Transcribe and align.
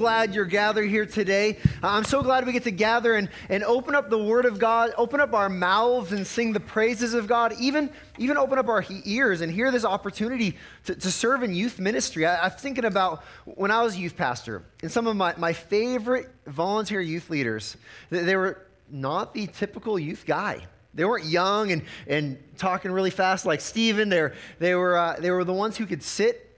glad 0.00 0.34
you're 0.34 0.46
gathered 0.46 0.88
here 0.88 1.04
today. 1.04 1.58
Uh, 1.82 1.88
I'm 1.88 2.04
so 2.04 2.22
glad 2.22 2.46
we 2.46 2.52
get 2.52 2.62
to 2.62 2.70
gather 2.70 3.16
and, 3.16 3.28
and 3.50 3.62
open 3.62 3.94
up 3.94 4.08
the 4.08 4.16
Word 4.16 4.46
of 4.46 4.58
God, 4.58 4.94
open 4.96 5.20
up 5.20 5.34
our 5.34 5.50
mouths 5.50 6.12
and 6.12 6.26
sing 6.26 6.54
the 6.54 6.60
praises 6.60 7.12
of 7.12 7.26
God, 7.26 7.52
even, 7.60 7.90
even 8.16 8.38
open 8.38 8.58
up 8.58 8.66
our 8.68 8.82
ears 9.04 9.42
and 9.42 9.52
hear 9.52 9.70
this 9.70 9.84
opportunity 9.84 10.56
to, 10.86 10.94
to 10.94 11.10
serve 11.10 11.42
in 11.42 11.54
youth 11.54 11.78
ministry. 11.78 12.24
I, 12.24 12.46
I'm 12.46 12.50
thinking 12.50 12.86
about 12.86 13.22
when 13.44 13.70
I 13.70 13.82
was 13.82 13.94
youth 13.94 14.16
pastor 14.16 14.64
and 14.80 14.90
some 14.90 15.06
of 15.06 15.16
my, 15.16 15.34
my 15.36 15.52
favorite 15.52 16.30
volunteer 16.46 17.02
youth 17.02 17.28
leaders, 17.28 17.76
they, 18.08 18.36
were 18.36 18.66
not 18.90 19.34
the 19.34 19.48
typical 19.48 19.98
youth 19.98 20.24
guy. 20.26 20.66
They 20.94 21.04
weren't 21.04 21.26
young 21.26 21.72
and, 21.72 21.82
and 22.06 22.42
talking 22.56 22.90
really 22.90 23.10
fast 23.10 23.44
like 23.44 23.60
Stephen. 23.60 24.08
They 24.08 24.22
were, 24.22 24.34
they, 24.60 24.74
were, 24.74 24.96
uh, 24.96 25.16
they 25.18 25.30
were 25.30 25.44
the 25.44 25.52
ones 25.52 25.76
who 25.76 25.84
could 25.84 26.02
sit 26.02 26.49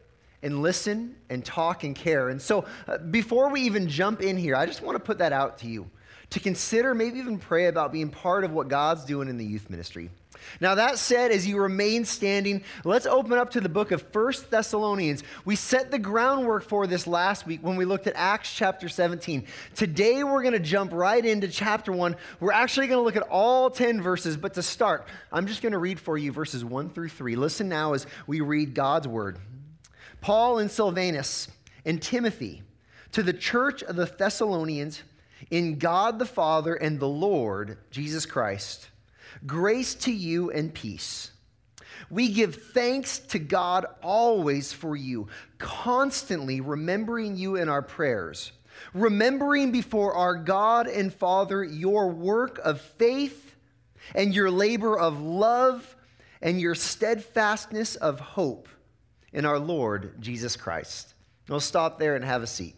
and 0.42 0.62
listen 0.62 1.16
and 1.30 1.44
talk 1.44 1.84
and 1.84 1.94
care. 1.94 2.28
And 2.28 2.40
so, 2.40 2.64
uh, 2.86 2.98
before 2.98 3.50
we 3.50 3.62
even 3.62 3.88
jump 3.88 4.20
in 4.20 4.36
here, 4.36 4.56
I 4.56 4.66
just 4.66 4.82
want 4.82 4.96
to 4.96 5.00
put 5.00 5.18
that 5.18 5.32
out 5.32 5.58
to 5.58 5.66
you 5.66 5.90
to 6.30 6.40
consider, 6.40 6.94
maybe 6.94 7.18
even 7.18 7.38
pray 7.38 7.66
about 7.66 7.92
being 7.92 8.08
part 8.08 8.44
of 8.44 8.52
what 8.52 8.68
God's 8.68 9.04
doing 9.04 9.28
in 9.28 9.36
the 9.36 9.44
youth 9.44 9.68
ministry. 9.68 10.10
Now, 10.60 10.74
that 10.76 10.98
said, 10.98 11.30
as 11.30 11.46
you 11.46 11.58
remain 11.58 12.04
standing, 12.04 12.64
let's 12.84 13.06
open 13.06 13.34
up 13.34 13.50
to 13.50 13.60
the 13.60 13.68
book 13.68 13.92
of 13.92 14.02
First 14.12 14.50
Thessalonians. 14.50 15.22
We 15.44 15.56
set 15.56 15.90
the 15.90 15.98
groundwork 15.98 16.64
for 16.64 16.86
this 16.86 17.06
last 17.06 17.46
week 17.46 17.60
when 17.62 17.76
we 17.76 17.84
looked 17.84 18.06
at 18.06 18.14
Acts 18.16 18.52
chapter 18.52 18.88
17. 18.88 19.46
Today, 19.74 20.24
we're 20.24 20.42
going 20.42 20.54
to 20.54 20.58
jump 20.58 20.92
right 20.92 21.24
into 21.24 21.48
chapter 21.48 21.92
1. 21.92 22.16
We're 22.40 22.52
actually 22.52 22.88
going 22.88 22.98
to 22.98 23.04
look 23.04 23.16
at 23.16 23.28
all 23.28 23.70
10 23.70 24.00
verses, 24.00 24.36
but 24.36 24.54
to 24.54 24.62
start, 24.62 25.06
I'm 25.30 25.46
just 25.46 25.62
going 25.62 25.72
to 25.72 25.78
read 25.78 26.00
for 26.00 26.16
you 26.16 26.32
verses 26.32 26.64
1 26.64 26.90
through 26.90 27.10
3. 27.10 27.36
Listen 27.36 27.68
now 27.68 27.92
as 27.92 28.06
we 28.26 28.40
read 28.40 28.74
God's 28.74 29.06
word. 29.06 29.38
Paul 30.22 30.58
and 30.58 30.70
Silvanus 30.70 31.48
and 31.84 32.00
Timothy 32.00 32.62
to 33.10 33.24
the 33.24 33.32
church 33.32 33.82
of 33.82 33.96
the 33.96 34.06
Thessalonians 34.06 35.02
in 35.50 35.78
God 35.78 36.20
the 36.20 36.26
Father 36.26 36.74
and 36.74 36.98
the 36.98 37.08
Lord 37.08 37.76
Jesus 37.90 38.24
Christ. 38.24 38.88
Grace 39.44 39.94
to 39.96 40.12
you 40.12 40.50
and 40.52 40.72
peace. 40.72 41.32
We 42.08 42.28
give 42.28 42.54
thanks 42.72 43.18
to 43.18 43.40
God 43.40 43.84
always 44.00 44.72
for 44.72 44.94
you, 44.94 45.26
constantly 45.58 46.60
remembering 46.60 47.36
you 47.36 47.56
in 47.56 47.68
our 47.68 47.82
prayers, 47.82 48.52
remembering 48.94 49.72
before 49.72 50.14
our 50.14 50.36
God 50.36 50.86
and 50.86 51.12
Father 51.12 51.64
your 51.64 52.08
work 52.08 52.60
of 52.60 52.80
faith 52.80 53.56
and 54.14 54.32
your 54.32 54.52
labor 54.52 54.96
of 54.96 55.20
love 55.20 55.96
and 56.40 56.60
your 56.60 56.76
steadfastness 56.76 57.96
of 57.96 58.20
hope 58.20 58.68
in 59.32 59.44
our 59.44 59.58
Lord 59.58 60.20
Jesus 60.20 60.56
Christ. 60.56 61.14
We'll 61.48 61.60
stop 61.60 61.98
there 61.98 62.16
and 62.16 62.24
have 62.24 62.42
a 62.42 62.46
seat. 62.46 62.74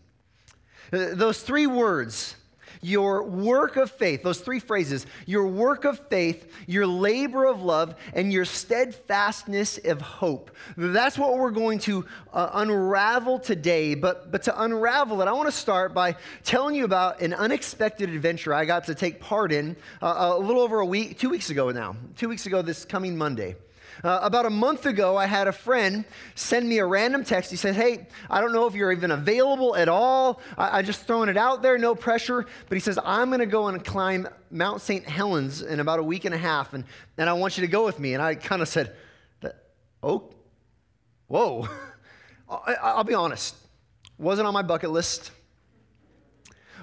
Uh, 0.92 1.14
those 1.14 1.42
three 1.42 1.66
words, 1.66 2.36
your 2.80 3.22
work 3.22 3.77
of 3.77 3.91
faith, 3.91 4.22
those 4.22 4.41
three 4.41 4.58
phrases, 4.58 5.06
your 5.27 5.47
work 5.47 5.84
of 5.84 5.98
faith, 6.08 6.52
your 6.66 6.86
labor 6.86 7.47
of 7.47 7.62
love, 7.62 7.94
and 8.12 8.32
your 8.32 8.44
steadfastness 8.44 9.78
of 9.84 10.00
hope. 10.00 10.50
That's 10.77 11.16
what 11.19 11.36
we're 11.38 11.50
going 11.50 11.78
to 11.80 12.05
uh, 12.32 12.50
unravel 12.52 13.38
today. 13.38 13.94
But, 13.94 14.30
but 14.30 14.42
to 14.44 14.62
unravel 14.62 15.22
it, 15.22 15.28
I 15.28 15.32
want 15.32 15.48
to 15.48 15.52
start 15.52 15.94
by 15.94 16.16
telling 16.42 16.75
you 16.75 16.84
about 16.84 17.20
an 17.20 17.32
unexpected 17.32 18.10
adventure 18.10 18.52
I 18.52 18.64
got 18.64 18.84
to 18.84 18.94
take 18.94 19.20
part 19.20 19.52
in 19.52 19.77
uh, 20.02 20.34
a 20.36 20.38
little 20.38 20.62
over 20.62 20.80
a 20.80 20.86
week, 20.86 21.19
two 21.19 21.30
weeks 21.30 21.50
ago 21.50 21.70
now, 21.70 21.97
two 22.16 22.28
weeks 22.28 22.47
ago 22.47 22.60
this 22.60 22.84
coming 22.84 23.16
Monday. 23.16 23.56
Uh, 24.03 24.19
about 24.23 24.47
a 24.47 24.50
month 24.50 24.87
ago, 24.87 25.17
I 25.17 25.27
had 25.27 25.47
a 25.47 25.53
friend 25.53 26.05
send 26.34 26.69
me 26.69 26.78
a 26.78 26.87
random 26.87 27.25
text. 27.25 27.50
He 27.50 27.56
said, 27.56 27.75
Hey, 27.75 28.06
I 28.28 28.41
don't 28.41 28.53
know 28.53 28.67
if 28.67 28.75
you're 28.75 28.92
even 28.92 29.11
available 29.11 29.77
at 29.77 29.89
all. 29.89 30.41
I, 30.59 30.78
I 30.78 30.83
just 30.83 31.06
throwing 31.06 31.28
it 31.28 31.37
out 31.37 31.62
there, 31.62 31.78
no 31.78 31.95
pressure. 31.95 32.47
But 32.69 32.77
he 32.77 32.81
says, 32.81 32.98
I'm 33.05 33.28
going 33.28 33.41
to 33.41 33.47
go 33.47 33.69
and 33.69 33.84
climb 33.84 34.28
Mount 34.50 34.81
St. 34.81 35.05
Helens 35.05 35.62
in 35.62 35.81
about 35.81 35.98
a 35.98 36.03
week 36.03 36.25
and 36.25 36.34
a 36.34 36.39
half, 36.39 36.75
and, 36.75 36.84
and 37.19 37.31
I 37.31 37.34
want 37.34 37.56
you 37.56 37.62
to 37.62 37.69
go 37.69 37.84
with 37.84 37.98
me. 37.98 38.15
And 38.15 38.22
I 38.22 38.34
kind 38.34 38.62
of 38.62 38.69
said, 38.69 38.94
Oh, 40.03 40.31
whoa. 41.28 41.69
I, 42.49 42.75
I'll 42.75 43.04
be 43.04 43.15
honest, 43.15 43.56
wasn't 44.19 44.47
on 44.47 44.54
my 44.54 44.62
bucket 44.62 44.91
list 44.91 45.31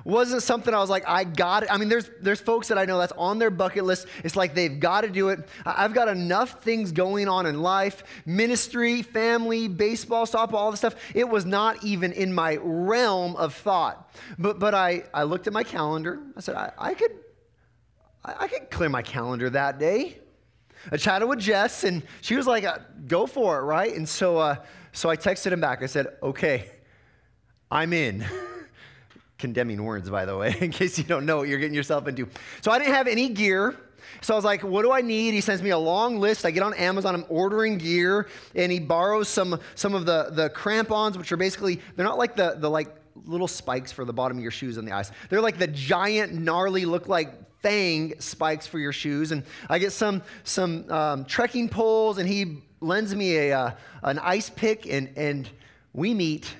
wasn't 0.04 0.44
something 0.44 0.74
I 0.74 0.80
was 0.80 0.90
like, 0.90 1.08
I 1.08 1.24
got 1.24 1.64
it. 1.64 1.72
I 1.72 1.78
mean, 1.78 1.90
there's, 1.90 2.10
there's 2.22 2.40
folks 2.40 2.68
that 2.70 2.78
I 2.78 2.86
know 2.86 2.98
that's 2.98 3.14
on 3.18 3.40
their 3.40 3.50
bucket 3.50 3.84
list. 3.84 4.08
It's 4.24 4.36
like 4.36 4.54
they've 4.56 4.80
got 4.80 5.02
to 5.02 5.10
do 5.10 5.30
it. 5.30 5.48
I've 5.66 5.94
got 5.94 6.08
enough 6.08 6.64
things 6.64 6.92
going 6.92 7.28
on 7.28 7.46
in 7.46 7.62
life 7.62 8.04
ministry, 8.26 9.02
family, 9.02 9.68
baseball, 9.68 10.26
softball, 10.26 10.54
all 10.54 10.72
this 10.72 10.80
stuff. 10.80 10.96
It 11.14 11.28
was 11.28 11.46
not 11.46 11.84
even 11.84 12.12
in 12.12 12.34
my 12.34 12.58
realm 12.62 13.36
of 13.36 13.54
thought. 13.54 14.12
But, 14.38 14.60
but 14.60 14.74
I, 14.74 15.04
I 15.14 15.24
looked 15.24 15.48
at 15.48 15.54
my 15.54 15.64
calendar. 15.64 16.20
I 16.36 16.42
said, 16.42 16.56
I, 16.56 16.72
I 16.78 16.94
could, 16.94 17.12
I, 18.24 18.36
I 18.40 18.48
could 18.48 18.70
clear 18.70 18.90
my 18.90 19.02
calendar 19.02 19.50
that 19.50 19.80
day. 19.80 20.18
I 20.92 20.98
chatted 20.98 21.28
with 21.28 21.40
Jess, 21.40 21.84
and 21.84 22.02
she 22.22 22.36
was 22.36 22.48
like, 22.48 22.64
uh, 22.64 22.80
"Go 23.08 23.28
for 23.28 23.60
it, 23.60 23.64
right?" 23.64 23.96
And 23.96 24.10
so, 24.10 24.40
uh, 24.40 24.56
so 24.94 25.10
I 25.10 25.16
texted 25.16 25.52
him 25.52 25.62
back. 25.62 25.84
I 25.84 25.86
said, 25.86 26.08
"Okay, 26.24 26.72
I'm 27.70 27.94
in." 27.94 28.26
condemning 29.41 29.84
words, 29.84 30.09
by 30.09 30.25
the 30.25 30.38
way, 30.38 30.56
in 30.62 30.72
case 30.72 30.97
you 30.97 31.03
don't 31.03 31.25
know 31.25 31.38
what 31.38 31.50
you're 31.50 31.59
getting 31.59 31.75
yourself 31.75 32.07
into. 32.07 32.29
So 32.62 32.72
I 32.72 32.79
didn't 32.79 32.94
have 32.94 33.07
any 33.07 33.28
gear. 33.28 33.75
So 34.22 34.34
I 34.34 34.38
was 34.38 34.46
like, 34.46 34.63
what 34.63 34.84
do 34.84 34.91
I 34.91 35.02
need? 35.02 35.34
He 35.34 35.41
sends 35.41 35.62
me 35.62 35.72
a 35.72 35.78
long 35.78 36.19
list. 36.19 36.46
I 36.46 36.52
get 36.52 36.63
on 36.63 36.74
Amazon, 36.75 37.16
I'm 37.16 37.25
ordering 37.29 37.78
gear, 37.78 38.28
and 38.56 38.72
he 38.72 38.79
borrows 38.79 39.28
some, 39.28 39.59
some 39.75 39.94
of 39.94 40.06
the, 40.06 40.29
the 40.31 40.50
crampons, 40.50 41.18
which 41.18 41.31
are 41.31 41.38
basically, 41.38 41.81
they're 41.96 42.06
not 42.06 42.18
like 42.18 42.35
the, 42.35 42.56
the 42.57 42.69
like 42.69 42.96
little 43.25 43.47
spikes 43.47 43.91
for 43.91 44.06
the 44.06 44.13
bottom 44.13 44.38
of 44.38 44.44
your 44.44 44.52
shoes 44.52 44.78
on 44.78 44.85
the 44.85 44.91
ice. 44.91 45.12
They're 45.29 45.41
like 45.41 45.58
the 45.58 45.68
giant, 45.68 46.34
gnarly, 46.34 46.85
look 46.85 47.08
like 47.08 47.34
fang 47.62 48.19
spikes 48.19 48.68
for 48.68 48.79
your 48.79 48.94
shoes. 48.94 49.31
And 49.31 49.44
I 49.69 49.79
get 49.79 49.91
some, 49.91 50.22
some 50.44 50.90
um, 50.91 51.25
trekking 51.25 51.69
poles, 51.69 52.18
and 52.18 52.28
he 52.28 52.58
lends 52.79 53.16
me 53.16 53.38
a, 53.38 53.58
uh, 53.58 53.72
an 54.03 54.19
ice 54.19 54.50
pick, 54.50 54.88
and, 54.88 55.09
and 55.16 55.50
we 55.94 56.13
meet 56.13 56.53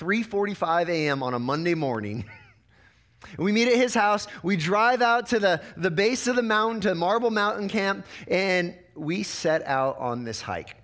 3:45 0.00 0.88
a.m. 0.88 1.22
on 1.22 1.34
a 1.34 1.38
Monday 1.38 1.74
morning. 1.74 2.24
we 3.38 3.52
meet 3.52 3.68
at 3.68 3.76
his 3.76 3.92
house. 3.92 4.26
We 4.42 4.56
drive 4.56 5.02
out 5.02 5.26
to 5.28 5.38
the, 5.38 5.60
the 5.76 5.90
base 5.90 6.26
of 6.26 6.36
the 6.36 6.42
mountain 6.42 6.80
to 6.82 6.94
Marble 6.94 7.30
Mountain 7.30 7.68
Camp, 7.68 8.06
and 8.26 8.74
we 8.94 9.22
set 9.22 9.62
out 9.66 9.98
on 9.98 10.24
this 10.24 10.40
hike. 10.40 10.74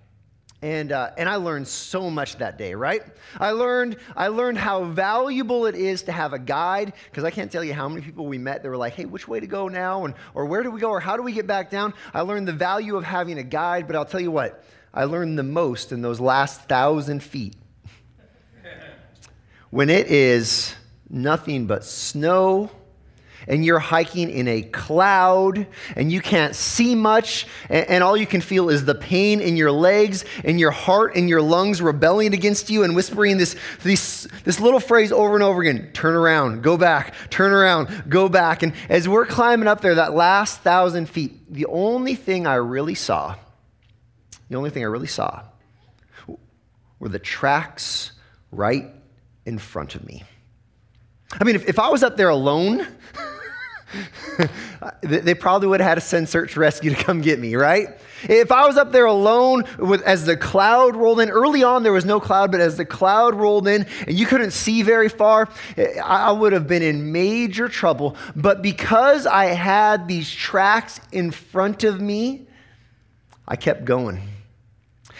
And, 0.60 0.93
uh, 0.93 1.12
and 1.16 1.31
I 1.31 1.37
learned 1.37 1.66
so 1.66 2.10
much 2.10 2.37
that 2.37 2.59
day, 2.59 2.75
right? 2.75 3.03
I 3.38 3.53
learned, 3.53 3.97
I 4.15 4.28
learned 4.28 4.59
how 4.59 4.84
valuable 4.84 5.65
it 5.65 5.75
is 5.75 6.03
to 6.03 6.12
have 6.12 6.34
a 6.34 6.38
guide, 6.38 6.93
because 7.10 7.25
I 7.25 7.31
can't 7.31 7.50
tell 7.50 7.65
you 7.65 7.72
how 7.72 7.88
many 7.88 8.03
people 8.03 8.27
we 8.27 8.37
met 8.37 8.62
that 8.62 8.69
were 8.69 8.77
like, 8.77 8.94
hey, 8.94 9.06
which 9.06 9.27
way 9.27 9.41
to 9.41 9.47
go 9.47 9.69
now? 9.69 10.04
And, 10.04 10.15
or 10.34 10.44
where 10.44 10.62
do 10.62 10.71
we 10.71 10.81
go? 10.81 10.91
Or 10.91 11.00
how 11.00 11.16
do 11.16 11.22
we 11.22 11.33
get 11.33 11.47
back 11.47 11.71
down? 11.71 11.94
I 12.12 12.21
learned 12.21 12.48
the 12.48 12.53
value 12.53 12.97
of 12.97 13.04
having 13.04 13.38
a 13.38 13.43
guide, 13.43 13.87
but 13.87 13.97
I'll 13.97 14.04
tell 14.04 14.21
you 14.21 14.31
what, 14.31 14.62
I 14.93 15.04
learned 15.04 15.38
the 15.38 15.43
most 15.43 15.91
in 15.91 16.03
those 16.03 16.21
last 16.21 16.62
thousand 16.69 17.22
feet 17.22 17.54
when 19.77 19.91
it 19.91 20.07
is 20.07 20.75
nothing 21.11 21.67
but 21.67 21.85
snow 21.85 22.71
and 23.47 23.63
you're 23.63 23.79
hiking 23.79 24.31
in 24.31 24.49
a 24.49 24.63
cloud 24.63 25.67
and 25.95 26.11
you 26.11 26.23
can't 26.23 26.57
see 26.57 26.95
much 26.95 27.47
and, 27.69 27.87
and, 27.91 28.03
all 28.03 28.17
you 28.17 28.27
can 28.27 28.41
feel 28.41 28.71
is 28.71 28.87
the 28.87 28.95
pain 28.95 29.43
in 29.43 29.55
your 29.55 29.71
legs 29.71 30.25
and 30.45 30.59
your 30.59 30.71
heart 30.71 31.15
and 31.15 31.29
your 31.29 31.43
lungs 31.43 31.83
rebelling 31.83 32.33
against 32.33 32.71
you 32.71 32.85
and 32.85 32.97
whispering 32.97 33.37
this, 33.37 33.55
this, 33.83 34.27
this 34.45 34.61
little 34.61 34.81
phrase 34.81 35.13
over 35.13 35.35
and 35.35 35.43
over 35.43 35.61
again 35.61 35.91
turn 35.93 36.15
around 36.15 36.63
go 36.63 36.79
back 36.79 37.13
turn 37.29 37.53
around 37.53 38.05
go 38.09 38.31
back. 38.31 38.63
And 38.63 38.73
as 38.89 39.07
we're 39.07 39.27
climbing 39.27 39.69
up 39.69 39.83
there 39.83 39.97
that 39.97 40.15
last 40.15 40.61
thousand 40.61 41.11
feet 41.11 41.53
the 41.53 41.67
only 41.67 42.15
thing 42.15 42.47
i 42.47 42.55
really 42.55 42.95
saw 42.95 43.37
the 44.49 44.57
only 44.57 44.71
thing 44.71 44.85
i 44.85 44.87
really 44.87 45.07
saw 45.07 45.43
were 46.99 47.11
the 47.11 47.19
tracks 47.19 48.13
right 48.51 48.96
in 49.47 49.59
front 49.59 49.95
of 49.95 50.05
me. 50.05 50.25
I 51.33 51.45
mean, 51.45 51.54
if, 51.54 51.69
if 51.69 51.78
I 51.78 51.89
was 51.89 52.03
up 52.03 52.16
there 52.16 52.28
alone, 52.28 52.87
they 55.03 55.34
probably 55.34 55.69
would 55.69 55.81
have 55.81 55.89
had 55.89 55.95
to 55.95 56.01
send 56.01 56.28
search 56.28 56.57
rescue 56.57 56.91
to 56.95 56.97
come 56.97 57.21
get 57.21 57.39
me, 57.39 57.54
right? 57.54 57.98
If 58.25 58.51
I 58.51 58.66
was 58.66 58.77
up 58.77 58.93
there 58.93 59.07
alone 59.07 59.65
with, 59.78 60.03
as 60.03 60.25
the 60.25 60.37
cloud 60.37 60.97
rolled 60.97 61.21
in, 61.21 61.31
early 61.31 61.63
on 61.63 61.83
there 61.83 61.93
was 61.93 62.04
no 62.04 62.19
cloud, 62.19 62.51
but 62.51 62.60
as 62.60 62.77
the 62.77 62.84
cloud 62.84 63.34
rolled 63.34 63.69
in 63.69 63.87
and 64.07 64.19
you 64.19 64.27
couldn't 64.27 64.53
see 64.53 64.83
very 64.83 65.09
far, 65.09 65.48
I 66.03 66.33
would 66.33 66.53
have 66.53 66.66
been 66.66 66.83
in 66.83 67.13
major 67.13 67.69
trouble. 67.69 68.16
But 68.34 68.63
because 68.63 69.27
I 69.27 69.47
had 69.47 70.09
these 70.09 70.31
tracks 70.31 71.01
in 71.13 71.31
front 71.31 71.84
of 71.84 72.01
me, 72.01 72.47
I 73.47 73.57
kept 73.57 73.84
going. 73.84 74.21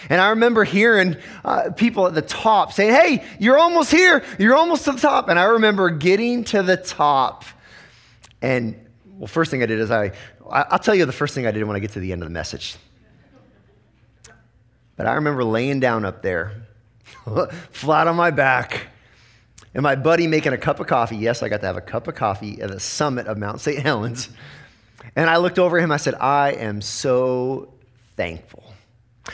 And 0.09 0.21
I 0.21 0.29
remember 0.29 0.63
hearing 0.63 1.17
uh, 1.43 1.71
people 1.71 2.07
at 2.07 2.13
the 2.13 2.21
top 2.21 2.73
saying, 2.73 2.93
Hey, 2.93 3.25
you're 3.39 3.57
almost 3.57 3.91
here. 3.91 4.23
You're 4.39 4.55
almost 4.55 4.85
to 4.85 4.93
the 4.93 4.99
top. 4.99 5.29
And 5.29 5.39
I 5.39 5.45
remember 5.45 5.89
getting 5.89 6.43
to 6.45 6.63
the 6.63 6.77
top. 6.77 7.45
And, 8.41 8.79
well, 9.17 9.27
first 9.27 9.51
thing 9.51 9.63
I 9.63 9.65
did 9.65 9.79
is 9.79 9.91
I, 9.91 10.11
I'll 10.49 10.79
tell 10.79 10.95
you 10.95 11.05
the 11.05 11.11
first 11.11 11.33
thing 11.33 11.47
I 11.47 11.51
did 11.51 11.63
when 11.63 11.75
I 11.75 11.79
get 11.79 11.91
to 11.91 11.99
the 11.99 12.11
end 12.11 12.21
of 12.21 12.27
the 12.27 12.33
message. 12.33 12.75
But 14.95 15.07
I 15.07 15.13
remember 15.13 15.43
laying 15.43 15.79
down 15.79 16.05
up 16.05 16.21
there, 16.21 16.53
flat 17.71 18.07
on 18.07 18.15
my 18.15 18.31
back. 18.31 18.87
and 19.73 19.83
my 19.83 19.95
buddy 19.95 20.27
making 20.27 20.53
a 20.53 20.57
cup 20.57 20.79
of 20.79 20.87
coffee. 20.87 21.17
Yes, 21.17 21.43
I 21.43 21.49
got 21.49 21.61
to 21.61 21.67
have 21.67 21.77
a 21.77 21.81
cup 21.81 22.07
of 22.07 22.15
coffee 22.15 22.61
at 22.61 22.71
the 22.71 22.79
summit 22.79 23.27
of 23.27 23.37
Mount 23.37 23.61
St. 23.61 23.79
Helens. 23.79 24.29
And 25.15 25.29
I 25.29 25.37
looked 25.37 25.59
over 25.59 25.77
at 25.77 25.83
him, 25.83 25.91
I 25.91 25.97
said, 25.97 26.15
I 26.15 26.51
am 26.53 26.81
so 26.81 27.73
thankful. 28.15 28.66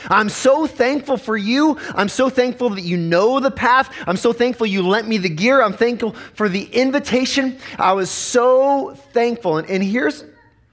I'm 0.08 0.28
so 0.28 0.66
thankful 0.66 1.16
for 1.16 1.36
you. 1.36 1.78
I'm 1.94 2.08
so 2.08 2.28
thankful 2.28 2.70
that 2.70 2.82
you 2.82 2.96
know 2.96 3.40
the 3.40 3.50
path. 3.50 3.94
I'm 4.06 4.16
so 4.16 4.32
thankful 4.32 4.66
you 4.66 4.86
lent 4.86 5.08
me 5.08 5.18
the 5.18 5.28
gear. 5.28 5.62
I'm 5.62 5.72
thankful 5.72 6.12
for 6.34 6.48
the 6.48 6.64
invitation. 6.64 7.58
I 7.78 7.92
was 7.92 8.10
so 8.10 8.94
thankful. 9.12 9.58
And, 9.58 9.68
and 9.68 9.82
here's, 9.82 10.24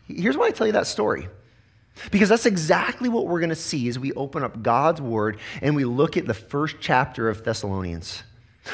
here's 0.07 0.37
why 0.37 0.47
I 0.47 0.51
tell 0.51 0.67
you 0.67 0.73
that 0.73 0.87
story. 0.87 1.27
Because 2.09 2.29
that's 2.29 2.45
exactly 2.45 3.09
what 3.09 3.27
we're 3.27 3.39
going 3.39 3.49
to 3.49 3.55
see 3.55 3.87
as 3.87 3.99
we 3.99 4.11
open 4.13 4.43
up 4.43 4.63
God's 4.63 5.01
word 5.01 5.39
and 5.61 5.75
we 5.75 5.85
look 5.85 6.17
at 6.17 6.25
the 6.25 6.33
first 6.33 6.77
chapter 6.79 7.29
of 7.29 7.43
Thessalonians. 7.43 8.23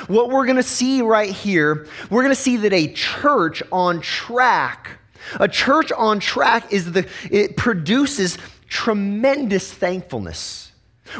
What 0.07 0.29
we're 0.29 0.45
going 0.45 0.57
to 0.57 0.63
see 0.63 1.01
right 1.01 1.31
here, 1.31 1.87
we're 2.09 2.23
going 2.23 2.35
to 2.35 2.41
see 2.41 2.57
that 2.57 2.73
a 2.73 2.91
church 2.93 3.63
on 3.71 4.01
track, 4.01 4.99
a 5.39 5.47
church 5.47 5.91
on 5.91 6.19
track 6.19 6.71
is 6.71 6.91
the, 6.91 7.07
it 7.31 7.57
produces 7.57 8.37
tremendous 8.67 9.71
thankfulness. 9.73 10.71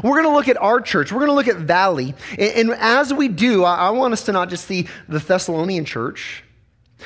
We're 0.03 0.21
going 0.21 0.25
to 0.25 0.33
look 0.33 0.47
at 0.47 0.57
our 0.57 0.81
church. 0.81 1.11
We're 1.11 1.19
going 1.19 1.29
to 1.29 1.35
look 1.35 1.47
at 1.47 1.57
Valley. 1.57 2.13
And, 2.37 2.71
as 2.71 3.13
we 3.13 3.27
do, 3.29 3.63
I, 3.63 3.87
I 3.87 3.89
want 3.91 4.13
us 4.13 4.25
to 4.25 4.31
not 4.31 4.49
just 4.49 4.65
see 4.65 4.87
the 5.07 5.19
Thessalonian 5.19 5.85
church, 5.85 6.43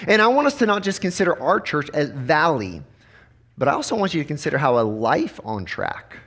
and 0.07 0.21
I 0.21 0.27
want 0.27 0.47
us 0.47 0.55
to 0.59 0.65
not 0.65 0.83
just 0.83 1.01
consider 1.01 1.39
our 1.39 1.59
church 1.59 1.89
as 1.93 2.09
Valley, 2.09 2.81
but 3.57 3.67
I 3.67 3.73
also 3.73 3.95
want 3.95 4.13
you 4.13 4.21
to 4.21 4.27
consider 4.27 4.57
how 4.57 4.79
a 4.79 4.81
life 4.81 5.39
on 5.43 5.65
track, 5.65 6.17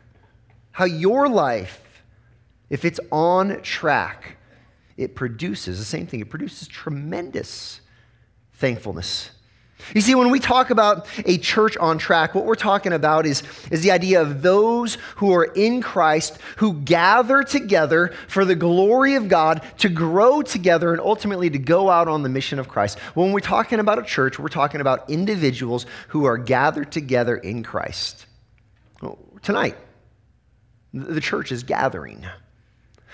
how 0.70 0.84
your 0.84 1.28
life, 1.28 1.82
if 2.70 2.84
it's 2.84 3.00
on 3.10 3.60
track, 3.62 4.36
it 4.96 5.16
produces 5.16 5.78
the 5.78 5.84
same 5.84 6.06
thing. 6.06 6.20
It 6.20 6.30
produces 6.30 6.68
tremendous 6.68 7.80
thankfulness. 8.52 9.30
You 9.94 10.00
see, 10.00 10.14
when 10.14 10.30
we 10.30 10.40
talk 10.40 10.70
about 10.70 11.06
a 11.26 11.38
church 11.38 11.76
on 11.76 11.98
track, 11.98 12.34
what 12.34 12.44
we're 12.44 12.54
talking 12.54 12.92
about 12.92 13.26
is, 13.26 13.42
is 13.70 13.82
the 13.82 13.90
idea 13.90 14.22
of 14.22 14.42
those 14.42 14.96
who 15.16 15.32
are 15.32 15.44
in 15.44 15.82
Christ, 15.82 16.38
who 16.56 16.74
gather 16.74 17.42
together 17.42 18.14
for 18.28 18.44
the 18.44 18.54
glory 18.54 19.14
of 19.16 19.28
God 19.28 19.62
to 19.78 19.88
grow 19.88 20.42
together 20.42 20.92
and 20.92 21.00
ultimately 21.00 21.50
to 21.50 21.58
go 21.58 21.90
out 21.90 22.08
on 22.08 22.22
the 22.22 22.28
mission 22.28 22.58
of 22.58 22.68
Christ. 22.68 22.98
When 23.14 23.32
we're 23.32 23.40
talking 23.40 23.80
about 23.80 23.98
a 23.98 24.02
church, 24.02 24.38
we're 24.38 24.48
talking 24.48 24.80
about 24.80 25.10
individuals 25.10 25.86
who 26.08 26.24
are 26.24 26.38
gathered 26.38 26.90
together 26.92 27.36
in 27.36 27.62
Christ. 27.62 28.26
Tonight, 29.42 29.76
the 30.92 31.20
church 31.20 31.52
is 31.52 31.62
gathering. 31.62 32.24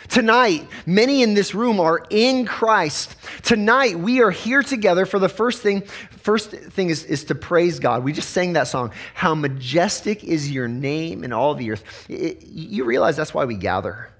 Tonight, 0.09 0.67
many 0.87 1.23
in 1.23 1.35
this 1.35 1.55
room 1.55 1.79
are 1.79 2.05
in 2.11 2.47
Christ. 2.47 3.17
Tonight, 3.43 3.99
we 3.99 4.23
are 4.23 4.31
here 4.31 4.63
together 4.63 5.07
for 5.07 5.19
the 5.19 5.29
first 5.29 5.63
thing. 5.63 5.83
First 5.83 6.51
thing 6.51 6.91
is, 6.91 7.05
is 7.05 7.25
to 7.25 7.35
praise 7.35 7.79
God. 7.79 8.05
We 8.05 8.13
just 8.13 8.31
sang 8.31 8.55
that 8.55 8.65
song, 8.65 8.93
How 9.15 9.35
Majestic 9.35 10.25
is 10.25 10.51
Your 10.51 10.69
Name 10.69 11.25
in 11.25 11.33
All 11.33 11.55
the 11.55 11.71
Earth. 11.71 11.85
It, 12.09 12.47
you 12.47 12.85
realize 12.85 13.17
that's 13.17 13.35
why 13.35 13.45
we 13.45 13.55
gather, 13.55 14.11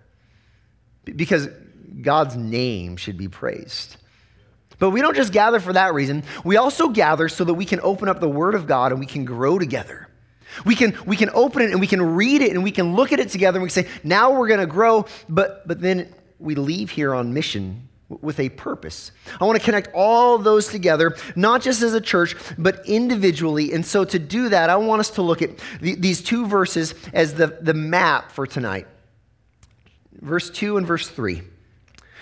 because 1.05 1.49
God's 2.03 2.37
name 2.37 2.97
should 2.97 3.17
be 3.17 3.29
praised. 3.29 3.97
But 4.79 4.91
we 4.91 5.03
don't 5.03 5.17
just 5.17 5.33
gather 5.33 5.61
for 5.61 5.75
that 5.75 5.93
reason. 5.93 6.25
We 6.43 6.57
also 6.57 6.89
gather 6.89 7.29
so 7.29 7.45
that 7.45 7.55
we 7.55 7.67
can 7.67 7.81
open 7.83 8.09
up 8.09 8.21
the 8.21 8.29
Word 8.29 8.55
of 8.55 8.67
God 8.67 8.93
and 8.93 9.01
we 9.01 9.07
can 9.07 9.25
grow 9.27 9.59
together. 9.59 10.09
We 10.65 10.75
can, 10.75 10.97
we 11.07 11.17
can 11.17 11.31
open 11.33 11.63
it 11.63 11.71
and 11.71 11.81
we 11.81 11.87
can 11.87 12.03
read 12.03 12.43
it 12.43 12.51
and 12.53 12.63
we 12.63 12.71
can 12.71 12.95
look 12.95 13.13
at 13.13 13.21
it 13.21 13.31
together 13.31 13.59
and 13.59 13.63
we 13.63 13.71
can 13.71 13.85
say, 13.85 13.91
now 14.05 14.33
we're 14.33 14.49
going 14.49 14.61
to 14.61 14.67
grow, 14.67 15.07
but, 15.29 15.67
but 15.67 15.81
then 15.81 16.13
we 16.39 16.55
leave 16.55 16.91
here 16.91 17.15
on 17.15 17.35
mission 17.35 17.89
with 18.09 18.41
a 18.41 18.49
purpose. 18.49 19.13
I 19.41 19.45
want 19.45 19.59
to 19.59 19.65
connect 19.65 19.95
all 19.95 20.39
those 20.39 20.69
together, 20.69 21.17
not 21.37 21.63
just 21.63 21.83
as 21.83 21.95
a 21.95 22.01
church, 22.01 22.35
but 22.59 22.87
individually. 22.87 23.73
And 23.73 23.87
so 23.87 24.05
to 24.05 24.19
do 24.19 24.49
that, 24.49 24.69
I 24.69 24.77
want 24.77 25.01
us 25.01 25.11
to 25.11 25.23
look 25.23 25.43
at 25.43 25.51
the, 25.81 25.95
these 25.95 26.23
two 26.23 26.47
verses 26.47 26.95
as 27.13 27.35
the, 27.35 27.59
the 27.61 27.75
map 27.75 28.33
for 28.33 28.47
tonight 28.47 28.87
verse 30.21 30.51
2 30.51 30.77
and 30.77 30.87
verse 30.87 31.09
3. 31.09 31.43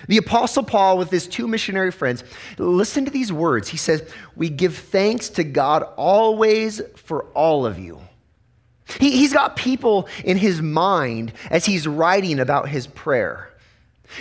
The 0.06 0.19
Apostle 0.19 0.62
Paul, 0.62 0.96
with 0.98 1.10
his 1.10 1.26
two 1.26 1.48
missionary 1.48 1.90
friends, 1.90 2.22
listen 2.56 3.04
to 3.04 3.10
these 3.10 3.32
words. 3.32 3.69
He 3.69 3.76
says, 3.76 4.08
We 4.36 4.48
give 4.48 4.76
thanks 4.76 5.28
to 5.30 5.44
God 5.44 5.82
always 5.96 6.80
for 6.94 7.25
all 7.34 7.66
of 7.66 7.78
you 7.78 8.00
he, 8.99 9.23
has 9.23 9.32
got 9.32 9.56
people 9.56 10.08
in 10.25 10.37
his 10.37 10.62
mind 10.62 11.32
as 11.50 11.64
he's 11.64 11.87
writing 11.87 12.40
about 12.40 12.69
his 12.69 12.87
prayer. 12.87 13.50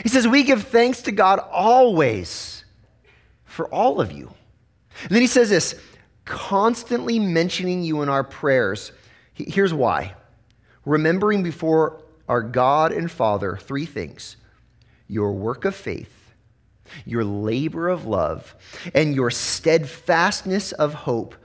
He 0.03 0.09
says, 0.09 0.27
We 0.27 0.43
give 0.43 0.63
thanks 0.63 1.03
to 1.03 1.11
God 1.11 1.39
always 1.39 2.65
for 3.45 3.67
all 3.73 4.01
of 4.01 4.11
you. 4.11 4.31
And 5.03 5.11
then 5.11 5.21
he 5.21 5.27
says 5.27 5.49
this 5.49 5.75
constantly 6.25 7.19
mentioning 7.19 7.83
you 7.83 8.01
in 8.01 8.09
our 8.09 8.23
prayers. 8.23 8.91
Here's 9.33 9.73
why 9.73 10.13
remembering 10.85 11.43
before 11.43 12.01
our 12.27 12.41
God 12.41 12.91
and 12.91 13.09
Father 13.09 13.57
three 13.57 13.85
things 13.85 14.35
your 15.07 15.31
work 15.31 15.63
of 15.63 15.73
faith, 15.73 16.33
your 17.05 17.23
labor 17.23 17.87
of 17.87 18.05
love, 18.05 18.55
and 18.93 19.15
your 19.15 19.31
steadfastness 19.31 20.73
of 20.73 20.93
hope 20.93 21.35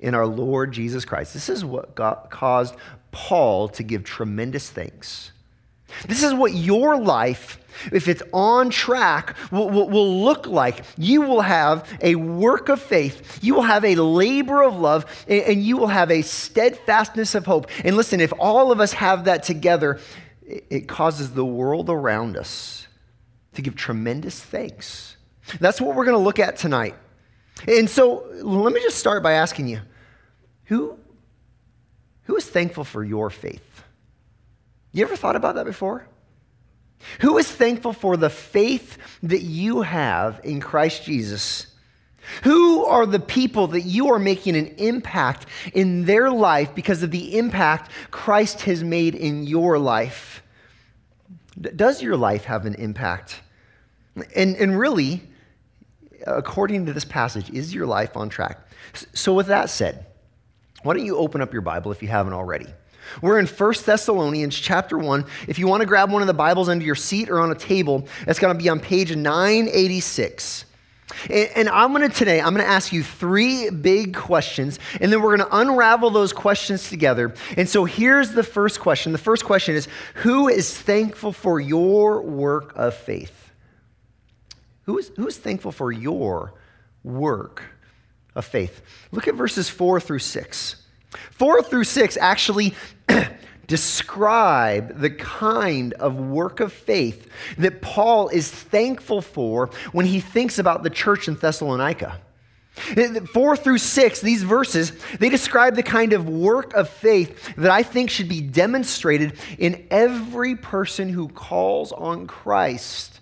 in 0.00 0.14
our 0.14 0.26
Lord 0.26 0.72
Jesus 0.72 1.04
Christ. 1.04 1.34
This 1.34 1.48
is 1.48 1.64
what 1.64 1.94
caused 1.94 2.74
Paul 3.12 3.68
to 3.68 3.82
give 3.82 4.04
tremendous 4.04 4.68
thanks. 4.70 5.32
This 6.06 6.22
is 6.22 6.32
what 6.32 6.54
your 6.54 6.96
life, 6.96 7.58
if 7.92 8.08
it's 8.08 8.22
on 8.32 8.70
track, 8.70 9.36
will, 9.50 9.68
will, 9.68 9.88
will, 9.88 10.22
look 10.24 10.46
like. 10.46 10.84
You 10.96 11.22
will 11.22 11.40
have 11.40 11.88
a 12.00 12.14
work 12.14 12.68
of 12.68 12.80
faith, 12.80 13.40
you 13.42 13.54
will 13.54 13.62
have 13.62 13.84
a 13.84 13.96
labor 13.96 14.62
of 14.62 14.78
love, 14.78 15.24
and, 15.28 15.42
and 15.42 15.62
you 15.62 15.76
will 15.76 15.88
have 15.88 16.10
a 16.10 16.22
steadfastness 16.22 17.34
of 17.34 17.46
hope. 17.46 17.68
And 17.84 17.96
listen, 17.96 18.20
if 18.20 18.32
all 18.38 18.72
of 18.72 18.80
us 18.80 18.92
have 18.92 19.24
that 19.24 19.42
together, 19.42 19.98
it, 20.46 20.64
it 20.70 20.88
causes 20.88 21.32
the 21.32 21.44
world 21.44 21.90
around 21.90 22.36
us 22.36 22.86
to 23.54 23.62
give 23.62 23.74
tremendous 23.74 24.40
thanks. 24.40 25.16
That's 25.58 25.80
what 25.80 25.96
we're 25.96 26.04
going 26.04 26.16
to 26.16 26.22
look 26.22 26.38
at 26.38 26.56
tonight. 26.56 26.94
And 27.66 27.88
so 27.88 28.24
let 28.42 28.72
me 28.72 28.80
just 28.80 28.98
start 28.98 29.22
by 29.22 29.32
asking 29.32 29.68
you 29.68 29.80
who, 30.64 30.98
who 32.24 32.36
is 32.36 32.46
thankful 32.46 32.84
for 32.84 33.02
your 33.02 33.30
faith? 33.30 33.82
You 34.92 35.04
ever 35.04 35.16
thought 35.16 35.36
about 35.36 35.56
that 35.56 35.66
before? 35.66 36.06
Who 37.20 37.38
is 37.38 37.50
thankful 37.50 37.92
for 37.92 38.16
the 38.16 38.30
faith 38.30 38.98
that 39.22 39.42
you 39.42 39.82
have 39.82 40.40
in 40.44 40.60
Christ 40.60 41.04
Jesus? 41.04 41.66
Who 42.42 42.84
are 42.84 43.06
the 43.06 43.20
people 43.20 43.68
that 43.68 43.82
you 43.82 44.12
are 44.12 44.18
making 44.18 44.56
an 44.56 44.66
impact 44.76 45.46
in 45.72 46.04
their 46.04 46.30
life 46.30 46.74
because 46.74 47.02
of 47.02 47.10
the 47.10 47.38
impact 47.38 47.90
Christ 48.10 48.62
has 48.62 48.84
made 48.84 49.14
in 49.14 49.44
your 49.44 49.78
life? 49.78 50.42
Does 51.58 52.02
your 52.02 52.16
life 52.16 52.44
have 52.44 52.66
an 52.66 52.74
impact? 52.74 53.40
And, 54.36 54.56
and 54.56 54.78
really, 54.78 55.22
according 56.26 56.86
to 56.86 56.92
this 56.92 57.04
passage, 57.04 57.50
is 57.50 57.74
your 57.74 57.86
life 57.86 58.16
on 58.16 58.28
track? 58.28 58.58
So, 59.14 59.34
with 59.34 59.48
that 59.48 59.70
said, 59.70 60.06
why 60.82 60.94
don't 60.94 61.04
you 61.04 61.16
open 61.16 61.40
up 61.40 61.52
your 61.52 61.62
Bible 61.62 61.92
if 61.92 62.02
you 62.02 62.08
haven't 62.08 62.32
already? 62.32 62.66
We're 63.22 63.38
in 63.38 63.46
1 63.46 63.74
Thessalonians 63.84 64.58
chapter 64.58 64.96
1. 64.96 65.24
If 65.48 65.58
you 65.58 65.66
want 65.66 65.80
to 65.80 65.86
grab 65.86 66.10
one 66.10 66.22
of 66.22 66.28
the 66.28 66.34
Bibles 66.34 66.68
under 66.68 66.84
your 66.84 66.94
seat 66.94 67.28
or 67.28 67.40
on 67.40 67.50
a 67.50 67.54
table, 67.54 68.06
it's 68.26 68.38
going 68.38 68.56
to 68.56 68.62
be 68.62 68.68
on 68.68 68.80
page 68.80 69.14
986. 69.14 70.64
And 71.28 71.68
I'm 71.68 71.92
going 71.92 72.08
to 72.08 72.14
today, 72.16 72.40
I'm 72.40 72.54
going 72.54 72.64
to 72.64 72.70
ask 72.70 72.92
you 72.92 73.02
three 73.02 73.68
big 73.70 74.14
questions, 74.14 74.78
and 75.00 75.12
then 75.12 75.20
we're 75.20 75.36
going 75.36 75.48
to 75.48 75.56
unravel 75.56 76.10
those 76.10 76.32
questions 76.32 76.88
together. 76.88 77.34
And 77.56 77.68
so 77.68 77.84
here's 77.84 78.30
the 78.30 78.44
first 78.44 78.78
question. 78.80 79.10
The 79.12 79.18
first 79.18 79.44
question 79.44 79.74
is 79.74 79.88
Who 80.16 80.48
is 80.48 80.76
thankful 80.76 81.32
for 81.32 81.60
your 81.60 82.22
work 82.22 82.72
of 82.76 82.94
faith? 82.94 83.39
Who 84.90 84.98
is, 84.98 85.12
who 85.14 85.28
is 85.28 85.38
thankful 85.38 85.70
for 85.70 85.92
your 85.92 86.52
work 87.04 87.62
of 88.34 88.44
faith. 88.44 88.82
Look 89.12 89.28
at 89.28 89.36
verses 89.36 89.68
4 89.68 90.00
through 90.00 90.18
6. 90.18 90.76
4 91.30 91.62
through 91.62 91.84
6 91.84 92.16
actually 92.16 92.74
describe 93.68 94.98
the 94.98 95.10
kind 95.10 95.92
of 95.92 96.16
work 96.16 96.58
of 96.58 96.72
faith 96.72 97.30
that 97.56 97.80
Paul 97.80 98.30
is 98.30 98.50
thankful 98.50 99.22
for 99.22 99.70
when 99.92 100.06
he 100.06 100.18
thinks 100.18 100.58
about 100.58 100.82
the 100.82 100.90
church 100.90 101.28
in 101.28 101.36
Thessalonica. 101.36 102.20
Four 103.32 103.56
through 103.56 103.78
six, 103.78 104.20
these 104.20 104.42
verses, 104.42 104.90
they 105.20 105.28
describe 105.28 105.76
the 105.76 105.84
kind 105.84 106.12
of 106.12 106.28
work 106.28 106.74
of 106.74 106.88
faith 106.88 107.54
that 107.54 107.70
I 107.70 107.84
think 107.84 108.10
should 108.10 108.28
be 108.28 108.40
demonstrated 108.40 109.34
in 109.56 109.86
every 109.88 110.56
person 110.56 111.10
who 111.10 111.28
calls 111.28 111.92
on 111.92 112.26
Christ 112.26 113.20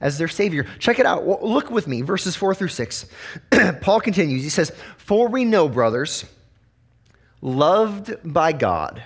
as 0.00 0.18
their 0.18 0.28
Savior. 0.28 0.66
Check 0.78 0.98
it 0.98 1.06
out. 1.06 1.26
Look 1.26 1.70
with 1.70 1.86
me, 1.86 2.02
verses 2.02 2.36
4 2.36 2.54
through 2.54 2.68
6. 2.68 3.06
Paul 3.80 4.00
continues. 4.00 4.42
He 4.42 4.48
says, 4.48 4.72
For 4.98 5.28
we 5.28 5.44
know, 5.44 5.68
brothers, 5.68 6.24
loved 7.40 8.14
by 8.24 8.52
God, 8.52 9.02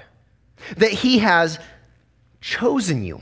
that 0.77 0.91
He 0.91 1.19
has 1.19 1.59
chosen 2.41 3.05
you 3.05 3.21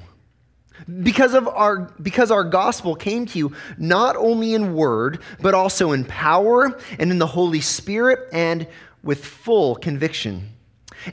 Because 1.03 1.35
of 1.35 1.49
our 1.49 1.93
because 2.01 2.31
our 2.31 2.45
gospel 2.45 2.95
came 2.95 3.27
to 3.27 3.39
you 3.39 3.53
not 3.77 4.15
only 4.15 4.55
in 4.55 4.75
word 4.75 5.21
but 5.41 5.53
also 5.53 5.91
in 5.91 6.05
power 6.05 6.79
and 7.01 7.11
in 7.11 7.19
the 7.19 7.27
Holy 7.27 7.61
Spirit 7.61 8.29
and 8.33 8.67
with 9.03 9.25
full 9.25 9.75
conviction. 9.75 10.51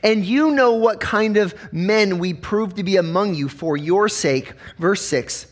And 0.02 0.24
you 0.24 0.52
know 0.52 0.74
what 0.74 1.00
kind 1.00 1.36
of 1.36 1.54
men 1.72 2.18
we 2.18 2.32
proved 2.32 2.76
to 2.76 2.84
be 2.84 2.96
among 2.96 3.34
you 3.34 3.48
for 3.48 3.76
your 3.76 4.08
sake. 4.08 4.52
Verse 4.78 5.02
6 5.02 5.46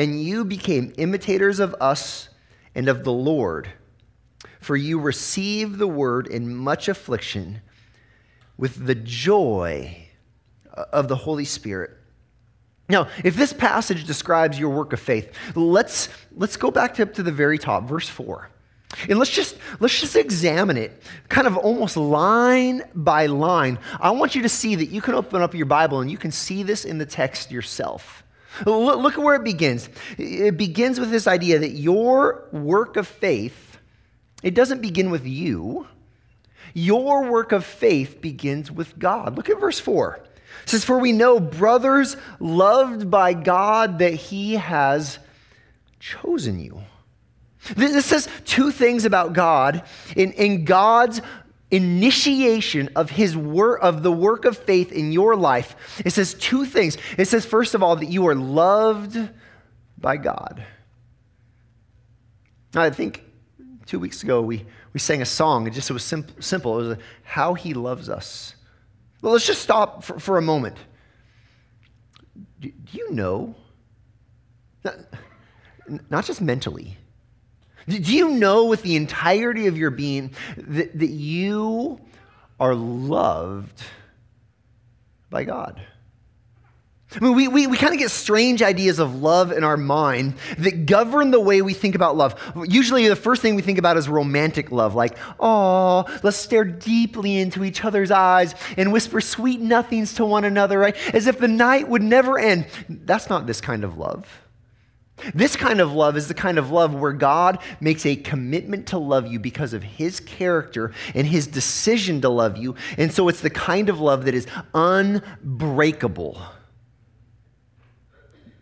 And 0.00 0.18
you 0.18 0.46
became 0.46 0.94
imitators 0.96 1.60
of 1.60 1.76
us 1.78 2.30
and 2.74 2.88
of 2.88 3.04
the 3.04 3.12
Lord, 3.12 3.68
for 4.58 4.74
you 4.74 4.98
received 4.98 5.76
the 5.76 5.86
word 5.86 6.26
in 6.26 6.56
much 6.56 6.88
affliction 6.88 7.60
with 8.56 8.86
the 8.86 8.94
joy 8.94 10.08
of 10.72 11.08
the 11.08 11.16
Holy 11.16 11.44
Spirit. 11.44 11.90
Now, 12.88 13.08
if 13.22 13.36
this 13.36 13.52
passage 13.52 14.06
describes 14.06 14.58
your 14.58 14.70
work 14.70 14.94
of 14.94 15.00
faith, 15.00 15.36
let's, 15.54 16.08
let's 16.34 16.56
go 16.56 16.70
back 16.70 16.94
to, 16.94 17.04
to 17.04 17.22
the 17.22 17.30
very 17.30 17.58
top, 17.58 17.86
verse 17.86 18.08
4. 18.08 18.48
And 19.10 19.18
let's 19.18 19.30
just 19.30 19.58
let's 19.80 20.00
just 20.00 20.16
examine 20.16 20.78
it 20.78 21.02
kind 21.28 21.46
of 21.46 21.58
almost 21.58 21.98
line 21.98 22.84
by 22.94 23.26
line. 23.26 23.78
I 24.00 24.12
want 24.12 24.34
you 24.34 24.40
to 24.42 24.48
see 24.48 24.76
that 24.76 24.86
you 24.86 25.02
can 25.02 25.14
open 25.14 25.42
up 25.42 25.54
your 25.54 25.66
Bible 25.66 26.00
and 26.00 26.10
you 26.10 26.16
can 26.16 26.32
see 26.32 26.62
this 26.62 26.86
in 26.86 26.96
the 26.96 27.06
text 27.06 27.50
yourself. 27.50 28.19
Look, 28.66 29.14
at 29.14 29.22
where 29.22 29.36
it 29.36 29.44
begins. 29.44 29.88
It 30.18 30.56
begins 30.56 31.00
with 31.00 31.10
this 31.10 31.26
idea 31.26 31.58
that 31.58 31.70
your 31.70 32.48
work 32.52 32.96
of 32.96 33.06
faith, 33.06 33.78
it 34.42 34.54
doesn't 34.54 34.80
begin 34.80 35.10
with 35.10 35.26
you. 35.26 35.86
Your 36.72 37.28
work 37.30 37.52
of 37.52 37.64
faith 37.64 38.20
begins 38.20 38.70
with 38.70 38.98
God. 38.98 39.36
Look 39.36 39.50
at 39.50 39.60
verse 39.60 39.80
4. 39.80 40.20
It 40.62 40.68
says, 40.68 40.84
For 40.84 40.98
we 40.98 41.12
know, 41.12 41.40
brothers, 41.40 42.16
loved 42.38 43.10
by 43.10 43.34
God, 43.34 43.98
that 43.98 44.14
He 44.14 44.54
has 44.54 45.18
chosen 45.98 46.60
you 46.60 46.82
this 47.76 48.06
says 48.06 48.28
two 48.44 48.70
things 48.70 49.04
about 49.04 49.32
God 49.32 49.82
in, 50.16 50.32
in 50.32 50.64
God's 50.64 51.20
initiation 51.70 52.88
of 52.96 53.10
his 53.10 53.36
work 53.36 53.80
of 53.82 54.02
the 54.02 54.12
work 54.12 54.44
of 54.44 54.58
faith 54.58 54.92
in 54.92 55.12
your 55.12 55.36
life. 55.36 56.02
It 56.04 56.10
says 56.10 56.34
two 56.34 56.64
things. 56.64 56.96
It 57.16 57.26
says, 57.26 57.46
first 57.46 57.74
of 57.74 57.82
all, 57.82 57.96
that 57.96 58.06
you 58.06 58.26
are 58.26 58.34
loved 58.34 59.16
by 59.98 60.16
God. 60.16 60.64
I 62.74 62.90
think 62.90 63.24
two 63.86 63.98
weeks 63.98 64.22
ago 64.22 64.40
we, 64.40 64.64
we 64.92 65.00
sang 65.00 65.22
a 65.22 65.26
song. 65.26 65.66
It 65.66 65.70
just 65.70 65.90
it 65.90 65.92
was 65.92 66.04
sim- 66.04 66.26
simple. 66.40 66.78
It 66.78 66.82
was 66.82 66.98
a, 66.98 66.98
how 67.22 67.54
he 67.54 67.74
loves 67.74 68.08
us. 68.08 68.54
Well, 69.22 69.32
let's 69.32 69.46
just 69.46 69.62
stop 69.62 70.04
for, 70.04 70.18
for 70.18 70.38
a 70.38 70.42
moment. 70.42 70.76
Do, 72.60 72.70
do 72.70 72.98
you 72.98 73.12
know? 73.12 73.54
Not, 74.84 74.96
not 76.08 76.24
just 76.24 76.40
mentally 76.40 76.96
do 77.88 77.98
you 77.98 78.30
know 78.30 78.66
with 78.66 78.82
the 78.82 78.96
entirety 78.96 79.66
of 79.66 79.76
your 79.76 79.90
being 79.90 80.34
that, 80.56 80.98
that 80.98 81.10
you 81.10 82.00
are 82.58 82.74
loved 82.74 83.82
by 85.30 85.44
God? 85.44 85.80
I 87.12 87.18
mean, 87.18 87.34
we, 87.34 87.48
we, 87.48 87.66
we 87.66 87.76
kind 87.76 87.92
of 87.92 87.98
get 87.98 88.10
strange 88.12 88.62
ideas 88.62 89.00
of 89.00 89.20
love 89.20 89.50
in 89.50 89.64
our 89.64 89.76
mind 89.76 90.34
that 90.58 90.86
govern 90.86 91.32
the 91.32 91.40
way 91.40 91.60
we 91.60 91.74
think 91.74 91.96
about 91.96 92.16
love. 92.16 92.40
Usually, 92.68 93.08
the 93.08 93.16
first 93.16 93.42
thing 93.42 93.56
we 93.56 93.62
think 93.62 93.78
about 93.78 93.96
is 93.96 94.08
romantic 94.08 94.70
love, 94.70 94.94
like, 94.94 95.18
oh, 95.40 96.04
let's 96.22 96.36
stare 96.36 96.64
deeply 96.64 97.38
into 97.38 97.64
each 97.64 97.84
other's 97.84 98.12
eyes 98.12 98.54
and 98.76 98.92
whisper 98.92 99.20
sweet 99.20 99.60
nothings 99.60 100.14
to 100.14 100.24
one 100.24 100.44
another, 100.44 100.78
right? 100.78 100.96
As 101.12 101.26
if 101.26 101.38
the 101.38 101.48
night 101.48 101.88
would 101.88 102.02
never 102.02 102.38
end. 102.38 102.66
That's 102.88 103.28
not 103.28 103.44
this 103.44 103.60
kind 103.60 103.82
of 103.82 103.98
love. 103.98 104.28
This 105.34 105.56
kind 105.56 105.80
of 105.80 105.92
love 105.92 106.16
is 106.16 106.28
the 106.28 106.34
kind 106.34 106.58
of 106.58 106.70
love 106.70 106.94
where 106.94 107.12
God 107.12 107.58
makes 107.80 108.06
a 108.06 108.16
commitment 108.16 108.86
to 108.88 108.98
love 108.98 109.26
you 109.26 109.38
because 109.38 109.72
of 109.72 109.82
his 109.82 110.20
character 110.20 110.92
and 111.14 111.26
his 111.26 111.46
decision 111.46 112.20
to 112.22 112.28
love 112.28 112.56
you. 112.56 112.74
And 112.98 113.12
so 113.12 113.28
it's 113.28 113.40
the 113.40 113.50
kind 113.50 113.88
of 113.88 114.00
love 114.00 114.24
that 114.24 114.34
is 114.34 114.46
unbreakable. 114.74 116.40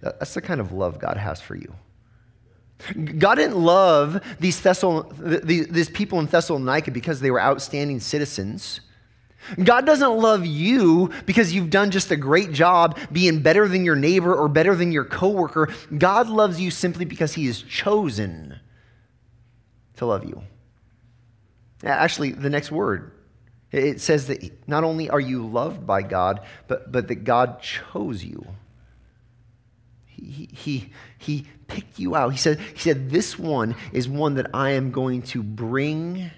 That's 0.00 0.34
the 0.34 0.40
kind 0.40 0.60
of 0.60 0.72
love 0.72 0.98
God 0.98 1.16
has 1.16 1.40
for 1.40 1.56
you. 1.56 1.74
God 3.18 3.34
didn't 3.34 3.60
love 3.60 4.22
these, 4.38 4.60
Thessal- 4.60 5.12
these 5.44 5.90
people 5.90 6.20
in 6.20 6.26
Thessalonica 6.26 6.92
because 6.92 7.20
they 7.20 7.30
were 7.30 7.40
outstanding 7.40 7.98
citizens. 7.98 8.80
God 9.62 9.86
doesn't 9.86 10.16
love 10.16 10.44
you 10.44 11.10
because 11.26 11.52
you've 11.52 11.70
done 11.70 11.90
just 11.90 12.10
a 12.10 12.16
great 12.16 12.52
job 12.52 12.98
being 13.10 13.40
better 13.40 13.68
than 13.68 13.84
your 13.84 13.96
neighbor 13.96 14.34
or 14.34 14.48
better 14.48 14.74
than 14.74 14.92
your 14.92 15.04
coworker. 15.04 15.72
God 15.96 16.28
loves 16.28 16.60
you 16.60 16.70
simply 16.70 17.04
because 17.04 17.34
he 17.34 17.46
has 17.46 17.62
chosen 17.62 18.58
to 19.96 20.06
love 20.06 20.24
you. 20.24 20.42
Actually, 21.82 22.32
the 22.32 22.50
next 22.50 22.72
word, 22.72 23.12
it 23.70 24.00
says 24.00 24.26
that 24.26 24.68
not 24.68 24.84
only 24.84 25.08
are 25.10 25.20
you 25.20 25.46
loved 25.46 25.86
by 25.86 26.02
God, 26.02 26.40
but, 26.66 26.90
but 26.90 27.08
that 27.08 27.24
God 27.24 27.60
chose 27.60 28.24
you. 28.24 28.46
He, 30.06 30.48
he, 30.52 30.90
he 31.18 31.46
picked 31.68 31.98
you 31.98 32.16
out. 32.16 32.30
He 32.30 32.38
said, 32.38 32.58
he 32.58 32.80
said, 32.80 33.10
This 33.10 33.38
one 33.38 33.76
is 33.92 34.08
one 34.08 34.34
that 34.34 34.50
I 34.52 34.70
am 34.70 34.90
going 34.90 35.22
to 35.22 35.42
bring 35.42 36.30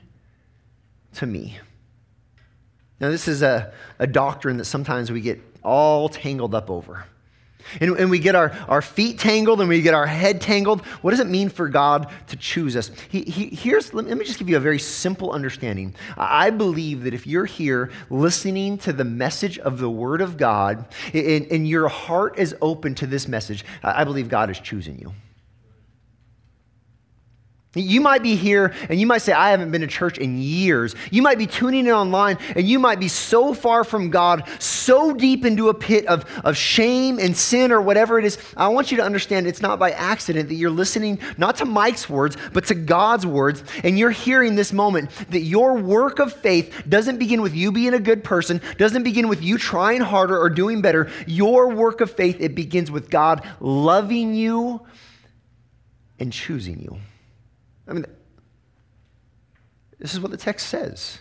to 1.14 1.26
me. 1.26 1.58
Now, 3.00 3.08
this 3.08 3.28
is 3.28 3.42
a, 3.42 3.72
a 3.98 4.06
doctrine 4.06 4.58
that 4.58 4.66
sometimes 4.66 5.10
we 5.10 5.20
get 5.20 5.40
all 5.62 6.08
tangled 6.08 6.54
up 6.54 6.70
over. 6.70 7.06
And, 7.80 7.96
and, 7.98 8.10
we 8.10 8.18
get 8.18 8.34
our, 8.34 8.50
our 8.68 8.82
feet 8.82 9.18
tangled 9.18 9.60
and 9.60 9.68
we 9.68 9.82
get 9.82 9.94
our 9.94 10.06
head 10.06 10.40
tangled. 10.40 10.80
What 11.02 11.10
does 11.10 11.20
it 11.20 11.28
mean 11.28 11.48
for 11.50 11.68
God 11.68 12.10
to 12.28 12.36
choose 12.36 12.76
us? 12.76 12.90
He, 13.10 13.22
he, 13.22 13.54
here's, 13.54 13.94
let 13.94 14.06
me 14.06 14.24
just 14.24 14.38
give 14.38 14.48
you 14.48 14.56
a 14.56 14.60
very 14.60 14.78
simple 14.78 15.30
understanding. 15.30 15.94
I 16.16 16.50
believe 16.50 17.04
that 17.04 17.14
if 17.14 17.26
you're 17.26 17.44
here 17.44 17.90
listening 18.08 18.78
to 18.78 18.92
the 18.92 19.04
message 19.04 19.58
of 19.58 19.78
the 19.78 19.90
Word 19.90 20.20
of 20.20 20.36
God 20.36 20.86
and, 21.12 21.46
and 21.46 21.68
your 21.68 21.88
heart 21.88 22.38
is 22.38 22.56
open 22.60 22.94
to 22.96 23.06
this 23.06 23.28
message, 23.28 23.64
I 23.82 24.04
believe 24.04 24.28
God 24.28 24.50
is 24.50 24.58
choosing 24.58 24.98
you. 24.98 25.12
You 27.74 28.00
might 28.00 28.24
be 28.24 28.34
here 28.34 28.74
and 28.88 28.98
you 28.98 29.06
might 29.06 29.18
say, 29.18 29.32
I 29.32 29.50
haven't 29.50 29.70
been 29.70 29.82
to 29.82 29.86
church 29.86 30.18
in 30.18 30.38
years. 30.38 30.96
You 31.12 31.22
might 31.22 31.38
be 31.38 31.46
tuning 31.46 31.86
in 31.86 31.92
online 31.92 32.36
and 32.56 32.68
you 32.68 32.80
might 32.80 32.98
be 32.98 33.06
so 33.06 33.54
far 33.54 33.84
from 33.84 34.10
God, 34.10 34.42
so 34.58 35.12
deep 35.14 35.44
into 35.44 35.68
a 35.68 35.74
pit 35.74 36.04
of, 36.06 36.24
of 36.44 36.56
shame 36.56 37.20
and 37.20 37.36
sin 37.36 37.70
or 37.70 37.80
whatever 37.80 38.18
it 38.18 38.24
is. 38.24 38.38
I 38.56 38.66
want 38.68 38.90
you 38.90 38.96
to 38.96 39.04
understand 39.04 39.46
it's 39.46 39.62
not 39.62 39.78
by 39.78 39.92
accident 39.92 40.48
that 40.48 40.56
you're 40.56 40.68
listening 40.68 41.20
not 41.38 41.58
to 41.58 41.64
Mike's 41.64 42.10
words, 42.10 42.36
but 42.52 42.66
to 42.66 42.74
God's 42.74 43.24
words. 43.24 43.62
And 43.84 43.96
you're 43.96 44.10
hearing 44.10 44.56
this 44.56 44.72
moment 44.72 45.10
that 45.30 45.42
your 45.42 45.74
work 45.74 46.18
of 46.18 46.32
faith 46.32 46.82
doesn't 46.88 47.18
begin 47.18 47.40
with 47.40 47.54
you 47.54 47.70
being 47.70 47.94
a 47.94 48.00
good 48.00 48.24
person, 48.24 48.60
doesn't 48.78 49.04
begin 49.04 49.28
with 49.28 49.42
you 49.42 49.58
trying 49.58 50.00
harder 50.00 50.36
or 50.36 50.50
doing 50.50 50.82
better. 50.82 51.08
Your 51.24 51.68
work 51.68 52.00
of 52.00 52.10
faith, 52.10 52.38
it 52.40 52.56
begins 52.56 52.90
with 52.90 53.10
God 53.10 53.46
loving 53.60 54.34
you 54.34 54.84
and 56.18 56.32
choosing 56.32 56.80
you. 56.80 56.98
I 57.90 57.92
mean, 57.92 58.06
this 59.98 60.14
is 60.14 60.20
what 60.20 60.30
the 60.30 60.36
text 60.36 60.68
says. 60.68 61.18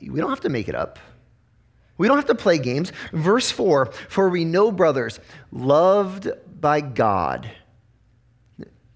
We 0.00 0.20
don't 0.20 0.30
have 0.30 0.40
to 0.40 0.48
make 0.48 0.68
it 0.68 0.74
up. 0.74 0.98
We 1.98 2.08
don't 2.08 2.16
have 2.16 2.26
to 2.26 2.34
play 2.34 2.58
games. 2.58 2.92
Verse 3.12 3.50
4 3.50 3.86
For 3.86 4.28
we 4.28 4.44
know, 4.44 4.72
brothers, 4.72 5.20
loved 5.52 6.28
by 6.60 6.80
God, 6.80 7.50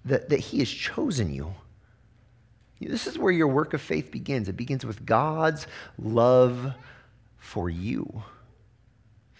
that, 0.05 0.29
that 0.29 0.39
He 0.39 0.59
has 0.59 0.69
chosen 0.69 1.33
you. 1.33 1.55
This 2.79 3.05
is 3.05 3.17
where 3.17 3.31
your 3.31 3.47
work 3.47 3.73
of 3.73 3.81
faith 3.81 4.09
begins. 4.11 4.49
It 4.49 4.57
begins 4.57 4.85
with 4.85 5.05
God's 5.05 5.67
love 5.99 6.73
for 7.37 7.69
you. 7.69 8.23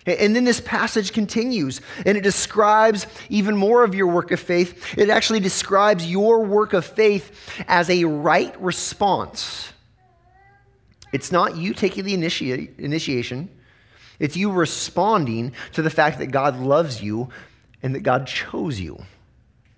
And 0.05 0.35
then 0.35 0.45
this 0.45 0.59
passage 0.59 1.13
continues 1.13 1.79
and 2.05 2.17
it 2.17 2.21
describes 2.21 3.05
even 3.29 3.55
more 3.55 3.83
of 3.83 3.93
your 3.93 4.07
work 4.07 4.31
of 4.31 4.39
faith. 4.39 4.97
It 4.97 5.09
actually 5.09 5.39
describes 5.39 6.09
your 6.09 6.43
work 6.43 6.73
of 6.73 6.85
faith 6.85 7.63
as 7.67 7.89
a 7.89 8.05
right 8.05 8.59
response. 8.59 9.71
It's 11.13 11.31
not 11.31 11.55
you 11.55 11.73
taking 11.73 12.05
the 12.05 12.15
initi- 12.15 12.79
initiation, 12.79 13.49
it's 14.19 14.37
you 14.37 14.51
responding 14.51 15.53
to 15.73 15.81
the 15.81 15.89
fact 15.89 16.19
that 16.19 16.27
God 16.27 16.59
loves 16.59 17.01
you 17.01 17.29
and 17.83 17.95
that 17.95 18.01
God 18.01 18.27
chose 18.27 18.79
you. 18.79 19.03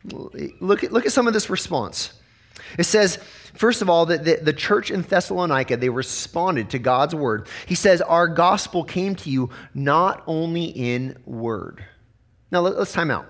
Look 0.06 0.84
at, 0.84 0.92
look 0.92 1.06
at 1.06 1.14
some 1.14 1.28
of 1.28 1.34
this 1.34 1.50
response. 1.50 2.14
It 2.78 2.84
says, 2.84 3.20
first 3.54 3.82
of 3.82 3.90
all, 3.90 4.06
that 4.08 4.24
the, 4.26 4.36
the, 4.36 4.54
church 4.54 4.92
in 4.92 5.02
Thessalonica, 5.02 5.78
they 5.78 5.90
responded 5.90 6.70
to 6.72 6.80
God's 6.80 7.16
word. 7.16 7.48
He 7.66 7.76
says, 7.76 8.02
Our 8.02 8.28
gospel 8.28 8.84
came 8.84 9.16
to 9.18 9.30
you 9.30 9.50
not 9.74 10.24
only 10.28 10.66
in 10.66 11.18
word. 11.26 11.86
Now, 12.52 12.62
let, 12.62 12.76
us 12.76 12.92
time 12.92 13.12
out. 13.12 13.28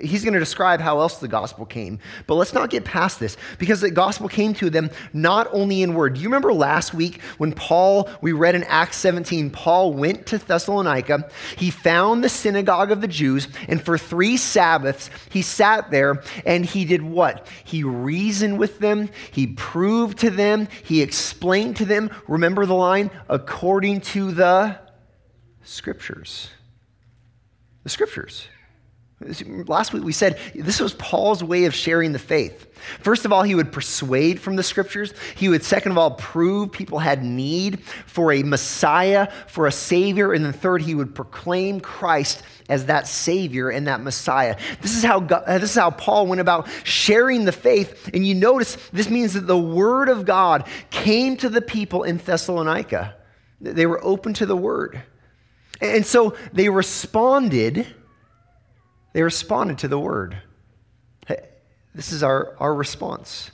He's 0.00 0.22
going 0.22 0.34
to 0.34 0.40
describe 0.40 0.80
how 0.80 1.00
else 1.00 1.18
the 1.18 1.26
gospel 1.26 1.66
came. 1.66 1.98
But 2.28 2.36
let's 2.36 2.52
not 2.52 2.70
get 2.70 2.84
past 2.84 3.18
this 3.18 3.36
because 3.58 3.80
the 3.80 3.90
gospel 3.90 4.28
came 4.28 4.54
to 4.54 4.70
them 4.70 4.90
not 5.12 5.48
only 5.52 5.82
in 5.82 5.94
word. 5.94 6.14
Do 6.14 6.20
you 6.20 6.28
remember 6.28 6.52
last 6.52 6.94
week 6.94 7.20
when 7.38 7.52
Paul, 7.52 8.08
we 8.20 8.30
read 8.30 8.54
in 8.54 8.62
Acts 8.64 8.98
17, 8.98 9.50
Paul 9.50 9.92
went 9.92 10.26
to 10.26 10.38
Thessalonica. 10.38 11.28
He 11.56 11.70
found 11.70 12.22
the 12.22 12.28
synagogue 12.28 12.92
of 12.92 13.00
the 13.00 13.08
Jews, 13.08 13.48
and 13.66 13.82
for 13.82 13.98
three 13.98 14.36
Sabbaths, 14.36 15.10
he 15.28 15.42
sat 15.42 15.90
there 15.90 16.22
and 16.46 16.64
he 16.64 16.84
did 16.84 17.02
what? 17.02 17.48
He 17.64 17.82
reasoned 17.82 18.58
with 18.58 18.78
them, 18.78 19.10
he 19.32 19.48
proved 19.48 20.18
to 20.18 20.30
them, 20.30 20.68
he 20.84 21.02
explained 21.02 21.76
to 21.78 21.84
them. 21.84 22.10
Remember 22.28 22.64
the 22.64 22.74
line? 22.74 23.10
According 23.28 24.02
to 24.02 24.30
the 24.30 24.78
scriptures. 25.62 26.50
The 27.82 27.90
scriptures. 27.90 28.46
Last 29.20 29.92
week 29.92 30.02
we 30.02 30.12
said 30.12 30.38
this 30.54 30.80
was 30.80 30.94
Paul's 30.94 31.44
way 31.44 31.66
of 31.66 31.74
sharing 31.74 32.12
the 32.12 32.18
faith. 32.18 32.66
First 33.00 33.26
of 33.26 33.32
all, 33.34 33.42
he 33.42 33.54
would 33.54 33.70
persuade 33.70 34.40
from 34.40 34.56
the 34.56 34.62
scriptures. 34.62 35.12
He 35.36 35.50
would, 35.50 35.62
second 35.62 35.92
of 35.92 35.98
all, 35.98 36.12
prove 36.12 36.72
people 36.72 36.98
had 36.98 37.22
need 37.22 37.80
for 38.06 38.32
a 38.32 38.42
Messiah, 38.42 39.30
for 39.46 39.66
a 39.66 39.72
Savior. 39.72 40.32
And 40.32 40.42
then 40.42 40.54
third, 40.54 40.80
he 40.80 40.94
would 40.94 41.14
proclaim 41.14 41.80
Christ 41.80 42.42
as 42.70 42.86
that 42.86 43.06
Savior 43.06 43.68
and 43.68 43.86
that 43.88 44.00
Messiah. 44.00 44.56
This 44.80 44.96
is 44.96 45.04
how, 45.04 45.20
God, 45.20 45.44
uh, 45.46 45.58
this 45.58 45.72
is 45.72 45.76
how 45.76 45.90
Paul 45.90 46.26
went 46.26 46.40
about 46.40 46.68
sharing 46.84 47.44
the 47.44 47.52
faith. 47.52 48.08
And 48.14 48.26
you 48.26 48.34
notice 48.34 48.76
this 48.90 49.10
means 49.10 49.34
that 49.34 49.46
the 49.46 49.58
Word 49.58 50.08
of 50.08 50.24
God 50.24 50.66
came 50.88 51.36
to 51.38 51.50
the 51.50 51.60
people 51.60 52.04
in 52.04 52.16
Thessalonica, 52.16 53.16
they 53.60 53.84
were 53.84 54.02
open 54.02 54.32
to 54.34 54.46
the 54.46 54.56
Word. 54.56 55.02
And 55.82 56.06
so 56.06 56.36
they 56.54 56.70
responded 56.70 57.86
they 59.12 59.22
responded 59.22 59.78
to 59.78 59.88
the 59.88 59.98
word. 59.98 60.36
This 61.94 62.12
is 62.12 62.22
our, 62.22 62.54
our 62.58 62.74
response. 62.74 63.50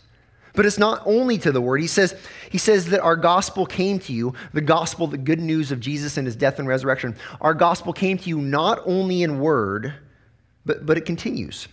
But 0.53 0.67
it's 0.67 0.79
not 0.79 1.03
only 1.07 1.39
to 1.39 1.53
the 1.53 1.61
word. 1.61 1.81
He 1.81 1.87
says, 1.87 2.15
he 2.51 2.59
says 2.59 2.87
that 2.87 3.01
our 3.01 3.17
gospel 3.17 3.67
came 3.67 3.99
to 4.01 4.13
you, 4.13 4.35
the 4.53 4.61
gospel, 4.61 5.07
the 5.07 5.19
good 5.19 5.41
news 5.41 5.73
of 5.73 5.81
Jesus 5.81 6.17
and 6.17 6.27
his 6.27 6.37
death 6.37 6.59
and 6.59 6.69
resurrection. 6.69 7.17
Our 7.41 7.55
gospel 7.55 7.93
came 7.93 8.19
to 8.19 8.29
you 8.29 8.39
not 8.39 8.81
only 8.85 9.23
in 9.23 9.41
word, 9.41 9.95
but, 10.65 10.85
but 10.85 10.99
it 10.99 11.07
continues. 11.07 11.69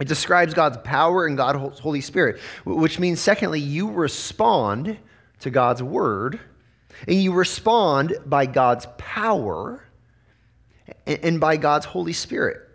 It 0.00 0.08
describes 0.08 0.54
God's 0.54 0.78
power 0.84 1.26
and 1.26 1.36
God's 1.36 1.80
Holy 1.80 2.00
Spirit, 2.00 2.40
which 2.64 2.98
means, 2.98 3.20
secondly, 3.20 3.60
you 3.60 3.90
respond 3.90 4.96
to 5.40 5.50
God's 5.50 5.82
word, 5.82 6.38
and 7.06 7.20
you 7.20 7.32
respond 7.32 8.14
by 8.26 8.46
God's 8.46 8.86
power 8.96 9.84
and 11.06 11.40
by 11.40 11.56
God's 11.56 11.86
Holy 11.86 12.12
Spirit. 12.12 12.69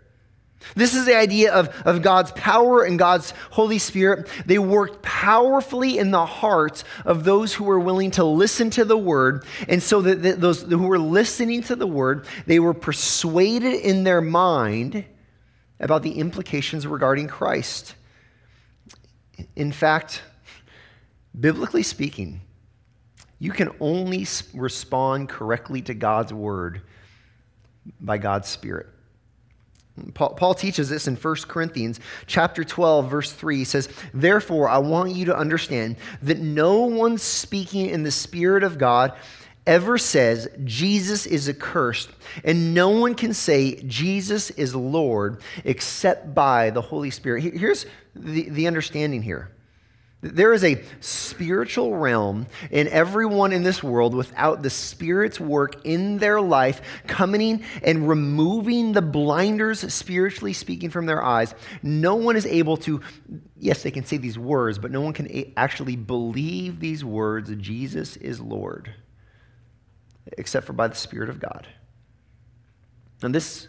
This 0.74 0.94
is 0.94 1.04
the 1.06 1.16
idea 1.16 1.52
of, 1.52 1.68
of 1.84 2.02
God's 2.02 2.32
power 2.32 2.82
and 2.82 2.98
God's 2.98 3.32
Holy 3.50 3.78
Spirit. 3.78 4.28
They 4.46 4.58
worked 4.58 5.02
powerfully 5.02 5.98
in 5.98 6.10
the 6.10 6.26
hearts 6.26 6.84
of 7.04 7.24
those 7.24 7.54
who 7.54 7.64
were 7.64 7.78
willing 7.78 8.10
to 8.12 8.24
listen 8.24 8.70
to 8.70 8.84
the 8.84 8.96
word. 8.96 9.44
And 9.68 9.82
so 9.82 10.02
that 10.02 10.40
those 10.40 10.62
who 10.62 10.86
were 10.86 10.98
listening 10.98 11.62
to 11.64 11.76
the 11.76 11.86
word, 11.86 12.26
they 12.46 12.58
were 12.58 12.74
persuaded 12.74 13.74
in 13.74 14.04
their 14.04 14.20
mind 14.20 15.04
about 15.78 16.02
the 16.02 16.12
implications 16.12 16.86
regarding 16.86 17.28
Christ. 17.28 17.94
In 19.54 19.72
fact, 19.72 20.22
biblically 21.38 21.82
speaking, 21.82 22.40
you 23.38 23.52
can 23.52 23.70
only 23.80 24.26
respond 24.54 25.28
correctly 25.28 25.82
to 25.82 25.94
God's 25.94 26.32
word 26.32 26.80
by 28.00 28.18
God's 28.18 28.48
Spirit. 28.48 28.86
Paul, 30.14 30.34
Paul, 30.34 30.54
teaches 30.54 30.88
this 30.88 31.08
in 31.08 31.16
1 31.16 31.34
Corinthians 31.48 32.00
chapter 32.26 32.64
12, 32.64 33.10
verse 33.10 33.32
3. 33.32 33.58
He 33.58 33.64
says, 33.64 33.88
Therefore, 34.12 34.68
I 34.68 34.78
want 34.78 35.14
you 35.14 35.26
to 35.26 35.36
understand 35.36 35.96
that 36.22 36.38
no 36.38 36.80
one 36.82 37.18
speaking 37.18 37.86
in 37.86 38.02
the 38.02 38.10
Spirit 38.10 38.62
of 38.62 38.78
God 38.78 39.14
ever 39.66 39.98
says 39.98 40.48
Jesus 40.64 41.26
is 41.26 41.48
accursed, 41.48 42.10
and 42.44 42.74
no 42.74 42.90
one 42.90 43.14
can 43.14 43.34
say 43.34 43.82
Jesus 43.82 44.50
is 44.50 44.74
Lord 44.74 45.40
except 45.64 46.34
by 46.34 46.70
the 46.70 46.82
Holy 46.82 47.10
Spirit. 47.10 47.42
Here's 47.42 47.86
the, 48.14 48.48
the 48.48 48.66
understanding 48.66 49.22
here 49.22 49.50
there 50.22 50.52
is 50.54 50.64
a 50.64 50.82
spiritual 51.00 51.96
realm 51.96 52.46
in 52.70 52.88
everyone 52.88 53.52
in 53.52 53.62
this 53.62 53.82
world 53.82 54.14
without 54.14 54.62
the 54.62 54.70
Spirit's 54.70 55.38
work 55.38 55.84
in 55.84 56.18
their 56.18 56.40
life 56.40 56.80
coming 57.06 57.40
in 57.42 57.64
and 57.82 58.08
removing 58.08 58.92
the 58.92 59.02
blinders, 59.02 59.92
spiritually 59.92 60.54
speaking, 60.54 60.88
from 60.88 61.06
their 61.06 61.22
eyes. 61.22 61.54
No 61.82 62.14
one 62.14 62.34
is 62.34 62.46
able 62.46 62.78
to, 62.78 63.02
yes, 63.58 63.82
they 63.82 63.90
can 63.90 64.06
say 64.06 64.16
these 64.16 64.38
words, 64.38 64.78
but 64.78 64.90
no 64.90 65.02
one 65.02 65.12
can 65.12 65.52
actually 65.56 65.96
believe 65.96 66.80
these 66.80 67.04
words 67.04 67.50
Jesus 67.56 68.16
is 68.16 68.40
Lord, 68.40 68.92
except 70.38 70.66
for 70.66 70.72
by 70.72 70.88
the 70.88 70.94
Spirit 70.94 71.28
of 71.28 71.40
God. 71.40 71.66
And 73.22 73.34
this, 73.34 73.68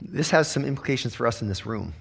this 0.00 0.30
has 0.30 0.50
some 0.50 0.64
implications 0.64 1.14
for 1.14 1.26
us 1.26 1.42
in 1.42 1.48
this 1.48 1.66
room. 1.66 1.92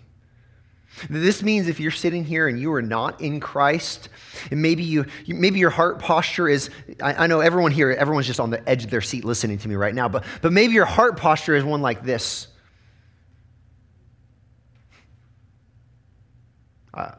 This 1.09 1.43
means 1.43 1.67
if 1.67 1.79
you're 1.79 1.91
sitting 1.91 2.23
here 2.23 2.47
and 2.47 2.59
you 2.59 2.73
are 2.73 2.81
not 2.81 3.21
in 3.21 3.39
Christ, 3.39 4.09
and 4.49 4.61
maybe 4.61 4.83
you, 4.83 5.05
maybe 5.27 5.59
your 5.59 5.69
heart 5.69 5.99
posture 5.99 6.47
is, 6.47 6.69
I, 7.01 7.13
I, 7.13 7.27
know 7.27 7.39
everyone 7.39 7.71
here, 7.71 7.91
everyone's 7.91 8.27
just 8.27 8.39
on 8.39 8.49
the 8.49 8.67
edge 8.69 8.83
of 8.83 8.89
their 8.89 9.01
seat 9.01 9.25
listening 9.25 9.57
to 9.59 9.67
me 9.67 9.75
right 9.75 9.95
now, 9.95 10.07
but, 10.07 10.23
but 10.41 10.51
maybe 10.53 10.73
your 10.73 10.85
heart 10.85 11.17
posture 11.17 11.55
is 11.55 11.63
one 11.63 11.81
like 11.81 12.03
this. 12.03 12.47
Uh, 16.93 17.11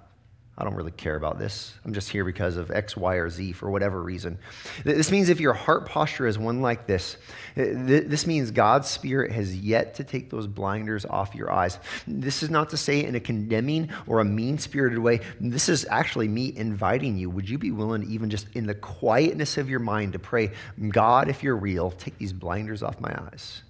I 0.62 0.64
don't 0.64 0.77
really 0.77 0.92
care 0.92 1.16
about 1.16 1.40
this. 1.40 1.75
I'm 1.85 1.92
just 1.92 2.09
here 2.09 2.25
because 2.25 2.57
of 2.57 2.70
X, 2.70 2.96
Y, 2.96 3.16
or 3.16 3.29
Z 3.29 3.51
for 3.51 3.68
whatever 3.68 4.01
reason. 4.01 4.38
This 4.85 5.11
means 5.11 5.29
if 5.29 5.40
your 5.40 5.55
heart 5.55 5.87
posture 5.87 6.29
is 6.29 6.38
one 6.38 6.62
like 6.62 6.87
this, 6.87 7.16
this 7.57 8.29
means 8.29 8.53
God's 8.53 8.88
Spirit 8.88 9.33
has 9.33 9.57
yet 9.57 9.96
to 9.96 10.05
take 10.05 10.31
those 10.31 10.46
blinders 10.46 11.05
off 11.05 11.35
your 11.35 11.51
eyes. 11.51 11.81
This 12.07 12.44
is 12.44 12.48
not 12.48 12.70
to 12.70 12.77
say 12.77 13.05
in 13.05 13.16
a 13.16 13.20
condemning 13.20 13.90
or 14.07 14.20
a 14.20 14.25
mean 14.25 14.57
spirited 14.57 15.01
way. 15.01 15.18
This 15.40 15.68
is 15.68 15.85
actually 15.90 16.29
me 16.29 16.57
inviting 16.57 17.18
you. 17.18 17.29
Would 17.29 17.51
you 17.51 17.59
be 17.59 17.72
willing, 17.72 18.09
even 18.09 18.31
just 18.31 18.46
in 18.55 18.64
the 18.66 18.75
quietness 18.77 19.59
of 19.59 19.68
your 19.68 19.81
mind, 19.81 20.12
to 20.12 20.20
pray, 20.20 20.53
God, 20.90 21.29
if 21.29 21.42
you're 21.42 21.57
real, 21.57 21.90
take 21.90 22.18
these 22.18 22.33
blinders 22.33 22.85
off 22.85 23.01
my 23.01 23.12
eyes? 23.33 23.62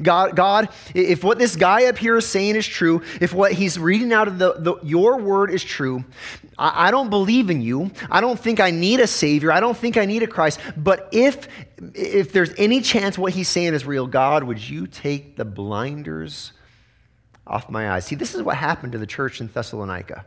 God, 0.00 0.36
God, 0.36 0.68
if 0.94 1.24
what 1.24 1.38
this 1.38 1.56
guy 1.56 1.86
up 1.86 1.98
here 1.98 2.16
is 2.16 2.26
saying 2.26 2.56
is 2.56 2.66
true, 2.66 3.02
if 3.20 3.32
what 3.32 3.52
he's 3.52 3.78
reading 3.78 4.12
out 4.12 4.28
of 4.28 4.38
the, 4.38 4.52
the, 4.52 4.76
your 4.84 5.18
word 5.18 5.50
is 5.50 5.64
true, 5.64 6.04
I, 6.56 6.88
I 6.88 6.90
don't 6.90 7.10
believe 7.10 7.50
in 7.50 7.60
you. 7.62 7.90
I 8.10 8.20
don't 8.20 8.38
think 8.38 8.60
I 8.60 8.70
need 8.70 9.00
a 9.00 9.06
Savior. 9.06 9.50
I 9.50 9.60
don't 9.60 9.76
think 9.76 9.96
I 9.96 10.04
need 10.04 10.22
a 10.22 10.26
Christ. 10.26 10.60
But 10.76 11.08
if, 11.12 11.48
if 11.94 12.32
there's 12.32 12.52
any 12.58 12.80
chance 12.80 13.18
what 13.18 13.32
he's 13.32 13.48
saying 13.48 13.74
is 13.74 13.84
real, 13.84 14.06
God, 14.06 14.44
would 14.44 14.66
you 14.66 14.86
take 14.86 15.36
the 15.36 15.44
blinders 15.44 16.52
off 17.46 17.68
my 17.68 17.90
eyes? 17.90 18.06
See, 18.06 18.14
this 18.14 18.34
is 18.34 18.42
what 18.42 18.56
happened 18.56 18.92
to 18.92 18.98
the 18.98 19.06
church 19.06 19.40
in 19.40 19.48
Thessalonica. 19.48 20.24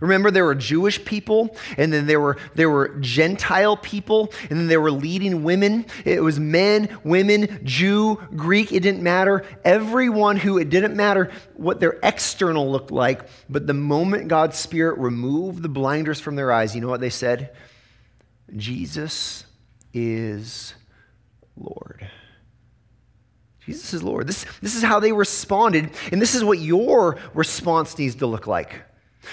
Remember, 0.00 0.30
there 0.30 0.44
were 0.44 0.54
Jewish 0.54 1.04
people, 1.04 1.56
and 1.76 1.92
then 1.92 2.06
there 2.06 2.20
were, 2.20 2.38
there 2.54 2.70
were 2.70 2.96
Gentile 3.00 3.76
people, 3.76 4.32
and 4.48 4.58
then 4.58 4.66
there 4.68 4.80
were 4.80 4.90
leading 4.90 5.44
women. 5.44 5.86
It 6.04 6.22
was 6.22 6.40
men, 6.40 6.96
women, 7.04 7.60
Jew, 7.64 8.20
Greek, 8.34 8.72
it 8.72 8.80
didn't 8.80 9.02
matter. 9.02 9.44
Everyone 9.64 10.36
who, 10.36 10.58
it 10.58 10.70
didn't 10.70 10.96
matter 10.96 11.30
what 11.54 11.80
their 11.80 11.98
external 12.02 12.70
looked 12.70 12.90
like, 12.90 13.22
but 13.48 13.66
the 13.66 13.74
moment 13.74 14.28
God's 14.28 14.58
Spirit 14.58 14.98
removed 14.98 15.62
the 15.62 15.68
blinders 15.68 16.20
from 16.20 16.36
their 16.36 16.52
eyes, 16.52 16.74
you 16.74 16.80
know 16.80 16.88
what 16.88 17.00
they 17.00 17.10
said? 17.10 17.54
Jesus 18.56 19.44
is 19.92 20.74
Lord. 21.56 22.08
Jesus 23.64 23.94
is 23.94 24.02
Lord. 24.02 24.26
This, 24.26 24.44
this 24.60 24.74
is 24.74 24.82
how 24.82 24.98
they 24.98 25.12
responded, 25.12 25.90
and 26.10 26.20
this 26.20 26.34
is 26.34 26.42
what 26.42 26.58
your 26.58 27.18
response 27.34 27.96
needs 27.96 28.16
to 28.16 28.26
look 28.26 28.46
like. 28.46 28.82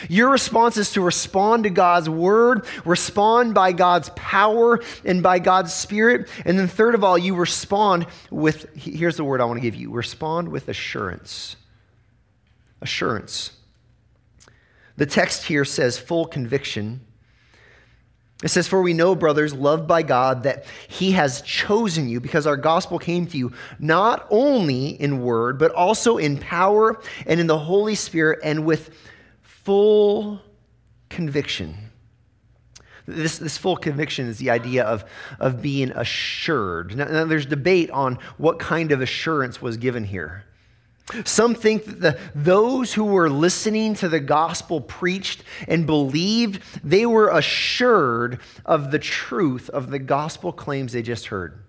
Your 0.08 0.30
response 0.30 0.78
is 0.78 0.92
to 0.94 1.02
respond 1.02 1.64
to 1.64 1.70
God's 1.70 2.10
word, 2.10 2.66
respond 2.86 3.54
by 3.54 3.72
God's 3.72 4.10
power 4.16 4.82
and 5.04 5.24
by 5.24 5.40
God's 5.40 5.74
spirit. 5.74 6.30
And 6.46 6.58
then, 6.58 6.68
third 6.68 6.96
of 6.96 7.04
all, 7.04 7.18
you 7.18 7.36
respond 7.36 8.08
with 8.30 8.74
here's 8.76 9.18
the 9.18 9.24
word 9.24 9.42
I 9.42 9.46
want 9.46 9.58
to 9.58 9.62
give 9.62 9.76
you 9.76 9.92
respond 9.92 10.50
with 10.50 10.68
assurance. 10.68 11.56
Assurance. 12.82 13.52
The 14.98 15.06
text 15.06 15.46
here 15.46 15.66
says 15.66 15.98
full 15.98 16.26
conviction. 16.26 17.02
It 18.44 18.48
says, 18.48 18.68
For 18.68 18.82
we 18.82 18.94
know, 18.94 19.16
brothers, 19.16 19.54
loved 19.54 19.88
by 19.88 20.02
God, 20.02 20.44
that 20.44 20.66
He 20.88 21.12
has 21.12 21.42
chosen 21.42 22.08
you 22.08 22.22
because 22.22 22.48
our 22.48 22.56
gospel 22.56 23.00
came 23.00 23.28
to 23.28 23.38
you 23.38 23.52
not 23.80 24.26
only 24.30 24.90
in 24.90 25.22
word, 25.24 25.60
but 25.60 25.72
also 25.74 26.18
in 26.18 26.38
power 26.38 27.02
and 27.26 27.40
in 27.40 27.48
the 27.48 27.60
Holy 27.60 27.96
Spirit 27.96 28.40
and 28.44 28.66
with 28.66 28.92
full 29.70 30.42
conviction. 31.10 31.76
This, 33.06 33.38
this 33.38 33.56
full 33.56 33.78
conviction 33.78 34.26
is 34.26 34.40
the 34.40 34.50
idea 34.50 34.84
of, 34.84 35.06
of 35.40 35.62
being 35.62 35.92
assured. 35.92 36.98
Now, 36.98 37.06
now, 37.06 37.26
there's 37.26 37.46
debate 37.46 37.92
on 37.92 38.18
what 38.40 38.58
kind 38.58 38.92
of 38.92 39.00
assurance 39.00 39.62
was 39.62 39.78
given 39.78 40.04
here. 40.04 40.44
Some 41.24 41.54
think 41.54 41.86
that 41.86 42.02
the, 42.02 42.20
those 42.34 42.96
who 42.96 43.04
were 43.04 43.30
listening 43.30 43.94
to 43.96 44.10
the 44.10 44.20
gospel 44.20 44.82
preached 44.82 45.44
and 45.68 45.86
believed, 45.86 46.64
they 46.84 47.06
were 47.06 47.30
assured 47.30 48.40
of 48.66 48.90
the 48.90 48.98
truth 48.98 49.70
of 49.70 49.92
the 49.92 50.00
gospel 50.00 50.52
claims 50.52 50.94
they 50.94 51.04
just 51.04 51.28
heard. 51.28 51.64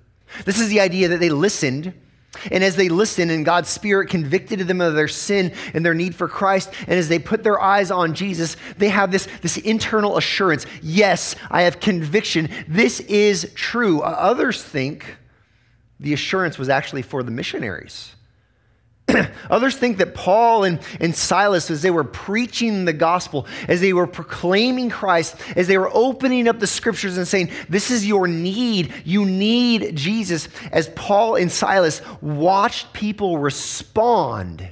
This 0.46 0.58
is 0.58 0.70
the 0.70 0.80
idea 0.80 1.08
that 1.08 1.20
they 1.20 1.28
listened, 1.28 1.92
and 2.50 2.62
as 2.62 2.76
they 2.76 2.88
listened, 2.88 3.30
and 3.30 3.44
God's 3.44 3.68
Spirit 3.68 4.08
convicted 4.08 4.60
them 4.60 4.80
of 4.80 4.94
their 4.94 5.08
sin 5.08 5.52
and 5.74 5.84
their 5.84 5.94
need 5.94 6.14
for 6.14 6.28
Christ, 6.28 6.72
and 6.80 6.98
as 6.98 7.08
they 7.08 7.18
put 7.18 7.42
their 7.42 7.60
eyes 7.60 7.90
on 7.90 8.14
Jesus, 8.14 8.56
they 8.78 8.88
have 8.88 9.10
this, 9.10 9.28
this 9.42 9.56
internal 9.58 10.16
assurance 10.16 10.66
yes, 10.82 11.34
I 11.50 11.62
have 11.62 11.80
conviction. 11.80 12.48
This 12.68 13.00
is 13.00 13.50
true. 13.54 14.00
Others 14.00 14.62
think 14.62 15.16
the 15.98 16.12
assurance 16.12 16.58
was 16.58 16.68
actually 16.68 17.02
for 17.02 17.22
the 17.22 17.30
missionaries 17.30 18.14
Others 19.50 19.76
think 19.76 19.98
that 19.98 20.14
Paul 20.14 20.64
and, 20.64 20.80
and 21.00 21.14
Silas, 21.14 21.70
as 21.70 21.82
they 21.82 21.90
were 21.90 22.04
preaching 22.04 22.84
the 22.84 22.92
gospel, 22.92 23.46
as 23.68 23.80
they 23.80 23.92
were 23.92 24.06
proclaiming 24.06 24.90
Christ, 24.90 25.36
as 25.56 25.66
they 25.66 25.78
were 25.78 25.90
opening 25.92 26.48
up 26.48 26.58
the 26.60 26.66
scriptures 26.66 27.16
and 27.16 27.26
saying, 27.26 27.50
This 27.68 27.90
is 27.90 28.06
your 28.06 28.26
need, 28.26 28.92
you 29.04 29.24
need 29.24 29.96
Jesus, 29.96 30.48
as 30.72 30.88
Paul 30.90 31.36
and 31.36 31.50
Silas 31.50 32.02
watched 32.20 32.92
people 32.92 33.38
respond, 33.38 34.68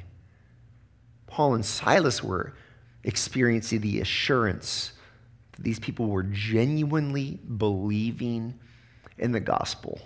Paul 1.26 1.54
and 1.54 1.64
Silas 1.64 2.22
were 2.22 2.54
experiencing 3.04 3.80
the 3.80 4.00
assurance 4.00 4.92
that 5.52 5.62
these 5.62 5.78
people 5.78 6.06
were 6.06 6.24
genuinely 6.24 7.38
believing 7.56 8.58
in 9.18 9.32
the 9.32 9.40
gospel. 9.40 10.00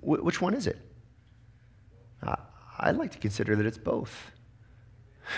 Wh- 0.00 0.24
which 0.24 0.40
one 0.40 0.54
is 0.54 0.66
it? 0.66 0.78
Uh, 2.22 2.36
I'd 2.78 2.96
like 2.96 3.12
to 3.12 3.18
consider 3.18 3.56
that 3.56 3.66
it's 3.66 3.78
both. 3.78 4.30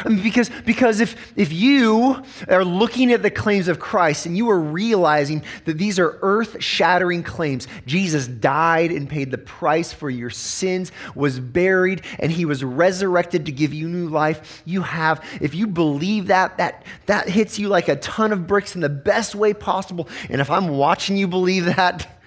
I 0.05 0.09
mean, 0.09 0.22
because, 0.22 0.50
because 0.64 1.00
if, 1.00 1.37
if 1.37 1.53
you 1.53 2.22
are 2.48 2.64
looking 2.64 3.12
at 3.12 3.22
the 3.22 3.31
claims 3.31 3.66
of 3.66 3.81
Christ 3.81 4.24
and 4.24 4.37
you 4.37 4.48
are 4.50 4.59
realizing 4.59 5.42
that 5.64 5.79
these 5.79 5.98
are 5.98 6.18
earth 6.22 6.62
shattering 6.62 7.24
claims, 7.24 7.66
Jesus 7.87 8.29
died 8.29 8.92
and 8.92 9.09
paid 9.09 9.33
the 9.33 9.38
price 9.38 9.92
for 9.92 10.09
your 10.09 10.31
sins, 10.31 10.92
was 11.16 11.40
buried, 11.40 12.03
and 12.20 12.31
he 12.31 12.44
was 12.44 12.62
resurrected 12.62 13.46
to 13.46 13.53
give 13.53 13.74
you 13.74 13.88
new 13.88 14.09
life, 14.09 14.62
you 14.64 14.83
have, 14.83 15.24
if 15.40 15.55
you 15.55 15.66
believe 15.66 16.29
that, 16.29 16.57
that, 16.59 16.85
that 17.07 17.29
hits 17.29 17.59
you 17.59 17.68
like 17.68 17.88
a 17.88 17.96
ton 17.96 18.33
of 18.33 18.46
bricks 18.46 18.76
in 18.76 18.81
the 18.81 18.88
best 18.88 19.35
way 19.35 19.53
possible. 19.53 20.09
And 20.29 20.40
if 20.40 20.50
I'm 20.50 20.68
watching 20.68 21.16
you 21.16 21.26
believe 21.26 21.64
that, 21.64 22.20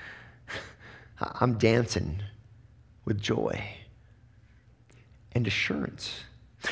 I'm 1.20 1.58
dancing 1.58 2.22
with 3.06 3.22
joy 3.22 3.64
and 5.36 5.48
assurance. 5.48 6.24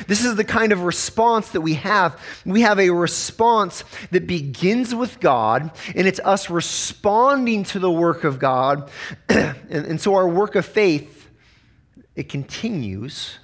This 0.08 0.24
is 0.24 0.36
the 0.36 0.44
kind 0.44 0.72
of 0.72 0.84
response 0.84 1.50
that 1.50 1.62
we 1.62 1.74
have. 1.76 2.20
We 2.46 2.62
have 2.62 2.80
a 2.80 2.90
response 2.92 3.84
that 4.12 4.26
begins 4.26 4.96
with 4.96 5.20
God, 5.20 5.72
and 5.94 6.08
it's 6.08 6.20
us 6.22 6.50
responding 6.50 7.66
to 7.66 7.80
the 7.80 7.92
work 7.92 8.24
of 8.24 8.40
God. 8.40 8.90
and, 9.30 9.56
and, 9.70 10.02
so 10.02 10.16
our 10.16 10.28
work 10.28 10.56
of 10.56 10.66
faith, 10.66 11.30
it 12.16 12.30
continues. 12.30 13.38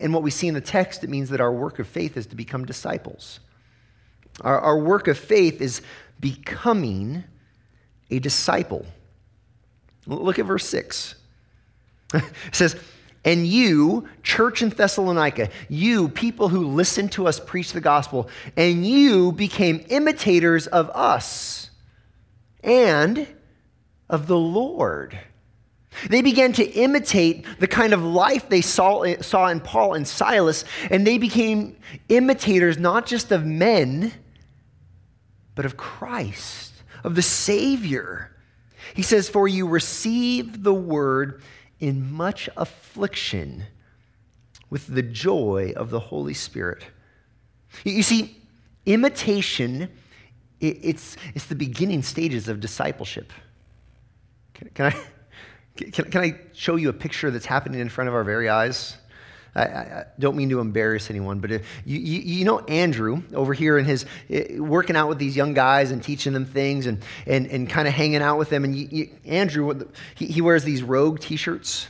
And 0.00 0.12
what 0.12 0.24
we 0.24 0.32
see 0.32 0.48
in 0.48 0.54
the 0.54 0.60
text, 0.60 1.04
it 1.04 1.10
means 1.10 1.30
that 1.30 1.40
our 1.40 1.52
work 1.52 1.78
of 1.78 1.86
faith 1.86 2.16
is 2.16 2.26
to 2.26 2.36
become 2.36 2.64
disciples. 2.64 3.38
Our, 4.40 4.58
our 4.58 4.78
work 4.78 5.06
of 5.06 5.16
faith 5.16 5.60
is 5.60 5.80
becoming 6.18 7.22
a 8.10 8.18
disciple. 8.18 8.84
Look 10.06 10.40
at 10.40 10.46
verse 10.46 10.66
6. 10.68 11.14
it 12.14 12.24
says, 12.52 12.76
and 13.26 13.44
you, 13.44 14.08
church 14.22 14.62
in 14.62 14.70
Thessalonica, 14.70 15.50
you, 15.68 16.08
people 16.08 16.48
who 16.48 16.68
listened 16.68 17.10
to 17.12 17.26
us 17.26 17.40
preach 17.40 17.72
the 17.72 17.80
gospel, 17.80 18.30
and 18.56 18.86
you 18.86 19.32
became 19.32 19.84
imitators 19.88 20.68
of 20.68 20.88
us 20.90 21.70
and 22.62 23.26
of 24.08 24.28
the 24.28 24.38
Lord. 24.38 25.18
They 26.08 26.22
began 26.22 26.52
to 26.52 26.64
imitate 26.64 27.44
the 27.58 27.66
kind 27.66 27.92
of 27.92 28.00
life 28.00 28.48
they 28.48 28.60
saw, 28.60 29.04
saw 29.20 29.48
in 29.48 29.58
Paul 29.58 29.94
and 29.94 30.06
Silas, 30.06 30.64
and 30.88 31.04
they 31.04 31.18
became 31.18 31.76
imitators 32.08 32.78
not 32.78 33.06
just 33.06 33.32
of 33.32 33.44
men, 33.44 34.12
but 35.56 35.64
of 35.64 35.76
Christ, 35.76 36.74
of 37.02 37.16
the 37.16 37.22
Savior. 37.22 38.30
He 38.94 39.02
says, 39.02 39.28
For 39.28 39.48
you 39.48 39.66
received 39.66 40.62
the 40.62 40.74
word 40.74 41.42
in 41.80 42.10
much 42.12 42.48
affliction 42.56 43.64
with 44.70 44.86
the 44.86 45.02
joy 45.02 45.72
of 45.76 45.90
the 45.90 46.00
Holy 46.00 46.34
Spirit. 46.34 46.84
You 47.84 48.02
see, 48.02 48.36
imitation, 48.84 49.90
it's, 50.60 51.16
it's 51.34 51.46
the 51.46 51.54
beginning 51.54 52.02
stages 52.02 52.48
of 52.48 52.60
discipleship. 52.60 53.32
Can, 54.54 54.70
can 54.70 54.86
I, 54.86 54.96
can, 55.90 56.10
can 56.10 56.20
I 56.22 56.40
show 56.52 56.76
you 56.76 56.88
a 56.88 56.94
picture 56.94 57.30
that's 57.30 57.46
happening 57.46 57.80
in 57.80 57.88
front 57.88 58.08
of 58.08 58.14
our 58.14 58.24
very 58.24 58.48
eyes? 58.48 58.96
I, 59.56 59.62
I, 59.62 60.04
don't 60.18 60.36
mean 60.36 60.50
to 60.50 60.60
embarrass 60.60 61.08
anyone, 61.08 61.40
but 61.40 61.50
if, 61.50 61.66
you, 61.86 61.98
you, 61.98 62.20
you, 62.20 62.44
know 62.44 62.60
Andrew 62.60 63.22
over 63.34 63.54
here 63.54 63.78
and 63.78 63.86
his 63.86 64.04
eh, 64.28 64.58
working 64.58 64.96
out 64.96 65.08
with 65.08 65.18
these 65.18 65.34
young 65.34 65.54
guys 65.54 65.90
and 65.92 66.02
teaching 66.02 66.34
them 66.34 66.44
things 66.44 66.84
and, 66.84 67.02
and, 67.26 67.46
and 67.46 67.68
kind 67.68 67.88
of 67.88 67.94
hanging 67.94 68.20
out 68.20 68.36
with 68.36 68.50
them. 68.50 68.64
And 68.64 68.76
you, 68.76 69.08
Andrew, 69.24 69.88
he, 70.14 70.26
he 70.26 70.42
wears 70.42 70.62
these 70.62 70.82
rogue 70.82 71.20
t 71.20 71.36
shirts. 71.36 71.88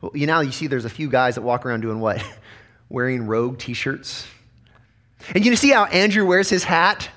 Well, 0.00 0.10
you 0.12 0.26
know, 0.26 0.40
you 0.40 0.50
see 0.50 0.66
there's 0.66 0.84
a 0.84 0.90
few 0.90 1.08
guys 1.08 1.36
that 1.36 1.42
walk 1.42 1.64
around 1.64 1.82
doing 1.82 2.00
what? 2.00 2.22
Wearing 2.88 3.28
rogue 3.28 3.58
t 3.58 3.74
shirts. 3.74 4.26
And 5.34 5.46
you 5.46 5.54
see 5.54 5.70
how 5.70 5.84
Andrew 5.84 6.26
wears 6.26 6.50
his 6.50 6.64
hat? 6.64 7.08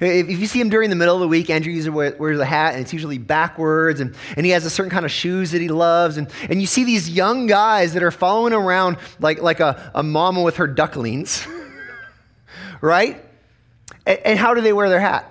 If, 0.00 0.40
you 0.40 0.46
see 0.46 0.60
him 0.60 0.68
during 0.68 0.90
the 0.90 0.96
middle 0.96 1.14
of 1.14 1.20
the 1.20 1.28
week, 1.28 1.50
Andrew 1.50 1.72
usually 1.72 2.12
wears 2.18 2.40
a 2.40 2.44
hat 2.44 2.74
and 2.74 2.82
it's 2.82 2.92
usually 2.92 3.18
backwards, 3.18 4.00
and, 4.00 4.14
and 4.36 4.44
he 4.44 4.52
has 4.52 4.64
a 4.64 4.70
certain 4.70 4.90
kind 4.90 5.04
of 5.04 5.10
shoes 5.10 5.52
that 5.52 5.60
he 5.60 5.68
loves. 5.68 6.16
And, 6.16 6.28
and 6.48 6.60
you 6.60 6.66
see 6.66 6.84
these 6.84 7.08
young 7.08 7.46
guys 7.46 7.94
that 7.94 8.02
are 8.02 8.10
following 8.10 8.52
around 8.52 8.98
like, 9.20 9.40
like 9.40 9.60
a, 9.60 9.92
a 9.94 10.02
mama 10.02 10.42
with 10.42 10.56
her 10.56 10.66
ducklings, 10.66 11.46
right? 12.80 13.24
And, 14.06 14.18
and 14.24 14.38
how 14.38 14.54
do 14.54 14.60
they 14.60 14.72
wear 14.72 14.88
their 14.88 15.00
hat? 15.00 15.30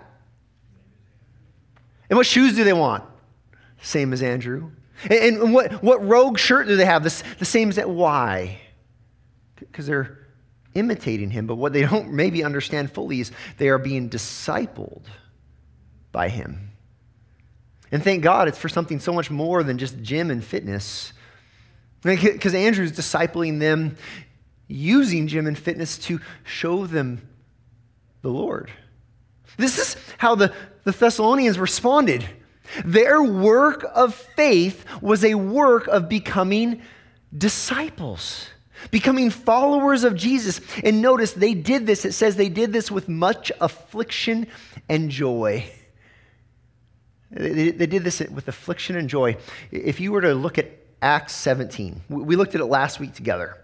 And 2.10 2.18
what 2.18 2.26
shoes 2.26 2.56
do 2.56 2.64
they 2.64 2.74
want? 2.74 3.04
Same 3.82 4.14
as 4.14 4.22
Andrew. 4.22 4.72
And, 5.04 5.42
and 5.42 5.54
what, 5.54 5.84
what 5.84 6.06
rogue 6.06 6.38
shirt 6.38 6.68
do 6.68 6.76
they 6.76 6.86
have? 6.86 7.04
The, 7.04 7.24
the 7.40 7.46
same 7.46 7.70
as 7.70 7.76
that. 7.76 7.90
Why? 7.90 8.60
Because 9.56 9.88
they're 9.88 10.23
imitating 10.76 11.30
him, 11.30 11.48
but 11.48 11.56
what 11.56 11.74
they 11.74 11.82
don't 11.82 12.14
maybe 12.14 12.44
understand 12.44 12.92
fully 12.92 13.20
is 13.20 13.32
they 13.58 13.70
are 13.70 13.78
being 13.78 14.10
discipled 14.10 15.04
by 16.12 16.30
him. 16.30 16.72
And 17.92 18.04
thank 18.04 18.24
God 18.24 18.48
it's 18.48 18.58
for 18.58 18.70
something 18.70 19.00
so 19.00 19.14
much 19.14 19.30
more 19.30 19.64
than 19.64 19.78
just 19.78 20.02
gym 20.02 20.32
and 20.32 20.44
fitness. 20.44 21.14
Because 22.02 22.54
Andrew's 22.54 22.92
discipling 22.92 23.60
them 23.60 23.98
using 24.68 25.28
gym 25.28 25.46
and 25.48 25.58
fitness 25.58 25.98
to 26.00 26.20
show 26.44 26.88
them 26.88 27.22
the 28.22 28.30
Lord. 28.30 28.72
This 29.58 29.78
is 29.78 29.96
how 30.18 30.36
the, 30.36 30.54
the 30.84 30.92
Thessalonians 30.92 31.60
responded. 31.60 32.28
Their 32.84 33.22
work 33.22 33.86
of 33.94 34.16
faith 34.16 34.86
was 35.02 35.24
a 35.24 35.36
work 35.36 35.88
of 35.88 36.10
becoming 36.10 36.82
disciples 37.36 38.48
becoming 38.92 39.30
followers 39.30 40.04
of 40.04 40.16
Jesus. 40.16 40.62
And 40.84 41.02
notice 41.02 41.34
they 41.34 41.54
did 41.54 41.86
this, 41.86 42.06
it 42.06 42.14
says 42.14 42.36
they 42.36 42.50
did 42.50 42.74
this 42.74 42.92
with 42.92 43.10
much 43.10 43.52
affliction 43.60 44.48
and 44.90 45.10
joy. 45.10 45.66
They, 47.32 47.72
did 47.72 48.04
this 48.04 48.20
with 48.20 48.48
affliction 48.48 48.96
and 48.96 49.10
joy. 49.10 49.38
If 49.72 50.00
you 50.00 50.12
were 50.12 50.22
to 50.22 50.36
look 50.36 50.60
at 50.60 50.70
Acts 51.02 51.34
17, 51.34 52.04
we 52.10 52.36
looked 52.36 52.54
at 52.54 52.62
it 52.62 52.66
last 52.66 53.00
week 53.00 53.14
together. 53.16 53.58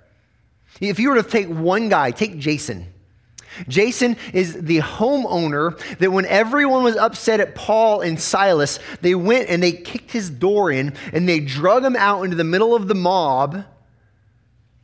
If 0.81 0.99
you 0.99 1.09
were 1.09 1.21
to 1.21 1.29
take 1.29 1.47
one 1.47 1.89
guy, 1.89 2.11
take 2.11 2.39
Jason. 2.39 2.91
Jason 3.67 4.15
is 4.33 4.53
the 4.53 4.79
homeowner 4.79 5.77
that 5.97 6.11
when 6.11 6.25
everyone 6.25 6.83
was 6.83 6.95
upset 6.95 7.39
at 7.39 7.55
Paul 7.55 8.01
and 8.01 8.19
Silas, 8.19 8.79
they 9.01 9.15
went 9.15 9.49
and 9.49 9.61
they 9.61 9.71
kicked 9.71 10.11
his 10.11 10.29
door 10.29 10.71
in 10.71 10.93
and 11.13 11.27
they 11.27 11.39
drug 11.39 11.83
him 11.83 11.95
out 11.95 12.23
into 12.23 12.35
the 12.35 12.43
middle 12.43 12.75
of 12.75 12.87
the 12.87 12.95
mob 12.95 13.65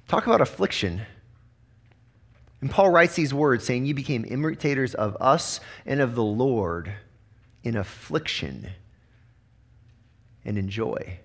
Talk 0.07 0.27
about 0.27 0.41
affliction. 0.41 1.01
And 2.61 2.69
Paul 2.69 2.89
writes 2.89 3.15
these 3.15 3.33
words 3.33 3.65
saying, 3.65 3.85
You 3.85 3.93
became 3.93 4.25
imitators 4.27 4.93
of 4.95 5.17
us 5.19 5.59
and 5.85 6.01
of 6.01 6.15
the 6.15 6.23
Lord 6.23 6.93
in 7.63 7.75
affliction 7.75 8.69
and 10.43 10.57
in 10.57 10.69
joy. 10.69 11.19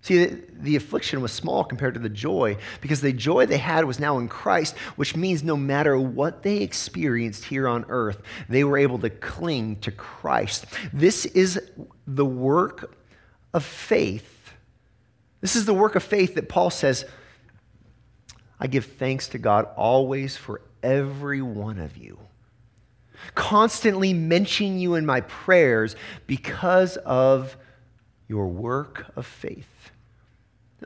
See, 0.00 0.24
the, 0.24 0.42
the, 0.52 0.76
affliction 0.76 1.20
was 1.20 1.32
small 1.32 1.64
compared 1.64 1.94
to 1.94 2.00
the 2.00 2.08
joy 2.08 2.58
because 2.80 3.00
the 3.00 3.12
joy 3.12 3.46
they 3.46 3.58
had 3.58 3.84
was 3.84 3.98
now 3.98 4.18
in 4.18 4.28
Christ, 4.28 4.76
which 4.94 5.16
means 5.16 5.42
no 5.42 5.56
matter 5.56 5.98
what 5.98 6.44
they 6.44 6.58
experienced 6.58 7.44
here 7.44 7.66
on 7.66 7.84
earth, 7.88 8.22
they 8.48 8.62
were 8.62 8.78
able 8.78 9.00
to 9.00 9.10
cling 9.10 9.76
to 9.80 9.90
Christ. 9.90 10.66
This 10.92 11.26
is 11.26 11.60
the 12.06 12.24
work 12.24 12.96
of 13.52 13.64
faith. 13.64 14.52
This 15.40 15.56
is 15.56 15.66
the 15.66 15.74
work 15.74 15.96
of 15.96 16.04
faith 16.04 16.36
that 16.36 16.48
Paul 16.48 16.70
says 16.70 17.04
I 18.58 18.66
give 18.66 18.86
thanks 18.86 19.28
to 19.28 19.38
God 19.38 19.68
always 19.76 20.36
for 20.36 20.62
every 20.82 21.42
one 21.42 21.78
of 21.78 21.96
you, 21.96 22.18
constantly 23.34 24.14
mentioning 24.14 24.78
you 24.78 24.94
in 24.94 25.04
my 25.04 25.20
prayers 25.22 25.96
because 26.26 26.96
of 26.98 27.56
your 28.28 28.46
work 28.48 29.06
of 29.16 29.26
faith. 29.26 29.90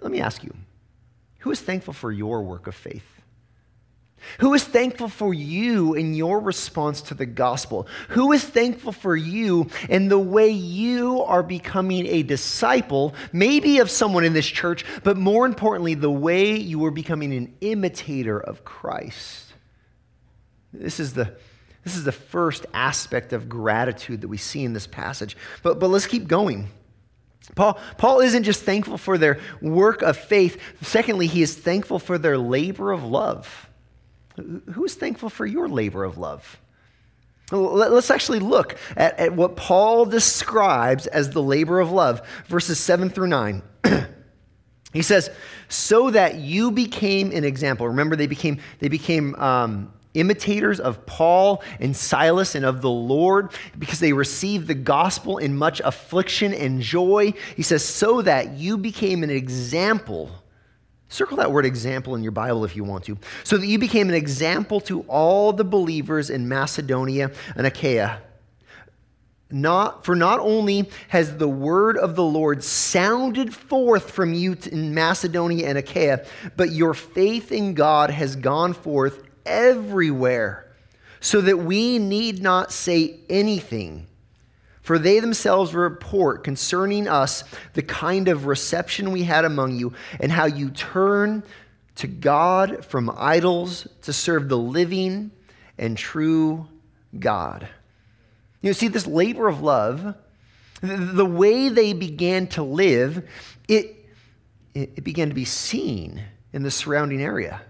Let 0.01 0.11
me 0.11 0.21
ask 0.21 0.43
you 0.43 0.55
who 1.41 1.51
is 1.51 1.61
thankful 1.61 1.95
for 1.95 2.13
your 2.13 2.43
work 2.43 2.67
of 2.67 2.75
faith? 2.75 3.20
Who 4.39 4.55
is 4.55 4.65
thankful 4.65 5.09
for 5.09 5.33
you 5.35 5.95
in 5.95 6.15
your 6.15 6.41
response 6.41 7.03
to 7.03 7.15
the 7.15 7.27
gospel? 7.27 7.87
Who 8.11 8.33
is 8.33 8.45
thankful 8.45 8.93
for 8.93 9.17
you 9.17 9.69
in 9.89 10.09
the 10.09 10.19
way 10.19 10.51
you 10.51 11.23
are 11.23 11.43
becoming 11.43 12.07
a 12.07 12.23
disciple, 12.23 13.15
maybe 13.33 13.79
of 13.79 13.91
someone 13.91 14.25
in 14.25 14.33
this 14.33 14.47
church, 14.47 14.85
but 15.03 15.17
more 15.17 15.47
importantly, 15.47 15.95
the 15.95 16.11
way 16.11 16.57
you 16.57 16.85
are 16.85 16.91
becoming 16.91 17.33
an 17.33 17.55
imitator 17.61 18.39
of 18.41 18.65
Christ? 18.65 19.53
This 20.73 21.01
is 21.01 21.15
the, 21.15 21.35
this 21.85 21.97
is 21.97 22.05
the 22.05 22.13
first 22.13 22.67
aspect 22.73 23.33
of 23.33 23.49
gratitude 23.49 24.21
that 24.21 24.29
we 24.29 24.37
see 24.37 24.65
in 24.65 24.73
this 24.73 24.87
passage. 24.87 25.37
But, 25.63 25.81
but 25.81 25.89
let's 25.89 26.07
keep 26.07 26.29
going. 26.29 26.69
Paul, 27.55 27.79
Paul 27.97 28.21
isn't 28.21 28.45
just 28.45 28.63
thankful 28.63 28.99
for 28.99 29.19
their 29.19 29.41
work 29.61 30.03
of 30.03 30.17
faith. 30.17 30.61
Secondly, 30.83 31.27
he 31.27 31.43
is 31.43 31.57
thankful 31.57 31.99
for 31.99 32.19
their 32.19 32.39
labor 32.39 32.93
of 32.93 33.03
love. 33.03 33.70
Who 34.41 34.85
is 34.85 34.95
thankful 34.95 35.31
for 35.31 35.47
your 35.47 35.69
labor 35.69 36.05
of 36.05 36.19
love? 36.19 36.59
Let's 37.53 38.11
actually 38.11 38.39
look 38.39 38.77
at, 38.97 39.19
at 39.19 39.35
what 39.35 39.57
Paul 39.57 40.07
describes 40.07 41.07
as 41.09 41.31
the 41.31 41.43
labor 41.43 41.81
of 41.81 41.91
love, 41.91 42.23
verses 42.47 42.79
7 42.79 43.11
through 43.11 43.27
9. 43.27 43.63
he 44.93 45.03
says, 45.03 45.31
So 45.69 46.11
that 46.11 46.37
you 46.37 46.71
became 46.71 47.33
an 47.33 47.45
example. 47.45 47.89
Remember, 47.89 48.15
they 48.15 48.29
became, 48.29 48.61
they 48.79 48.89
became 48.89 49.35
um, 49.35 49.93
imitators 50.15 50.79
of 50.79 51.05
Paul 51.07 51.63
and 51.81 51.97
Silas 51.97 52.55
and 52.55 52.65
of 52.65 52.83
the 52.83 52.91
Lord 52.91 53.51
because 53.79 53.99
they 53.99 54.13
received 54.13 54.69
the 54.69 54.75
gospel 54.75 55.39
in 55.39 55.57
much 55.57 55.81
affliction 55.81 56.55
and 56.55 56.81
joy. 56.81 57.35
He 57.57 57.63
says, 57.63 57.85
So 57.85 58.23
that 58.23 58.53
you 58.55 58.79
became 58.79 59.25
an 59.25 59.31
example 59.31 60.31
Circle 61.11 61.39
that 61.39 61.51
word 61.51 61.67
example 61.67 62.15
in 62.15 62.23
your 62.23 62.33
Bible 62.33 62.65
if 62.65 62.77
you 62.77 62.85
want 62.85 63.05
to. 63.05 63.19
So 63.43 63.59
that 63.59 63.67
you 63.67 63.79
became 63.79 64.09
an 64.09 64.15
example 64.15 64.81
to 64.83 65.03
all 65.03 65.53
the 65.53 65.65
believers 65.65 66.31
in 66.31 66.49
Macedonia 66.49 67.33
and 67.57 67.67
Achaia. 67.67 68.23
Not, 69.51 70.05
for 70.05 70.15
not 70.15 70.39
only 70.39 70.89
has 71.09 71.37
the 71.37 71.49
word 71.49 71.99
of 71.99 72.15
the 72.15 72.23
Lord 72.23 72.63
sounded 72.63 73.53
forth 73.53 74.13
from 74.13 74.33
you 74.33 74.57
in 74.71 74.95
Macedonia 74.95 75.67
and 75.67 75.77
Achaia, 75.77 76.25
but 76.57 76.71
your 76.71 76.95
faith 76.95 77.51
in 77.51 77.75
God 77.75 78.11
has 78.11 78.37
gone 78.37 78.73
forth 78.73 79.25
everywhere, 79.45 80.73
so 81.19 81.41
that 81.41 81.59
we 81.59 81.99
need 81.99 82.41
not 82.41 82.71
say 82.71 83.19
anything 83.29 84.07
for 84.91 84.99
they 84.99 85.21
themselves 85.21 85.73
report 85.73 86.43
concerning 86.43 87.07
us 87.07 87.45
the 87.75 87.83
kind 87.83 88.27
of 88.27 88.47
reception 88.47 89.13
we 89.13 89.23
had 89.23 89.45
among 89.45 89.79
you, 89.79 89.93
and 90.19 90.33
how 90.33 90.47
you 90.47 90.69
turn 90.69 91.45
to 91.95 92.09
God 92.09 92.85
from 92.85 93.09
idols 93.17 93.87
to 94.03 94.13
serve 94.13 94.49
the 94.49 94.59
living 94.59 95.31
and 95.79 95.97
true 95.97 96.67
God. 97.17 97.69
You 98.63 98.73
see, 98.73 98.89
this 98.89 99.07
labor 99.07 99.47
of 99.47 99.63
love, 99.63 100.17
the 100.81 101.25
way 101.25 101.69
they 101.69 101.93
began 101.93 102.49
to 102.49 102.65
live, 102.65 103.31
it, 103.69 103.95
it 104.75 105.05
began 105.05 105.29
to 105.29 105.37
be 105.37 105.45
seen 105.45 106.21
in 106.53 106.65
the 106.65 106.71
surrounding 106.73 107.23
area. 107.23 107.63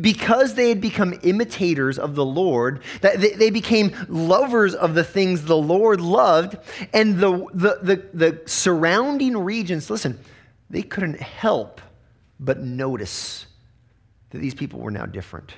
Because 0.00 0.54
they 0.54 0.68
had 0.68 0.80
become 0.80 1.18
imitators 1.22 1.98
of 1.98 2.14
the 2.14 2.24
Lord, 2.24 2.82
that 3.00 3.20
they 3.20 3.50
became 3.50 3.94
lovers 4.08 4.74
of 4.74 4.94
the 4.94 5.04
things 5.04 5.44
the 5.44 5.56
Lord 5.56 6.00
loved, 6.00 6.56
and 6.92 7.18
the, 7.18 7.46
the, 7.54 7.78
the, 7.82 8.08
the 8.14 8.40
surrounding 8.46 9.36
regions, 9.36 9.90
listen, 9.90 10.18
they 10.70 10.82
couldn't 10.82 11.20
help 11.20 11.80
but 12.40 12.60
notice 12.60 13.46
that 14.30 14.38
these 14.38 14.54
people 14.54 14.80
were 14.80 14.90
now 14.90 15.06
different. 15.06 15.54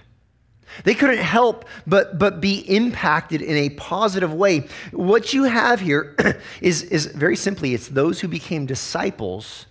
They 0.84 0.94
couldn't 0.94 1.18
help 1.18 1.64
but, 1.86 2.18
but 2.18 2.40
be 2.40 2.58
impacted 2.58 3.42
in 3.42 3.56
a 3.56 3.70
positive 3.70 4.32
way. 4.32 4.68
What 4.92 5.32
you 5.32 5.44
have 5.44 5.80
here 5.80 6.14
is, 6.60 6.82
is 6.84 7.06
very 7.06 7.36
simply 7.36 7.74
it's 7.74 7.88
those 7.88 8.20
who 8.20 8.28
became 8.28 8.66
disciples 8.66 9.66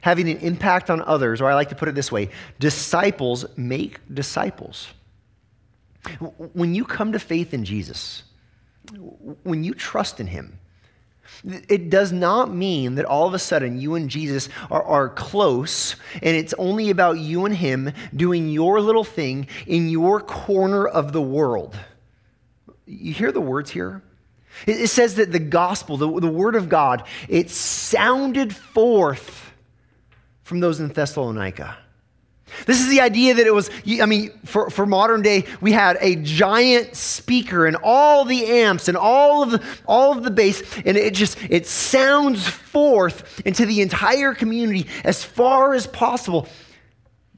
having 0.00 0.28
an 0.28 0.38
impact 0.38 0.90
on 0.90 1.02
others, 1.02 1.40
or 1.40 1.50
I 1.50 1.54
like 1.54 1.70
to 1.70 1.74
put 1.74 1.88
it 1.88 1.94
this 1.94 2.12
way 2.12 2.30
disciples 2.58 3.44
make 3.56 4.00
disciples. 4.12 4.88
When 6.52 6.74
you 6.74 6.84
come 6.84 7.12
to 7.12 7.18
faith 7.18 7.52
in 7.52 7.64
Jesus, 7.64 8.22
when 9.42 9.64
you 9.64 9.74
trust 9.74 10.20
in 10.20 10.28
Him, 10.28 10.58
it 11.44 11.90
does 11.90 12.12
not 12.12 12.52
mean 12.52 12.94
that 12.94 13.04
all 13.04 13.26
of 13.26 13.34
a 13.34 13.38
sudden 13.38 13.80
you 13.80 13.94
and 13.94 14.08
Jesus 14.08 14.48
are, 14.70 14.82
are 14.82 15.08
close 15.10 15.94
and 16.14 16.36
it's 16.36 16.54
only 16.54 16.90
about 16.90 17.18
you 17.18 17.44
and 17.44 17.54
Him 17.54 17.92
doing 18.14 18.48
your 18.48 18.80
little 18.80 19.04
thing 19.04 19.46
in 19.66 19.88
your 19.88 20.20
corner 20.20 20.86
of 20.86 21.12
the 21.12 21.22
world. 21.22 21.78
You 22.86 23.12
hear 23.12 23.32
the 23.32 23.40
words 23.40 23.70
here? 23.70 24.02
It, 24.66 24.88
says 24.88 25.16
that 25.16 25.30
the 25.30 25.38
gospel, 25.38 25.96
the, 25.96 26.20
the 26.20 26.26
word 26.26 26.56
of 26.56 26.68
God, 26.68 27.04
it 27.28 27.50
sounded 27.50 28.54
forth 28.54 29.47
from 30.48 30.60
those 30.60 30.80
in 30.80 30.88
Thessalonica. 30.88 31.76
This 32.64 32.80
is 32.80 32.88
the 32.88 33.02
idea 33.02 33.34
that 33.34 33.46
it 33.46 33.52
was, 33.52 33.68
I 34.00 34.06
mean, 34.06 34.30
for, 34.46 34.70
for 34.70 34.86
modern 34.86 35.20
day, 35.20 35.44
we 35.60 35.72
had 35.72 35.98
a 36.00 36.16
giant 36.16 36.96
speaker 36.96 37.66
and 37.66 37.76
all 37.82 38.24
the 38.24 38.46
amps 38.46 38.88
and 38.88 38.96
all 38.96 39.42
of 39.42 39.50
the, 39.50 39.62
all 39.86 40.16
of 40.16 40.24
the 40.24 40.30
bass, 40.30 40.62
and 40.86 40.96
it 40.96 41.12
just, 41.12 41.36
it 41.50 41.66
sounds 41.66 42.48
forth 42.48 43.42
into 43.44 43.66
the 43.66 43.82
entire 43.82 44.32
community 44.32 44.88
as 45.04 45.22
far 45.22 45.74
as 45.74 45.86
possible. 45.86 46.48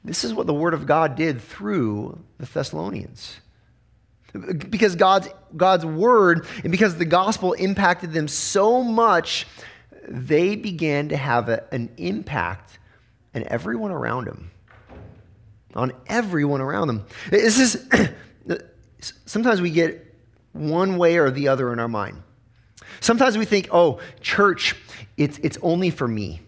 This 0.05 0.23
is 0.23 0.33
what 0.33 0.47
the 0.47 0.53
Word 0.53 0.73
of 0.73 0.85
God 0.85 1.17
did 1.17 1.41
through 1.41 2.17
the 2.37 2.45
Thessalonians. 2.45 3.41
Because 4.69 4.95
God's, 4.95 5.27
God's 5.57 5.85
Word 5.85 6.47
and 6.63 6.71
because 6.71 6.95
the 6.95 7.03
gospel 7.03 7.51
impacted 7.51 8.13
them 8.13 8.29
so 8.29 8.81
much, 8.81 9.45
they 10.07 10.55
began 10.55 11.09
to 11.09 11.17
have 11.17 11.49
a, 11.49 11.65
an 11.73 11.89
impact 11.97 12.79
and 13.33 13.43
everyone 13.45 13.91
around 13.91 14.27
him. 14.27 14.51
On 15.73 15.93
everyone 16.07 16.61
around 16.61 16.87
them. 16.87 17.05
This 17.29 17.57
is 17.57 17.87
sometimes 19.25 19.61
we 19.61 19.69
get 19.69 20.15
one 20.53 20.97
way 20.97 21.17
or 21.17 21.31
the 21.31 21.47
other 21.47 21.71
in 21.71 21.79
our 21.79 21.87
mind. 21.87 22.21
Sometimes 22.99 23.37
we 23.37 23.45
think, 23.45 23.69
oh, 23.71 23.99
church, 24.19 24.75
it's, 25.17 25.37
it's 25.39 25.57
only 25.61 25.89
for 25.89 26.07
me. 26.07 26.41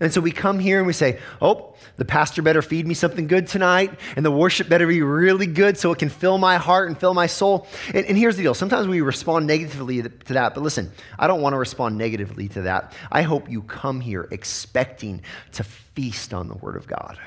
And 0.00 0.12
so 0.12 0.20
we 0.20 0.32
come 0.32 0.58
here 0.58 0.78
and 0.78 0.86
we 0.86 0.92
say, 0.92 1.20
oh, 1.40 1.74
the 1.96 2.04
pastor 2.04 2.42
better 2.42 2.62
feed 2.62 2.86
me 2.86 2.94
something 2.94 3.26
good 3.26 3.46
tonight, 3.46 3.92
and 4.16 4.24
the 4.24 4.30
worship 4.30 4.68
better 4.68 4.86
be 4.86 5.02
really 5.02 5.46
good 5.46 5.78
so 5.78 5.92
it 5.92 5.98
can 5.98 6.08
fill 6.08 6.38
my 6.38 6.56
heart 6.56 6.88
and 6.88 6.98
fill 6.98 7.14
my 7.14 7.26
soul. 7.26 7.66
And, 7.94 8.06
and 8.06 8.18
here's 8.18 8.36
the 8.36 8.42
deal 8.42 8.54
sometimes 8.54 8.88
we 8.88 9.00
respond 9.00 9.46
negatively 9.46 10.02
to 10.02 10.32
that, 10.32 10.54
but 10.54 10.62
listen, 10.62 10.90
I 11.18 11.26
don't 11.26 11.40
want 11.40 11.52
to 11.52 11.58
respond 11.58 11.98
negatively 11.98 12.48
to 12.48 12.62
that. 12.62 12.94
I 13.12 13.22
hope 13.22 13.50
you 13.50 13.62
come 13.62 14.00
here 14.00 14.26
expecting 14.30 15.22
to 15.52 15.64
feast 15.64 16.34
on 16.34 16.48
the 16.48 16.56
Word 16.56 16.76
of 16.76 16.86
God. 16.86 17.18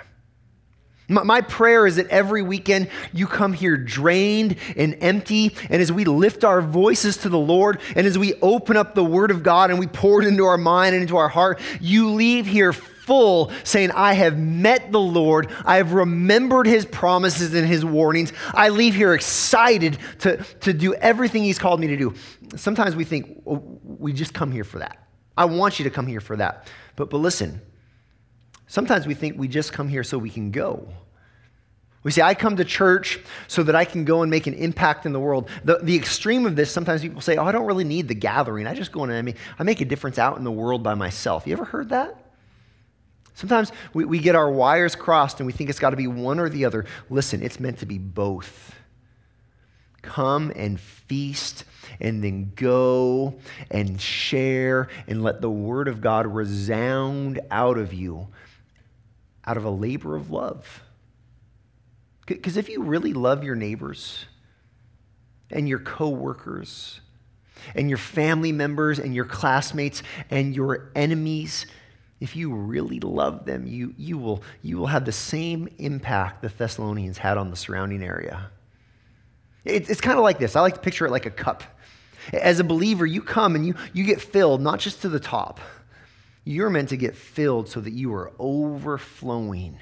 My 1.07 1.41
prayer 1.41 1.85
is 1.85 1.97
that 1.97 2.07
every 2.07 2.41
weekend 2.41 2.89
you 3.13 3.27
come 3.27 3.53
here 3.53 3.77
drained 3.77 4.55
and 4.75 4.97
empty. 5.01 5.55
And 5.69 5.81
as 5.81 5.91
we 5.91 6.03
lift 6.03 6.43
our 6.43 6.61
voices 6.61 7.17
to 7.17 7.29
the 7.29 7.37
Lord 7.37 7.79
and 7.95 8.07
as 8.07 8.17
we 8.17 8.33
open 8.41 8.75
up 8.75 8.95
the 8.95 9.03
Word 9.03 9.29
of 9.29 9.43
God 9.43 9.69
and 9.69 9.79
we 9.79 9.85
pour 9.85 10.21
it 10.21 10.27
into 10.27 10.45
our 10.45 10.57
mind 10.57 10.95
and 10.95 11.03
into 11.03 11.17
our 11.17 11.29
heart, 11.29 11.61
you 11.79 12.09
leave 12.11 12.47
here 12.47 12.73
full 12.73 13.51
saying, 13.63 13.91
I 13.91 14.13
have 14.13 14.37
met 14.39 14.91
the 14.91 14.99
Lord. 14.99 15.51
I 15.63 15.77
have 15.77 15.93
remembered 15.93 16.65
His 16.65 16.85
promises 16.85 17.53
and 17.53 17.67
His 17.67 17.85
warnings. 17.85 18.33
I 18.53 18.69
leave 18.69 18.95
here 18.95 19.13
excited 19.13 19.99
to, 20.19 20.37
to 20.61 20.73
do 20.73 20.95
everything 20.95 21.43
He's 21.43 21.59
called 21.59 21.79
me 21.79 21.87
to 21.87 21.97
do. 21.97 22.15
Sometimes 22.55 22.95
we 22.95 23.03
think, 23.03 23.43
oh, 23.45 23.79
we 23.83 24.11
just 24.11 24.33
come 24.33 24.51
here 24.51 24.63
for 24.63 24.79
that. 24.79 24.97
I 25.37 25.45
want 25.45 25.77
you 25.77 25.83
to 25.83 25.91
come 25.91 26.07
here 26.07 26.21
for 26.21 26.35
that. 26.37 26.67
But, 26.95 27.11
but 27.11 27.17
listen, 27.17 27.61
Sometimes 28.67 29.06
we 29.06 29.13
think 29.13 29.38
we 29.38 29.47
just 29.47 29.73
come 29.73 29.88
here 29.88 30.04
so 30.04 30.17
we 30.17 30.30
can 30.30 30.51
go. 30.51 30.88
We 32.06 32.12
say, 32.12 32.21
I 32.21 32.36
come 32.36 32.56
to 32.58 32.63
church 32.63 33.19
so 33.47 33.63
that 33.63 33.75
I 33.75 33.84
can 33.84 34.06
go 34.06 34.21
and 34.21 34.30
make 34.30 34.45
an 34.45 34.54
impact 34.54 35.08
in 35.08 35.12
the 35.12 35.19
world. 35.19 35.49
The, 35.63 35.80
the 35.82 35.95
extreme 35.95 36.45
of 36.45 36.56
this, 36.56 36.71
sometimes 36.71 37.01
people 37.01 37.19
say, 37.19 37.38
Oh, 37.38 37.45
I 37.45 37.51
don't 37.51 37.65
really 37.65 37.84
need 37.84 38.08
the 38.08 38.13
gathering. 38.13 38.67
I 38.67 38.75
just 38.75 38.91
go 38.91 39.04
and 39.04 39.12
I 39.12 39.23
make, 39.23 39.38
I 39.58 39.63
make 39.63 39.82
a 39.82 39.86
difference 39.86 40.19
out 40.19 40.38
in 40.38 40.43
the 40.43 40.51
world 40.51 40.84
by 40.84 40.93
myself. 40.93 41.47
You 41.47 41.54
ever 41.54 41.65
heard 41.65 41.89
that? 41.89 42.25
Sometimes 43.34 43.71
we, 43.93 44.06
we 44.06 44.19
get 44.19 44.36
our 44.36 44.51
wires 44.51 44.95
crossed 44.95 45.39
and 45.39 45.47
we 45.47 45.51
think 45.51 45.69
it's 45.71 45.80
got 45.80 45.89
to 45.89 45.97
be 45.97 46.06
one 46.06 46.39
or 46.39 46.47
the 46.47 46.65
other. 46.65 46.86
Listen, 47.10 47.41
it's 47.41 47.60
meant 47.60 47.80
to 47.80 47.88
be 47.88 47.97
both. 47.97 48.75
Come 50.04 50.54
and 50.56 50.80
feast 50.80 51.63
and 51.99 52.23
then 52.23 52.51
go 52.56 53.36
and 53.71 53.99
share 53.99 54.89
and 55.08 55.23
let 55.23 55.41
the 55.41 55.49
word 55.49 55.88
of 55.88 56.01
God 56.01 56.28
resound 56.28 57.39
out 57.49 57.80
of 57.80 57.95
you 57.95 58.28
out 59.45 59.58
of 59.58 59.65
a 59.65 59.69
labor 59.69 60.15
of 60.15 60.31
love. 60.31 60.84
Because 62.25 62.58
if 62.58 62.69
you 62.69 62.81
really 62.81 63.13
love 63.13 63.43
your 63.43 63.55
neighbors 63.55 64.25
and 65.51 65.69
your 65.69 65.79
coworkers 65.79 66.99
and 67.75 67.88
your 67.88 67.99
family 67.99 68.51
members 68.51 68.97
and 68.99 69.13
your 69.13 69.25
classmates 69.25 70.01
and 70.31 70.55
your 70.55 70.91
enemies, 70.95 71.67
if 72.19 72.36
you 72.36 72.53
really 72.53 72.99
love 72.99 73.45
them, 73.45 73.67
you, 73.67 73.93
you, 73.97 74.17
will, 74.17 74.41
you 74.63 74.77
will 74.77 74.88
have 74.88 75.05
the 75.05 75.12
same 75.12 75.67
impact 75.77 76.41
the 76.41 76.49
Thessalonians 76.49 77.19
had 77.19 77.38
on 77.38 77.51
the 77.51 77.55
surrounding 77.55 78.01
area. 78.01 78.49
It, 79.63 79.89
it's 79.89 80.01
kind 80.01 80.17
of 80.17 80.23
like 80.23 80.39
this. 80.39 80.55
I 80.55 80.62
like 80.62 80.75
to 80.75 80.79
picture 80.79 81.05
it 81.05 81.12
like 81.12 81.25
a 81.25 81.31
cup. 81.31 81.63
As 82.34 82.60
a 82.60 82.63
believer, 82.63 83.05
you 83.05 83.21
come 83.21 83.55
and 83.55 83.67
you, 83.67 83.75
you 83.93 84.03
get 84.03 84.21
filled, 84.21 84.62
not 84.62 84.79
just 84.79 85.01
to 85.03 85.10
the 85.10 85.19
top. 85.19 85.60
You're 86.45 86.69
meant 86.69 86.89
to 86.89 86.97
get 86.97 87.15
filled 87.15 87.67
so 87.67 87.81
that 87.81 87.91
you 87.91 88.13
are 88.13 88.31
overflowing. 88.39 89.79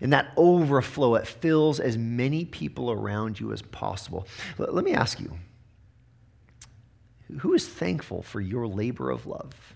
And 0.00 0.12
that 0.12 0.32
overflow, 0.36 1.14
it 1.14 1.26
fills 1.26 1.78
as 1.80 1.96
many 1.96 2.44
people 2.44 2.90
around 2.90 3.38
you 3.38 3.52
as 3.52 3.62
possible. 3.62 4.26
Let 4.58 4.84
me 4.84 4.92
ask 4.92 5.20
you 5.20 5.38
who 7.38 7.54
is 7.54 7.66
thankful 7.66 8.22
for 8.22 8.40
your 8.40 8.66
labor 8.66 9.10
of 9.10 9.26
love? 9.26 9.73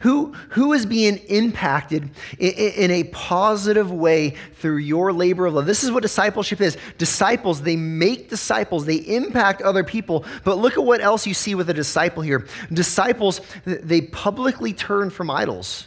Who, 0.00 0.32
who 0.50 0.72
is 0.72 0.84
being 0.84 1.18
impacted 1.28 2.10
in, 2.38 2.52
in, 2.52 2.90
a 2.90 3.04
positive 3.04 3.92
way 3.92 4.34
through 4.54 4.78
your 4.78 5.12
labor 5.12 5.46
of 5.46 5.54
love? 5.54 5.66
This 5.66 5.84
is 5.84 5.92
what 5.92 6.02
discipleship 6.02 6.60
is. 6.60 6.76
Disciples, 6.98 7.62
they 7.62 7.76
make 7.76 8.28
disciples, 8.28 8.84
they 8.84 8.96
impact 8.96 9.62
other 9.62 9.84
people. 9.84 10.24
But 10.44 10.58
look 10.58 10.74
at 10.74 10.84
what 10.84 11.00
else 11.00 11.26
you 11.26 11.34
see 11.34 11.54
with 11.54 11.70
a 11.70 11.74
disciple 11.74 12.22
here. 12.22 12.46
Disciples, 12.72 13.40
they 13.64 14.00
publicly 14.00 14.72
turn 14.72 15.10
from 15.10 15.30
idols. 15.30 15.86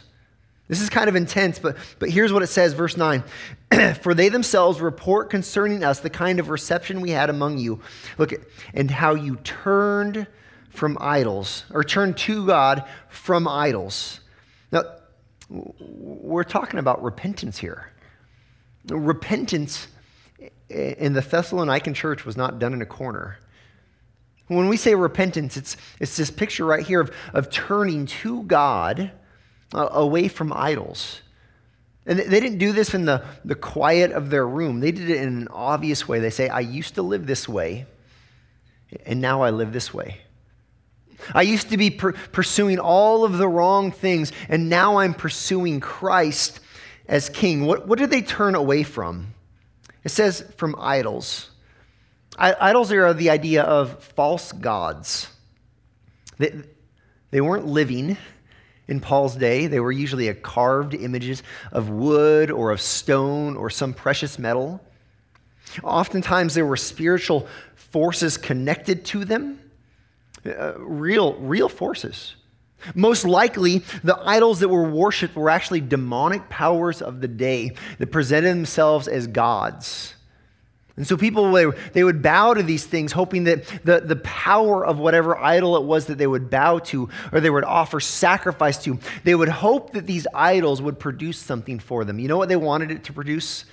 This 0.68 0.80
is 0.80 0.88
kind 0.88 1.08
of 1.08 1.16
intense, 1.16 1.58
but, 1.58 1.76
but 1.98 2.10
here's 2.10 2.32
what 2.32 2.44
it 2.44 2.46
says, 2.46 2.74
verse 2.74 2.96
9. 2.96 3.24
For 4.02 4.14
they 4.14 4.28
themselves 4.28 4.80
report 4.80 5.28
concerning 5.28 5.82
us 5.82 5.98
the 5.98 6.10
kind 6.10 6.38
of 6.38 6.48
reception 6.48 7.00
we 7.00 7.10
had 7.10 7.28
among 7.28 7.58
you. 7.58 7.80
Look, 8.18 8.32
at, 8.32 8.40
and 8.72 8.88
how 8.88 9.14
you 9.14 9.36
turned 9.36 10.28
from 10.70 10.96
idols, 11.00 11.64
or 11.72 11.84
turn 11.84 12.14
to 12.14 12.46
God 12.46 12.84
from 13.08 13.46
idols. 13.46 14.20
Now, 14.72 14.84
we're 15.48 16.44
talking 16.44 16.78
about 16.78 17.02
repentance 17.02 17.58
here. 17.58 17.92
Repentance 18.88 19.88
in 20.68 21.12
the 21.12 21.20
Thessalonican 21.20 21.94
church 21.94 22.24
was 22.24 22.36
not 22.36 22.58
done 22.58 22.72
in 22.72 22.80
a 22.80 22.86
corner. 22.86 23.38
When 24.46 24.68
we 24.68 24.76
say 24.76 24.94
repentance, 24.94 25.56
it's, 25.56 25.76
it's 26.00 26.16
this 26.16 26.30
picture 26.30 26.64
right 26.64 26.84
here 26.84 27.00
of, 27.00 27.14
of 27.34 27.50
turning 27.50 28.06
to 28.06 28.42
God 28.44 29.12
uh, 29.74 29.88
away 29.92 30.28
from 30.28 30.52
idols. 30.52 31.20
And 32.06 32.18
they 32.18 32.40
didn't 32.40 32.58
do 32.58 32.72
this 32.72 32.94
in 32.94 33.04
the, 33.04 33.24
the 33.44 33.54
quiet 33.54 34.12
of 34.12 34.30
their 34.30 34.46
room. 34.46 34.80
They 34.80 34.90
did 34.92 35.10
it 35.10 35.18
in 35.18 35.28
an 35.28 35.48
obvious 35.48 36.08
way. 36.08 36.18
They 36.18 36.30
say, 36.30 36.48
I 36.48 36.60
used 36.60 36.94
to 36.94 37.02
live 37.02 37.26
this 37.26 37.48
way, 37.48 37.86
and 39.04 39.20
now 39.20 39.42
I 39.42 39.50
live 39.50 39.72
this 39.72 39.92
way. 39.92 40.22
I 41.34 41.42
used 41.42 41.70
to 41.70 41.76
be 41.76 41.90
per- 41.90 42.12
pursuing 42.12 42.78
all 42.78 43.24
of 43.24 43.38
the 43.38 43.48
wrong 43.48 43.90
things, 43.92 44.32
and 44.48 44.68
now 44.68 44.98
I'm 44.98 45.14
pursuing 45.14 45.80
Christ 45.80 46.60
as 47.08 47.28
king. 47.28 47.66
What, 47.66 47.86
what 47.86 47.98
did 47.98 48.10
they 48.10 48.22
turn 48.22 48.54
away 48.54 48.82
from? 48.82 49.34
It 50.04 50.10
says 50.10 50.44
from 50.56 50.74
idols. 50.78 51.50
I, 52.38 52.56
idols 52.60 52.92
are 52.92 53.12
the 53.12 53.30
idea 53.30 53.62
of 53.62 54.02
false 54.02 54.52
gods. 54.52 55.28
They, 56.38 56.54
they 57.30 57.40
weren't 57.40 57.66
living 57.66 58.16
in 58.88 59.00
Paul's 59.00 59.36
day. 59.36 59.66
They 59.66 59.80
were 59.80 59.92
usually 59.92 60.32
carved 60.34 60.94
images 60.94 61.42
of 61.70 61.90
wood 61.90 62.50
or 62.50 62.70
of 62.70 62.80
stone 62.80 63.56
or 63.56 63.70
some 63.70 63.92
precious 63.92 64.38
metal. 64.38 64.80
Oftentimes, 65.82 66.54
there 66.54 66.66
were 66.66 66.76
spiritual 66.76 67.46
forces 67.74 68.36
connected 68.36 69.04
to 69.06 69.24
them 69.24 69.60
uh, 70.46 70.78
real, 70.78 71.34
real 71.34 71.68
forces. 71.68 72.34
Most 72.94 73.24
likely, 73.24 73.78
the 74.02 74.18
idols 74.24 74.60
that 74.60 74.68
were 74.68 74.88
worshipped 74.88 75.36
were 75.36 75.50
actually 75.50 75.80
demonic 75.80 76.48
powers 76.48 77.02
of 77.02 77.20
the 77.20 77.28
day 77.28 77.72
that 77.98 78.06
presented 78.08 78.50
themselves 78.50 79.06
as 79.06 79.26
gods. 79.26 80.14
And 80.96 81.06
so 81.06 81.16
people, 81.16 81.72
they 81.92 82.04
would 82.04 82.22
bow 82.22 82.54
to 82.54 82.62
these 82.62 82.84
things, 82.84 83.12
hoping 83.12 83.44
that 83.44 83.66
the, 83.84 84.00
the 84.00 84.16
power 84.16 84.84
of 84.84 84.98
whatever 84.98 85.36
idol 85.38 85.76
it 85.76 85.84
was 85.84 86.06
that 86.06 86.18
they 86.18 86.26
would 86.26 86.50
bow 86.50 86.78
to 86.78 87.08
or 87.32 87.40
they 87.40 87.50
would 87.50 87.64
offer 87.64 88.00
sacrifice 88.00 88.82
to, 88.84 88.98
they 89.24 89.34
would 89.34 89.48
hope 89.48 89.92
that 89.92 90.06
these 90.06 90.26
idols 90.34 90.82
would 90.82 90.98
produce 90.98 91.38
something 91.38 91.78
for 91.78 92.04
them. 92.04 92.18
You 92.18 92.28
know 92.28 92.36
what 92.36 92.48
they 92.48 92.56
wanted 92.56 92.90
it 92.90 93.04
to 93.04 93.12
produce? 93.12 93.64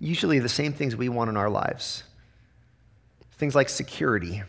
Usually 0.00 0.38
the 0.38 0.48
same 0.48 0.72
things 0.72 0.96
we 0.96 1.08
want 1.08 1.30
in 1.30 1.36
our 1.36 1.50
lives 1.50 2.04
things 3.38 3.54
like 3.54 3.68
security 3.68 4.42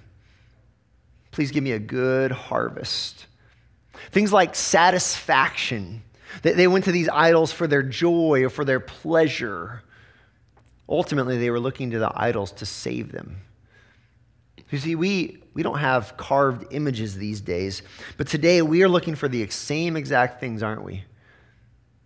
Please 1.38 1.52
give 1.52 1.64
me 1.64 1.74
a 1.74 1.78
good 1.78 2.32
harvest. 2.32 3.28
Things 4.10 4.34
like 4.34 4.56
satisfaction. 4.56 6.02
They 6.42 6.68
went 6.68 6.86
to 6.86 6.92
these 6.92 7.10
idols 7.10 7.52
for 7.52 7.68
their 7.68 7.84
joy 7.84 8.44
or 8.44 8.50
for 8.50 8.66
their 8.66 8.80
pleasure. 8.80 9.84
Ultimately, 10.90 11.38
they 11.38 11.52
were 11.52 11.60
looking 11.60 11.92
to 11.92 12.00
the 12.00 12.12
idols 12.12 12.54
to 12.54 12.66
save 12.66 13.12
them. 13.12 13.42
You 14.72 14.80
see, 14.80 14.96
we, 14.96 15.44
we 15.54 15.62
don't 15.62 15.78
have 15.78 16.18
carved 16.18 16.74
images 16.74 17.16
these 17.16 17.40
days, 17.40 17.84
but 18.18 18.26
today 18.26 18.64
we 18.64 18.82
are 18.82 18.90
looking 18.90 19.14
for 19.14 19.28
the 19.28 19.48
same 19.52 19.96
exact 19.96 20.40
things, 20.40 20.64
aren't 20.64 20.84
we? 20.84 21.04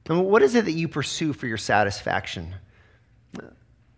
And 0.10 0.26
what 0.26 0.42
is 0.42 0.56
it 0.56 0.66
that 0.66 0.74
you 0.74 0.90
pursue 0.90 1.32
for 1.32 1.48
your 1.48 1.56
satisfaction? 1.56 2.56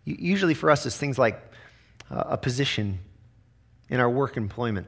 Usually 0.05 0.53
for 0.53 0.69
us, 0.69 0.85
it's 0.85 0.95
things 0.95 1.17
like 1.17 1.41
uh, 2.11 2.23
a 2.23 2.37
position 2.37 2.99
in 3.89 3.99
our 3.99 4.11
work 4.11 4.37
employment. 4.37 4.85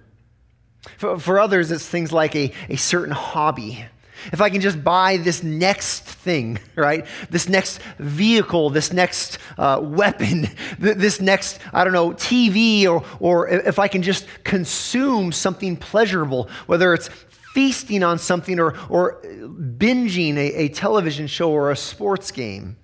For, 0.98 1.20
for 1.20 1.40
others, 1.40 1.72
it's 1.72 1.88
things 1.88 2.12
like 2.12 2.36
a, 2.36 2.52
a 2.70 2.76
certain 2.76 3.14
hobby. 3.14 3.86
If 4.32 4.42
I 4.42 4.50
can 4.50 4.62
just 4.62 4.84
buy 4.84 5.18
this 5.18 5.44
next 5.44 6.04
thing, 6.04 6.60
right? 6.76 7.06
This 7.30 7.48
next 7.50 7.80
vehicle, 8.00 8.70
this 8.70 8.92
next 8.92 9.38
uh, 9.58 9.80
weapon, 9.82 10.48
this 10.80 11.22
next, 11.22 11.60
I 11.74 11.84
don't 11.84 11.94
know, 11.94 12.12
TV, 12.12 12.88
or, 12.88 13.04
or 13.20 13.48
if 13.48 13.80
I 13.80 13.88
can 13.88 14.02
just 14.02 14.26
consume 14.44 15.32
something 15.32 15.78
pleasurable, 15.78 16.50
whether 16.66 16.94
it's 16.94 17.10
feasting 17.54 18.04
on 18.04 18.20
something 18.20 18.60
or, 18.60 18.78
or 18.90 19.22
binging 19.24 20.36
a, 20.36 20.64
a 20.64 20.68
television 20.70 21.28
show 21.28 21.52
or 21.52 21.72
a 21.72 21.76
sports 21.76 22.32
game. 22.32 22.78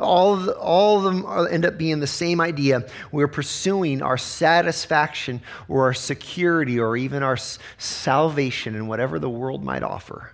All 0.00 0.34
of, 0.34 0.44
the, 0.44 0.58
all 0.58 0.98
of 0.98 1.04
them 1.04 1.26
end 1.50 1.64
up 1.64 1.78
being 1.78 2.00
the 2.00 2.06
same 2.06 2.40
idea. 2.40 2.86
We're 3.12 3.28
pursuing 3.28 4.02
our 4.02 4.18
satisfaction 4.18 5.40
or 5.68 5.84
our 5.84 5.94
security 5.94 6.78
or 6.78 6.96
even 6.96 7.22
our 7.22 7.36
salvation 7.78 8.74
in 8.74 8.86
whatever 8.86 9.18
the 9.18 9.30
world 9.30 9.62
might 9.62 9.82
offer. 9.82 10.32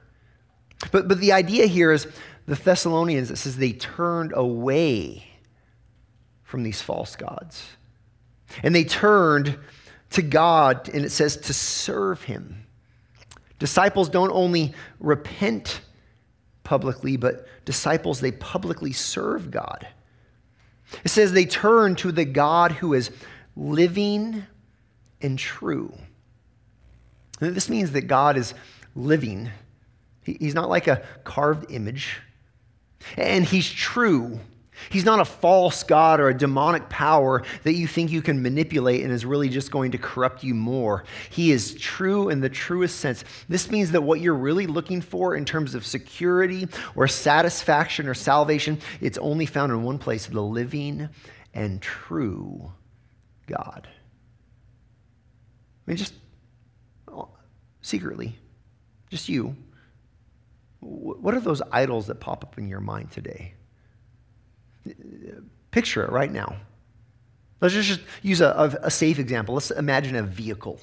But, 0.92 1.08
but 1.08 1.20
the 1.20 1.32
idea 1.32 1.66
here 1.66 1.92
is 1.92 2.06
the 2.46 2.54
Thessalonians, 2.54 3.30
it 3.30 3.36
says 3.36 3.56
they 3.56 3.72
turned 3.72 4.32
away 4.34 5.26
from 6.44 6.62
these 6.62 6.80
false 6.80 7.16
gods. 7.16 7.66
And 8.62 8.74
they 8.74 8.84
turned 8.84 9.58
to 10.10 10.22
God, 10.22 10.88
and 10.88 11.04
it 11.04 11.10
says 11.10 11.36
to 11.36 11.52
serve 11.52 12.22
Him. 12.22 12.66
Disciples 13.58 14.08
don't 14.08 14.30
only 14.30 14.74
repent 15.00 15.80
publicly, 16.66 17.16
but 17.16 17.46
disciples, 17.64 18.20
they 18.20 18.32
publicly 18.32 18.92
serve 18.92 19.52
God. 19.52 19.86
It 21.04 21.08
says 21.08 21.32
they 21.32 21.46
turn 21.46 21.94
to 21.96 22.10
the 22.10 22.24
God 22.24 22.72
who 22.72 22.92
is 22.92 23.10
living 23.56 24.42
and 25.22 25.38
true. 25.38 25.94
And 27.40 27.54
this 27.54 27.68
means 27.68 27.92
that 27.92 28.02
God 28.02 28.36
is 28.36 28.52
living. 28.96 29.50
He's 30.24 30.54
not 30.54 30.68
like 30.68 30.88
a 30.88 31.02
carved 31.22 31.70
image. 31.70 32.18
And 33.16 33.44
he's 33.44 33.70
true. 33.70 34.40
He's 34.90 35.04
not 35.04 35.20
a 35.20 35.24
false 35.24 35.82
God 35.82 36.20
or 36.20 36.28
a 36.28 36.36
demonic 36.36 36.88
power 36.88 37.42
that 37.64 37.74
you 37.74 37.86
think 37.86 38.10
you 38.10 38.22
can 38.22 38.42
manipulate 38.42 39.02
and 39.02 39.12
is 39.12 39.24
really 39.24 39.48
just 39.48 39.70
going 39.70 39.92
to 39.92 39.98
corrupt 39.98 40.44
you 40.44 40.54
more. 40.54 41.04
He 41.30 41.50
is 41.50 41.74
true 41.74 42.28
in 42.28 42.40
the 42.40 42.48
truest 42.48 42.98
sense. 42.98 43.24
This 43.48 43.70
means 43.70 43.92
that 43.92 44.02
what 44.02 44.20
you're 44.20 44.34
really 44.34 44.66
looking 44.66 45.00
for 45.00 45.34
in 45.34 45.44
terms 45.44 45.74
of 45.74 45.86
security 45.86 46.68
or 46.94 47.08
satisfaction 47.08 48.08
or 48.08 48.14
salvation, 48.14 48.78
it's 49.00 49.18
only 49.18 49.46
found 49.46 49.72
in 49.72 49.82
one 49.82 49.98
place 49.98 50.26
the 50.26 50.40
living 50.40 51.08
and 51.54 51.80
true 51.80 52.72
God. 53.46 53.88
I 55.86 55.90
mean, 55.90 55.96
just 55.96 56.14
uh, 57.08 57.24
secretly, 57.80 58.36
just 59.10 59.28
you. 59.28 59.56
What 60.80 61.34
are 61.34 61.40
those 61.40 61.62
idols 61.72 62.06
that 62.08 62.20
pop 62.20 62.44
up 62.44 62.58
in 62.58 62.68
your 62.68 62.80
mind 62.80 63.10
today? 63.10 63.54
Picture 65.70 66.04
it 66.04 66.10
right 66.10 66.30
now. 66.30 66.56
Let's 67.60 67.74
just 67.74 68.00
use 68.22 68.40
a, 68.40 68.78
a, 68.82 68.90
safe 68.90 69.18
example. 69.18 69.54
Let's 69.54 69.70
imagine 69.70 70.14
a 70.16 70.22
vehicle. 70.22 70.78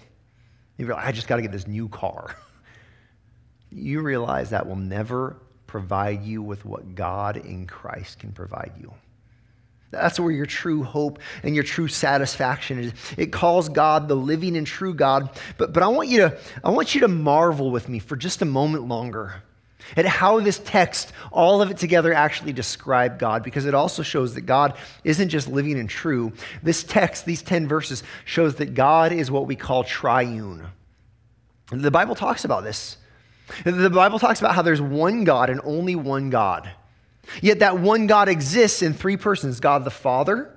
You 0.78 0.88
realize, 0.88 1.06
I 1.06 1.12
just 1.12 1.28
got 1.28 1.36
to 1.36 1.42
get 1.42 1.52
this 1.52 1.68
new 1.68 1.90
car. 1.90 2.36
You 3.76 4.02
realize 4.02 4.52
that 4.52 4.68
will 4.68 4.76
never 4.76 5.36
provide 5.66 6.22
you 6.22 6.44
with 6.44 6.64
what 6.64 6.94
God 6.94 7.38
in 7.38 7.66
Christ 7.66 8.20
can 8.20 8.32
provide 8.32 8.74
you. 8.80 8.94
That's 9.90 10.20
where 10.20 10.32
your 10.32 10.46
true 10.46 10.84
hope 10.84 11.18
and 11.42 11.56
your 11.56 11.64
true 11.64 11.88
satisfaction 11.88 12.78
is. 12.78 12.94
It 13.18 13.32
calls 13.32 13.70
God 13.70 14.08
the 14.08 14.16
living 14.16 14.58
and 14.58 14.68
true 14.68 14.94
God. 14.94 15.30
But, 15.58 15.74
but 15.74 15.82
I, 15.82 15.88
want 15.88 16.10
you 16.10 16.20
to, 16.20 16.40
I 16.64 16.70
want 16.70 16.94
you 16.94 17.02
to 17.02 17.08
marvel 17.08 17.72
with 17.72 17.90
me 17.90 17.98
for 17.98 18.16
just 18.16 18.44
a 18.44 18.46
moment 18.46 18.88
longer 18.88 19.42
at 19.96 20.06
how 20.06 20.40
this 20.40 20.60
text, 20.60 21.12
all 21.32 21.62
of 21.62 21.70
it 21.70 21.78
together, 21.78 22.14
actually 22.14 22.54
describe 22.54 23.20
God, 23.20 23.44
because 23.44 23.66
it 23.66 23.74
also 23.74 24.04
shows 24.04 24.36
that 24.36 24.42
God 24.42 24.76
isn't 25.04 25.30
just 25.30 25.48
living 25.48 25.80
and 25.80 25.90
true. 25.90 26.34
This 26.62 26.84
text, 26.84 27.26
these 27.26 27.42
10 27.42 27.68
verses, 27.68 28.04
shows 28.26 28.56
that 28.56 28.74
God 28.74 29.12
is 29.12 29.30
what 29.30 29.48
we 29.48 29.56
call 29.56 29.84
triune. 29.84 30.68
The 31.72 31.92
Bible 31.92 32.16
talks 32.16 32.46
about 32.46 32.64
this. 32.64 32.98
The 33.66 33.90
Bible 33.90 34.20
talks 34.20 34.40
about 34.40 34.56
how 34.56 34.62
there's 34.62 34.82
one 34.82 35.24
God 35.26 35.50
and 35.50 35.60
only 35.64 35.96
one 35.96 36.30
God. 36.30 36.70
Yet 37.42 37.60
that 37.60 37.80
one 37.80 38.08
God 38.08 38.30
exists 38.30 38.82
in 38.82 38.94
three 38.94 39.18
persons 39.18 39.60
God 39.60 39.84
the 39.84 39.92
Father, 39.92 40.54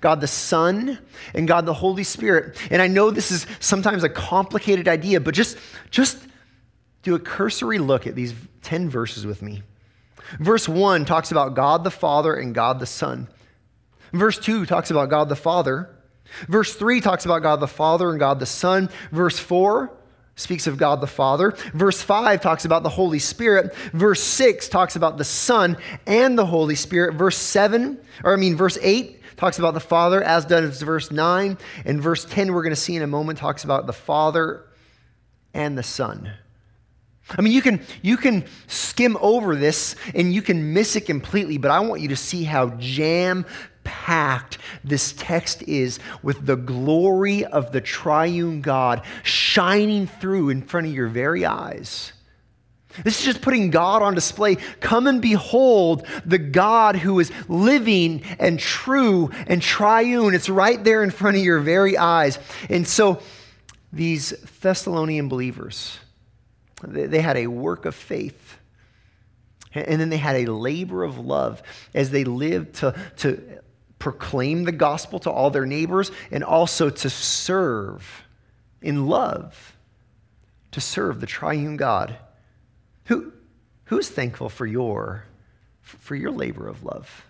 God 0.00 0.20
the 0.20 0.26
Son, 0.26 0.98
and 1.34 1.46
God 1.46 1.66
the 1.66 1.74
Holy 1.74 2.04
Spirit. 2.04 2.56
And 2.70 2.80
I 2.80 2.86
know 2.86 3.10
this 3.10 3.30
is 3.30 3.46
sometimes 3.60 4.04
a 4.04 4.08
complicated 4.08 4.88
idea, 4.88 5.20
but 5.20 5.34
just, 5.34 5.58
just 5.90 6.18
do 7.04 7.14
a 7.14 7.18
cursory 7.18 7.78
look 7.78 8.06
at 8.06 8.14
these 8.14 8.34
10 8.62 8.90
verses 8.90 9.24
with 9.24 9.42
me. 9.42 9.62
Verse 10.40 10.68
1 10.68 11.04
talks 11.04 11.30
about 11.30 11.54
God 11.54 11.84
the 11.84 11.90
Father 11.90 12.34
and 12.34 12.54
God 12.54 12.80
the 12.80 12.86
Son. 12.86 13.28
Verse 14.12 14.38
2 14.38 14.66
talks 14.66 14.90
about 14.90 15.10
God 15.10 15.28
the 15.28 15.36
Father. 15.36 15.90
Verse 16.48 16.74
3 16.74 17.00
talks 17.00 17.24
about 17.24 17.42
God 17.42 17.60
the 17.60 17.68
Father 17.68 18.10
and 18.10 18.18
God 18.18 18.40
the 18.40 18.46
Son. 18.46 18.88
Verse 19.12 19.38
4 19.38 19.92
speaks 20.36 20.66
of 20.66 20.78
God 20.78 21.00
the 21.00 21.06
Father. 21.06 21.54
Verse 21.74 22.00
5 22.02 22.40
talks 22.40 22.64
about 22.64 22.82
the 22.82 22.88
Holy 22.88 23.18
Spirit. 23.18 23.74
Verse 23.92 24.22
6 24.22 24.68
talks 24.68 24.96
about 24.96 25.18
the 25.18 25.24
Son 25.24 25.76
and 26.06 26.38
the 26.38 26.46
Holy 26.46 26.74
Spirit. 26.74 27.14
Verse 27.14 27.36
7, 27.36 27.98
or 28.24 28.32
I 28.32 28.36
mean, 28.36 28.56
verse 28.56 28.78
8 28.80 29.20
talks 29.36 29.58
about 29.58 29.74
the 29.74 29.80
Father, 29.80 30.22
as 30.22 30.44
does 30.44 30.80
verse 30.80 31.10
9. 31.10 31.58
And 31.84 32.02
verse 32.02 32.24
10, 32.24 32.52
we're 32.52 32.62
going 32.62 32.74
to 32.74 32.80
see 32.80 32.96
in 32.96 33.02
a 33.02 33.06
moment, 33.06 33.38
talks 33.38 33.64
about 33.64 33.86
the 33.86 33.92
Father 33.92 34.64
and 35.52 35.76
the 35.76 35.82
Son. 35.82 36.32
I 37.30 37.40
mean, 37.40 37.52
you 37.52 37.62
can, 37.62 37.80
you 38.02 38.16
can 38.16 38.44
skim 38.66 39.16
over 39.20 39.56
this 39.56 39.96
and 40.14 40.32
you 40.34 40.42
can 40.42 40.74
miss 40.74 40.94
it 40.94 41.06
completely, 41.06 41.56
but 41.58 41.70
I 41.70 41.80
want 41.80 42.02
you 42.02 42.08
to 42.08 42.16
see 42.16 42.44
how 42.44 42.70
jam 42.78 43.46
packed 43.82 44.58
this 44.82 45.12
text 45.16 45.62
is 45.62 45.98
with 46.22 46.44
the 46.44 46.56
glory 46.56 47.44
of 47.44 47.72
the 47.72 47.80
triune 47.80 48.60
God 48.60 49.02
shining 49.22 50.06
through 50.06 50.50
in 50.50 50.62
front 50.62 50.86
of 50.86 50.92
your 50.92 51.08
very 51.08 51.46
eyes. 51.46 52.12
This 53.02 53.18
is 53.18 53.24
just 53.24 53.42
putting 53.42 53.70
God 53.70 54.02
on 54.02 54.14
display. 54.14 54.56
Come 54.80 55.06
and 55.06 55.20
behold 55.20 56.06
the 56.24 56.38
God 56.38 56.94
who 56.94 57.18
is 57.18 57.32
living 57.48 58.22
and 58.38 58.58
true 58.58 59.30
and 59.48 59.60
triune. 59.60 60.34
It's 60.34 60.48
right 60.48 60.82
there 60.82 61.02
in 61.02 61.10
front 61.10 61.36
of 61.36 61.42
your 61.42 61.58
very 61.58 61.96
eyes. 61.96 62.38
And 62.68 62.86
so, 62.86 63.20
these 63.92 64.30
Thessalonian 64.60 65.28
believers, 65.28 65.98
they 66.88 67.20
had 67.20 67.36
a 67.36 67.46
work 67.46 67.84
of 67.84 67.94
faith. 67.94 68.58
And 69.74 70.00
then 70.00 70.08
they 70.08 70.18
had 70.18 70.36
a 70.36 70.52
labor 70.52 71.02
of 71.02 71.18
love 71.18 71.62
as 71.94 72.10
they 72.10 72.24
lived 72.24 72.76
to, 72.76 72.94
to 73.18 73.60
proclaim 73.98 74.64
the 74.64 74.72
gospel 74.72 75.18
to 75.20 75.30
all 75.30 75.50
their 75.50 75.66
neighbors 75.66 76.10
and 76.30 76.44
also 76.44 76.90
to 76.90 77.10
serve 77.10 78.24
in 78.80 79.06
love, 79.06 79.76
to 80.70 80.80
serve 80.80 81.20
the 81.20 81.26
triune 81.26 81.76
God. 81.76 82.16
Who, 83.06 83.32
who's 83.86 84.08
thankful 84.08 84.48
for 84.48 84.66
your, 84.66 85.24
for 85.82 86.14
your 86.14 86.30
labor 86.30 86.68
of 86.68 86.84
love? 86.84 87.24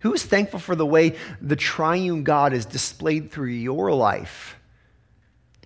Who 0.00 0.12
is 0.12 0.24
thankful 0.24 0.60
for 0.60 0.76
the 0.76 0.86
way 0.86 1.16
the 1.40 1.56
triune 1.56 2.24
God 2.24 2.52
is 2.52 2.66
displayed 2.66 3.30
through 3.30 3.48
your 3.48 3.92
life? 3.92 4.56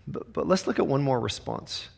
But, 0.07 0.33
but 0.33 0.49
let's 0.49 0.67
look 0.67 0.79
at 0.79 0.87
one 0.87 1.03
more 1.03 1.21
response. 1.21 1.89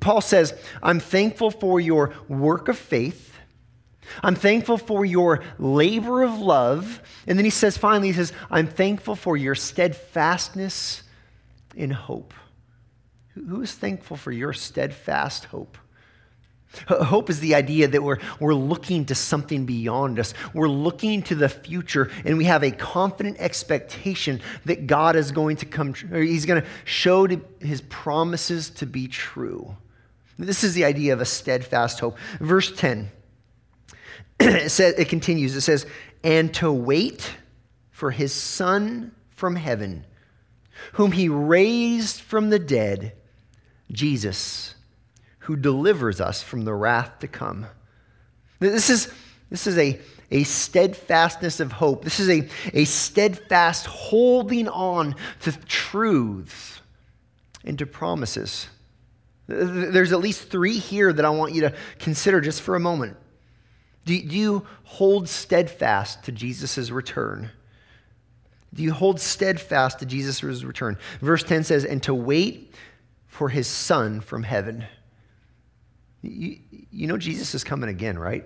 Paul 0.00 0.20
says, 0.20 0.54
I'm 0.82 1.00
thankful 1.00 1.50
for 1.50 1.80
your 1.80 2.12
work 2.28 2.68
of 2.68 2.78
faith. 2.78 3.34
I'm 4.22 4.34
thankful 4.34 4.78
for 4.78 5.04
your 5.04 5.42
labor 5.58 6.22
of 6.22 6.38
love. 6.38 7.02
And 7.26 7.38
then 7.38 7.44
he 7.44 7.50
says, 7.50 7.76
finally, 7.76 8.08
he 8.08 8.14
says, 8.14 8.32
I'm 8.50 8.66
thankful 8.66 9.16
for 9.16 9.36
your 9.36 9.54
steadfastness 9.54 11.02
in 11.74 11.90
hope. 11.90 12.32
Who 13.34 13.62
is 13.62 13.72
thankful 13.72 14.16
for 14.16 14.32
your 14.32 14.52
steadfast 14.52 15.46
hope? 15.46 15.76
Hope 16.88 17.30
is 17.30 17.40
the 17.40 17.54
idea 17.54 17.88
that 17.88 18.02
we're, 18.02 18.18
we're 18.40 18.54
looking 18.54 19.04
to 19.06 19.14
something 19.14 19.66
beyond 19.66 20.18
us. 20.18 20.34
We're 20.52 20.68
looking 20.68 21.22
to 21.24 21.34
the 21.34 21.48
future, 21.48 22.10
and 22.24 22.38
we 22.38 22.44
have 22.44 22.62
a 22.62 22.70
confident 22.70 23.38
expectation 23.38 24.40
that 24.64 24.86
God 24.86 25.16
is 25.16 25.32
going 25.32 25.56
to 25.58 25.66
come, 25.66 25.94
or 26.12 26.20
He's 26.20 26.46
going 26.46 26.62
to 26.62 26.68
show 26.84 27.26
His 27.60 27.80
promises 27.82 28.70
to 28.70 28.86
be 28.86 29.08
true. 29.08 29.76
This 30.38 30.64
is 30.64 30.74
the 30.74 30.84
idea 30.84 31.12
of 31.12 31.20
a 31.20 31.24
steadfast 31.24 31.98
hope. 32.00 32.18
Verse 32.40 32.70
10, 32.70 33.10
it, 34.40 34.70
says, 34.70 34.94
it 34.98 35.08
continues, 35.08 35.56
it 35.56 35.62
says, 35.62 35.86
and 36.22 36.52
to 36.54 36.70
wait 36.70 37.36
for 37.90 38.10
His 38.10 38.32
Son 38.32 39.12
from 39.30 39.56
heaven, 39.56 40.04
whom 40.92 41.12
He 41.12 41.28
raised 41.28 42.20
from 42.20 42.50
the 42.50 42.58
dead, 42.58 43.14
Jesus 43.90 44.75
who 45.46 45.54
delivers 45.54 46.20
us 46.20 46.42
from 46.42 46.64
the 46.64 46.74
wrath 46.74 47.20
to 47.20 47.28
come. 47.28 47.66
This 48.58 48.90
is, 48.90 49.12
this 49.48 49.68
is 49.68 49.78
a, 49.78 50.00
a 50.32 50.42
steadfastness 50.42 51.60
of 51.60 51.70
hope. 51.70 52.02
This 52.02 52.18
is 52.18 52.28
a, 52.28 52.48
a 52.74 52.84
steadfast 52.84 53.86
holding 53.86 54.66
on 54.66 55.14
to 55.42 55.52
truths 55.66 56.80
and 57.64 57.78
to 57.78 57.86
promises. 57.86 58.66
There's 59.46 60.12
at 60.12 60.18
least 60.18 60.48
three 60.48 60.78
here 60.78 61.12
that 61.12 61.24
I 61.24 61.30
want 61.30 61.54
you 61.54 61.60
to 61.60 61.74
consider 62.00 62.40
just 62.40 62.60
for 62.60 62.74
a 62.74 62.80
moment. 62.80 63.16
Do, 64.04 64.20
do 64.20 64.36
you 64.36 64.66
hold 64.82 65.28
steadfast 65.28 66.24
to 66.24 66.32
Jesus' 66.32 66.90
return? 66.90 67.52
Do 68.74 68.82
you 68.82 68.92
hold 68.92 69.20
steadfast 69.20 70.00
to 70.00 70.06
Jesus' 70.06 70.42
return? 70.64 70.98
Verse 71.20 71.44
10 71.44 71.62
says, 71.62 71.84
and 71.84 72.02
to 72.02 72.14
wait 72.14 72.74
for 73.28 73.48
his 73.48 73.68
son 73.68 74.20
from 74.20 74.42
heaven. 74.42 74.86
You, 76.22 76.58
you 76.90 77.06
know, 77.06 77.16
Jesus 77.16 77.54
is 77.54 77.64
coming 77.64 77.88
again, 77.88 78.18
right? 78.18 78.44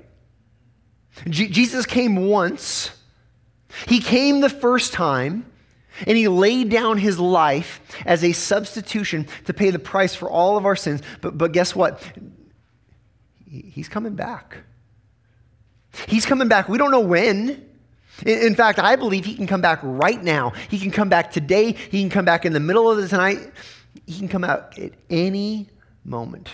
Jesus 1.29 1.87
came 1.87 2.29
once, 2.29 2.91
he 3.87 4.01
came 4.01 4.41
the 4.41 4.51
first 4.51 4.93
time. 4.93 5.47
And 6.07 6.17
he 6.17 6.29
laid 6.29 6.71
down 6.71 6.99
his 6.99 7.19
life 7.19 7.81
as 8.07 8.25
a 8.25 8.33
substitution 8.33 9.27
to 9.47 9.53
pay 9.53 9.71
the 9.71 9.79
price 9.79 10.15
for 10.15 10.31
all 10.31 10.57
of 10.57 10.65
our 10.65 10.77
sins. 10.77 11.03
But, 11.21 11.37
but 11.37 11.53
guess 11.53 11.75
what? 11.75 12.03
He's 13.51 13.89
coming 13.89 14.15
back. 14.15 14.59
He's 16.07 16.25
coming 16.25 16.49
back. 16.49 16.69
We 16.69 16.79
don't 16.79 16.91
know 16.93 17.01
when. 17.01 17.69
In 18.25 18.55
fact, 18.55 18.79
I 18.79 18.97
believe 18.97 19.25
he 19.25 19.35
can 19.35 19.47
come 19.47 19.61
back 19.61 19.81
right 19.83 20.23
now. 20.23 20.51
He 20.69 20.79
can 20.79 20.91
come 20.91 21.09
back 21.09 21.33
today. 21.33 21.73
He 21.73 22.01
can 22.01 22.09
come 22.09 22.25
back 22.25 22.45
in 22.45 22.53
the 22.53 22.61
middle 22.61 22.91
of 22.91 22.97
the 22.97 23.17
night. 23.17 23.51
He 24.07 24.17
can 24.17 24.29
come 24.29 24.45
out 24.45 24.79
at 24.79 24.93
any 25.11 25.69
moment. 26.05 26.49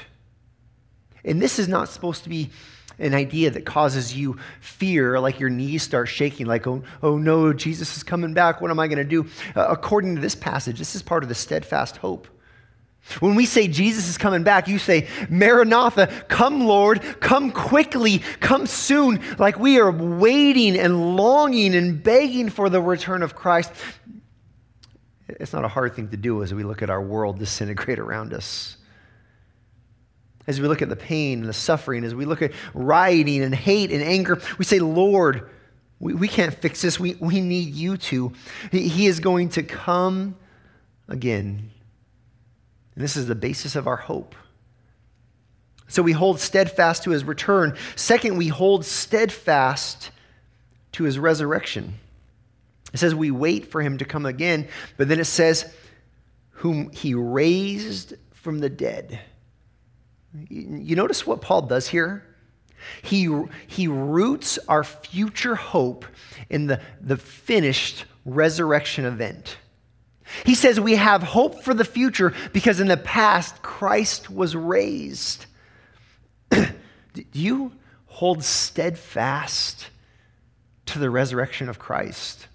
And 1.26 1.42
this 1.42 1.58
is 1.58 1.68
not 1.68 1.88
supposed 1.88 2.22
to 2.22 2.28
be 2.28 2.50
an 2.98 3.12
idea 3.12 3.50
that 3.50 3.66
causes 3.66 4.16
you 4.16 4.38
fear, 4.60 5.20
like 5.20 5.38
your 5.38 5.50
knees 5.50 5.82
start 5.82 6.08
shaking, 6.08 6.46
like, 6.46 6.66
oh, 6.66 6.82
oh 7.02 7.18
no, 7.18 7.52
Jesus 7.52 7.96
is 7.96 8.02
coming 8.02 8.32
back. 8.32 8.60
What 8.60 8.70
am 8.70 8.80
I 8.80 8.86
going 8.86 8.98
to 8.98 9.04
do? 9.04 9.28
Uh, 9.54 9.66
according 9.68 10.14
to 10.14 10.20
this 10.20 10.34
passage, 10.34 10.78
this 10.78 10.94
is 10.94 11.02
part 11.02 11.22
of 11.22 11.28
the 11.28 11.34
steadfast 11.34 11.98
hope. 11.98 12.28
When 13.20 13.36
we 13.36 13.46
say 13.46 13.68
Jesus 13.68 14.08
is 14.08 14.18
coming 14.18 14.42
back, 14.42 14.66
you 14.66 14.78
say, 14.78 15.06
Maranatha, 15.28 16.08
come, 16.28 16.66
Lord, 16.66 17.02
come 17.20 17.52
quickly, 17.52 18.20
come 18.40 18.66
soon, 18.66 19.20
like 19.38 19.60
we 19.60 19.78
are 19.78 19.92
waiting 19.92 20.76
and 20.76 21.16
longing 21.16 21.76
and 21.76 22.02
begging 22.02 22.48
for 22.48 22.68
the 22.68 22.80
return 22.80 23.22
of 23.22 23.36
Christ. 23.36 23.70
It's 25.28 25.52
not 25.52 25.64
a 25.64 25.68
hard 25.68 25.94
thing 25.94 26.08
to 26.08 26.16
do 26.16 26.42
as 26.42 26.52
we 26.52 26.64
look 26.64 26.82
at 26.82 26.90
our 26.90 27.02
world 27.02 27.38
disintegrate 27.38 28.00
around 28.00 28.32
us 28.32 28.75
as 30.46 30.60
we 30.60 30.68
look 30.68 30.82
at 30.82 30.88
the 30.88 30.96
pain 30.96 31.40
and 31.40 31.48
the 31.48 31.52
suffering, 31.52 32.04
as 32.04 32.14
we 32.14 32.24
look 32.24 32.42
at 32.42 32.52
rioting 32.74 33.42
and 33.42 33.54
hate 33.54 33.90
and 33.90 34.02
anger, 34.02 34.40
we 34.58 34.64
say, 34.64 34.78
Lord, 34.78 35.48
we, 35.98 36.14
we 36.14 36.28
can't 36.28 36.54
fix 36.54 36.82
this. 36.82 37.00
We, 37.00 37.14
we 37.14 37.40
need 37.40 37.74
you 37.74 37.96
to. 37.96 38.32
He, 38.70 38.88
he 38.88 39.06
is 39.06 39.20
going 39.20 39.50
to 39.50 39.62
come 39.62 40.36
again. 41.08 41.70
And 42.94 43.04
this 43.04 43.16
is 43.16 43.26
the 43.26 43.34
basis 43.34 43.76
of 43.76 43.86
our 43.86 43.96
hope. 43.96 44.34
So 45.88 46.02
we 46.02 46.12
hold 46.12 46.40
steadfast 46.40 47.04
to 47.04 47.10
his 47.10 47.24
return. 47.24 47.76
Second, 47.94 48.36
we 48.36 48.48
hold 48.48 48.84
steadfast 48.84 50.10
to 50.92 51.04
his 51.04 51.18
resurrection. 51.18 51.94
It 52.92 52.98
says 52.98 53.14
we 53.14 53.30
wait 53.30 53.70
for 53.70 53.82
him 53.82 53.98
to 53.98 54.04
come 54.04 54.26
again, 54.26 54.68
but 54.96 55.08
then 55.08 55.20
it 55.20 55.26
says, 55.26 55.72
whom 56.50 56.90
he 56.90 57.14
raised 57.14 58.14
from 58.32 58.60
the 58.60 58.70
dead. 58.70 59.20
You 60.48 60.96
notice 60.96 61.26
what 61.26 61.40
Paul 61.40 61.62
does 61.62 61.88
here? 61.88 62.24
He, 63.02 63.32
he 63.66 63.88
roots 63.88 64.58
our 64.68 64.84
future 64.84 65.54
hope 65.54 66.04
in 66.50 66.66
the, 66.66 66.80
the 67.00 67.16
finished 67.16 68.04
resurrection 68.24 69.04
event. 69.04 69.58
He 70.44 70.54
says 70.54 70.80
we 70.80 70.96
have 70.96 71.22
hope 71.22 71.62
for 71.62 71.72
the 71.72 71.84
future 71.84 72.34
because 72.52 72.80
in 72.80 72.88
the 72.88 72.96
past, 72.96 73.62
Christ 73.62 74.30
was 74.30 74.56
raised. 74.56 75.46
Do 76.50 76.64
you 77.32 77.72
hold 78.06 78.42
steadfast 78.42 79.88
to 80.86 80.98
the 80.98 81.10
resurrection 81.10 81.68
of 81.68 81.78
Christ? 81.78 82.48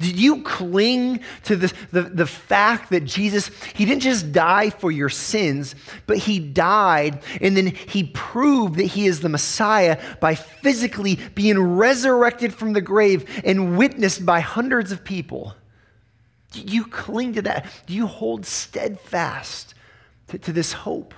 Did 0.00 0.16
you 0.16 0.42
cling 0.42 1.20
to 1.44 1.56
the, 1.56 1.72
the, 1.90 2.02
the, 2.02 2.26
fact 2.26 2.90
that 2.90 3.04
Jesus, 3.04 3.50
he 3.74 3.84
didn't 3.84 4.02
just 4.02 4.30
die 4.30 4.70
for 4.70 4.92
your 4.92 5.08
sins, 5.08 5.74
but 6.06 6.18
he 6.18 6.38
died 6.38 7.20
and 7.40 7.56
then 7.56 7.66
he 7.66 8.04
proved 8.04 8.76
that 8.76 8.84
he 8.84 9.06
is 9.06 9.20
the 9.20 9.28
Messiah 9.28 10.00
by 10.20 10.36
physically 10.36 11.16
being 11.34 11.60
resurrected 11.60 12.54
from 12.54 12.74
the 12.74 12.80
grave 12.80 13.42
and 13.44 13.76
witnessed 13.76 14.24
by 14.24 14.38
hundreds 14.38 14.92
of 14.92 15.02
people? 15.02 15.56
Do 16.52 16.60
you 16.60 16.86
cling 16.86 17.34
to 17.34 17.42
that? 17.42 17.66
Do 17.86 17.94
you 17.94 18.06
hold 18.06 18.46
steadfast 18.46 19.74
to, 20.28 20.38
to 20.38 20.52
this 20.52 20.72
hope? 20.72 21.12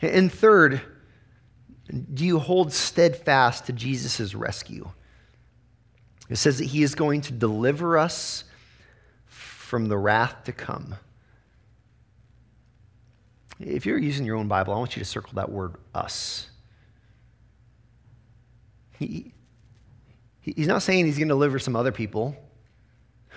And 0.00 0.32
third, 0.32 0.80
do 2.14 2.24
you 2.24 2.38
hold 2.38 2.72
steadfast 2.72 3.66
to 3.66 3.72
Jesus' 3.72 4.34
rescue? 4.34 4.90
It 6.28 6.36
says 6.36 6.58
that 6.58 6.66
he 6.66 6.82
is 6.82 6.94
going 6.94 7.22
to 7.22 7.32
deliver 7.32 7.96
us 7.96 8.44
from 9.26 9.88
the 9.88 9.96
wrath 9.96 10.44
to 10.44 10.52
come. 10.52 10.96
If 13.60 13.86
you're 13.86 13.98
using 13.98 14.24
your 14.24 14.36
own 14.36 14.48
Bible, 14.48 14.72
I 14.72 14.78
want 14.78 14.96
you 14.96 15.00
to 15.00 15.08
circle 15.08 15.32
that 15.34 15.50
word 15.50 15.74
us. 15.94 16.48
He, 18.98 19.32
he's 20.40 20.66
not 20.66 20.82
saying 20.82 21.06
he's 21.06 21.18
going 21.18 21.28
to 21.28 21.32
deliver 21.32 21.58
some 21.58 21.76
other 21.76 21.92
people. 21.92 22.36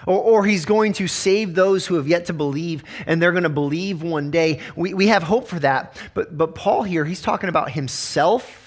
Or, 0.08 0.18
or, 0.18 0.46
he's 0.46 0.66
going 0.66 0.94
to 0.94 1.08
save 1.08 1.54
those 1.54 1.86
who 1.86 1.96
have 1.96 2.08
yet 2.08 2.26
to 2.26 2.34
believe, 2.34 2.84
and 3.06 3.22
they're 3.22 3.32
going 3.32 3.44
to 3.44 3.50
believe 3.50 4.02
one 4.02 4.32
day. 4.32 4.60
We, 4.76 4.96
we 4.96 5.08
have 5.08 5.22
hope 5.22 5.48
for 5.48 5.60
that. 5.60 5.96
But, 6.16 6.36
but 6.36 6.56
Paul 6.56 6.82
here, 6.82 7.06
he's 7.06 7.22
talking 7.22 7.50
about 7.50 7.70
himself 7.70 8.61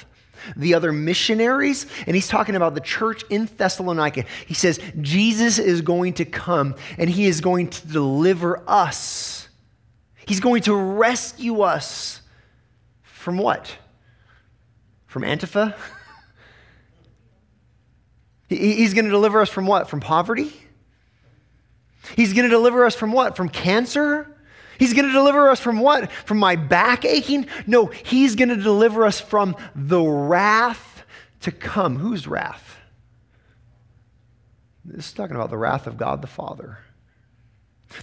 the 0.57 0.75
other 0.75 0.93
missionaries, 0.93 1.87
and 2.07 2.15
he's 2.15 2.29
talking 2.29 2.55
about 2.57 2.75
the 2.75 2.81
church 2.81 3.25
in 3.31 3.47
Thessalonica. 3.47 4.25
He 4.47 4.55
says, 4.55 4.81
Jesus 5.01 5.59
is 5.59 5.83
going 5.83 6.15
to 6.15 6.25
come 6.25 6.75
and 6.99 7.09
he 7.09 7.27
is 7.27 7.41
going 7.41 7.71
to 7.71 7.87
deliver 7.87 8.63
us. 8.69 9.49
He's 10.27 10.41
going 10.41 10.63
to 10.63 10.75
rescue 10.75 11.61
us 11.61 12.23
from 13.03 13.39
what? 13.39 13.77
From 15.07 15.23
Antifa? 15.23 15.75
He's 18.49 18.95
going 18.95 19.07
to 19.07 19.11
deliver 19.11 19.41
us 19.41 19.49
from 19.49 19.67
what? 19.67 19.89
From 19.89 20.01
poverty? 20.01 20.53
He's 22.17 22.33
going 22.33 22.45
to 22.45 22.51
deliver 22.51 22.85
us 22.85 22.95
from 22.95 23.13
what? 23.13 23.37
From 23.37 23.49
cancer? 23.49 24.34
He's 24.79 24.93
going 24.93 25.07
to 25.07 25.13
deliver 25.13 25.49
us 25.49 25.61
from 25.61 25.81
what? 25.81 26.11
From 26.11 26.39
my 26.39 26.57
back 26.57 27.05
aching? 27.05 27.47
No, 27.67 27.87
he's 27.87 28.35
going 28.35 28.49
to 28.49 28.57
deliver 28.57 29.05
us 29.05 29.21
from 29.21 29.57
the 29.75 30.03
wrath 30.03 31.05
to 31.41 31.53
come. 31.53 31.97
Whose 31.97 32.27
wrath? 32.27 32.77
This 34.85 35.07
is 35.07 35.13
talking 35.13 35.37
about 35.37 35.51
the 35.51 35.59
wrath 35.59 35.87
of 35.87 35.97
God 35.97 36.21
the 36.21 36.27
Father. 36.27 36.79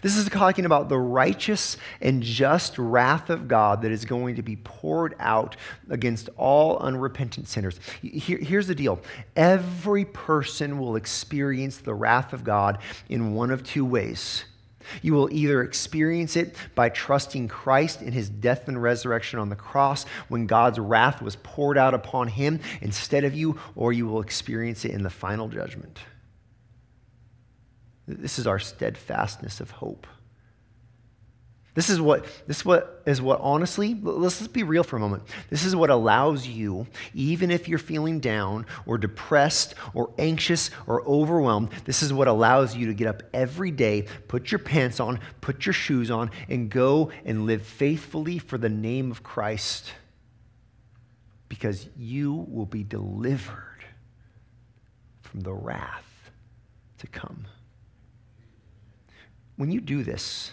This 0.01 0.15
is 0.15 0.29
talking 0.29 0.65
about 0.65 0.89
the 0.89 0.97
righteous 0.97 1.75
and 1.99 2.23
just 2.23 2.77
wrath 2.77 3.29
of 3.29 3.47
God 3.47 3.81
that 3.81 3.91
is 3.91 4.05
going 4.05 4.35
to 4.35 4.41
be 4.41 4.55
poured 4.55 5.15
out 5.19 5.57
against 5.89 6.29
all 6.37 6.77
unrepentant 6.77 7.47
sinners. 7.47 7.79
Here, 8.01 8.37
here's 8.37 8.67
the 8.67 8.75
deal 8.75 9.01
every 9.35 10.05
person 10.05 10.79
will 10.79 10.95
experience 10.95 11.77
the 11.77 11.93
wrath 11.93 12.31
of 12.31 12.43
God 12.43 12.79
in 13.09 13.33
one 13.33 13.51
of 13.51 13.63
two 13.63 13.83
ways. 13.83 14.45
You 15.01 15.13
will 15.13 15.31
either 15.31 15.63
experience 15.63 16.35
it 16.35 16.55
by 16.75 16.89
trusting 16.89 17.47
Christ 17.47 18.01
in 18.01 18.11
his 18.11 18.29
death 18.29 18.67
and 18.67 18.81
resurrection 18.81 19.39
on 19.39 19.49
the 19.49 19.55
cross 19.55 20.05
when 20.27 20.47
God's 20.47 20.79
wrath 20.79 21.21
was 21.21 21.35
poured 21.37 21.77
out 21.77 21.93
upon 21.93 22.27
him 22.27 22.59
instead 22.81 23.23
of 23.23 23.33
you, 23.33 23.59
or 23.75 23.93
you 23.93 24.07
will 24.07 24.21
experience 24.21 24.85
it 24.85 24.91
in 24.91 25.03
the 25.03 25.09
final 25.09 25.47
judgment. 25.47 25.99
This 28.07 28.39
is 28.39 28.47
our 28.47 28.59
steadfastness 28.59 29.59
of 29.59 29.71
hope. 29.71 30.07
This 31.73 31.89
is 31.89 32.01
what 32.01 32.25
this 32.47 32.57
is 32.57 32.65
what 32.65 33.01
is 33.05 33.21
what 33.21 33.39
honestly, 33.39 33.97
let's 34.01 34.45
be 34.47 34.63
real 34.63 34.83
for 34.83 34.97
a 34.97 34.99
moment. 34.99 35.23
This 35.49 35.63
is 35.63 35.73
what 35.73 35.89
allows 35.89 36.45
you, 36.45 36.85
even 37.13 37.49
if 37.49 37.69
you're 37.69 37.79
feeling 37.79 38.19
down 38.19 38.65
or 38.85 38.97
depressed 38.97 39.75
or 39.93 40.11
anxious 40.17 40.69
or 40.85 41.01
overwhelmed, 41.07 41.69
this 41.85 42.03
is 42.03 42.11
what 42.11 42.27
allows 42.27 42.75
you 42.75 42.87
to 42.87 42.93
get 42.93 43.07
up 43.07 43.23
every 43.33 43.71
day, 43.71 44.05
put 44.27 44.51
your 44.51 44.59
pants 44.59 44.99
on, 44.99 45.21
put 45.39 45.65
your 45.65 45.71
shoes 45.71 46.11
on, 46.11 46.29
and 46.49 46.69
go 46.69 47.09
and 47.23 47.45
live 47.45 47.61
faithfully 47.61 48.37
for 48.37 48.57
the 48.57 48.69
name 48.69 49.09
of 49.09 49.23
Christ. 49.23 49.93
Because 51.47 51.87
you 51.97 52.47
will 52.49 52.65
be 52.65 52.83
delivered 52.83 53.85
from 55.21 55.39
the 55.41 55.53
wrath 55.53 56.31
to 56.97 57.07
come. 57.07 57.45
When 59.55 59.71
you 59.71 59.79
do 59.79 60.03
this, 60.03 60.51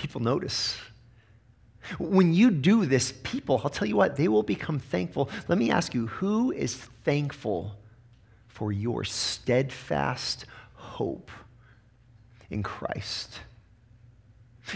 people 0.00 0.22
notice. 0.22 0.78
When 1.98 2.32
you 2.32 2.50
do 2.50 2.86
this, 2.86 3.12
people, 3.22 3.60
I'll 3.62 3.70
tell 3.70 3.86
you 3.86 3.96
what, 3.96 4.16
they 4.16 4.28
will 4.28 4.42
become 4.42 4.78
thankful. 4.78 5.28
Let 5.46 5.58
me 5.58 5.70
ask 5.70 5.94
you, 5.94 6.06
who 6.06 6.52
is 6.52 6.74
thankful 7.04 7.74
for 8.48 8.72
your 8.72 9.04
steadfast 9.04 10.46
hope 10.74 11.30
in 12.48 12.62
Christ? 12.62 13.40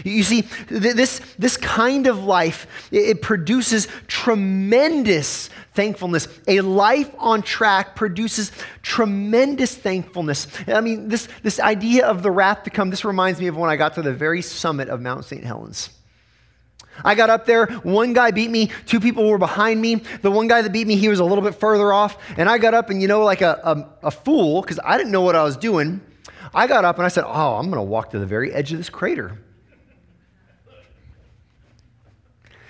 You 0.03 0.23
see, 0.23 0.41
this, 0.67 1.21
this 1.37 1.57
kind 1.57 2.07
of 2.07 2.23
life, 2.23 2.67
it 2.91 3.21
produces 3.21 3.87
tremendous 4.07 5.49
thankfulness. 5.73 6.27
A 6.47 6.61
life 6.61 7.13
on 7.17 7.41
track 7.41 7.95
produces 7.95 8.51
tremendous 8.81 9.75
thankfulness. 9.75 10.47
I 10.67 10.81
mean, 10.81 11.09
this, 11.09 11.27
this 11.43 11.59
idea 11.59 12.07
of 12.07 12.23
the 12.23 12.31
wrath 12.31 12.63
to 12.63 12.69
come, 12.69 12.89
this 12.89 13.05
reminds 13.05 13.39
me 13.39 13.47
of 13.47 13.57
when 13.57 13.69
I 13.69 13.75
got 13.75 13.95
to 13.95 14.01
the 14.01 14.13
very 14.13 14.41
summit 14.41 14.89
of 14.89 15.01
Mount 15.01 15.25
St. 15.25 15.43
Helens. 15.43 15.89
I 17.03 17.15
got 17.15 17.29
up 17.29 17.45
there, 17.45 17.65
one 17.83 18.13
guy 18.13 18.31
beat 18.31 18.49
me, 18.49 18.71
two 18.85 19.01
people 19.01 19.27
were 19.27 19.37
behind 19.37 19.81
me. 19.81 19.95
The 20.21 20.31
one 20.31 20.47
guy 20.47 20.61
that 20.61 20.71
beat 20.71 20.87
me, 20.87 20.95
he 20.95 21.09
was 21.09 21.19
a 21.19 21.25
little 21.25 21.43
bit 21.43 21.55
further 21.55 21.91
off. 21.91 22.17
And 22.37 22.47
I 22.49 22.57
got 22.57 22.73
up, 22.73 22.89
and 22.89 23.01
you 23.01 23.07
know, 23.07 23.23
like 23.23 23.41
a, 23.41 23.59
a, 23.63 24.07
a 24.07 24.11
fool, 24.11 24.61
because 24.61 24.79
I 24.83 24.97
didn't 24.97 25.11
know 25.11 25.21
what 25.21 25.35
I 25.35 25.43
was 25.43 25.57
doing, 25.57 25.99
I 26.53 26.67
got 26.67 26.85
up 26.85 26.97
and 26.97 27.05
I 27.05 27.09
said, 27.09 27.25
Oh, 27.25 27.55
I'm 27.55 27.65
going 27.65 27.77
to 27.77 27.81
walk 27.81 28.11
to 28.11 28.19
the 28.19 28.25
very 28.25 28.53
edge 28.53 28.71
of 28.71 28.77
this 28.77 28.89
crater. 28.89 29.37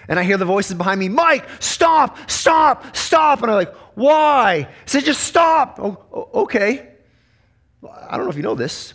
And 0.08 0.20
I 0.20 0.24
hear 0.24 0.38
the 0.38 0.46
voices 0.46 0.76
behind 0.76 1.00
me, 1.00 1.10
Mike, 1.10 1.48
stop, 1.60 2.30
stop, 2.30 2.96
stop. 2.96 3.42
And 3.42 3.52
I'm 3.52 3.58
like, 3.58 3.74
why? 3.96 4.64
He 4.64 4.88
said, 4.88 5.06
just 5.06 5.24
stop. 5.24 5.80
Oh, 5.82 6.30
okay. 6.34 6.90
I 7.84 8.18
don't 8.18 8.26
know 8.26 8.32
if 8.32 8.38
you 8.38 8.44
know 8.44 8.56
this. 8.56 8.94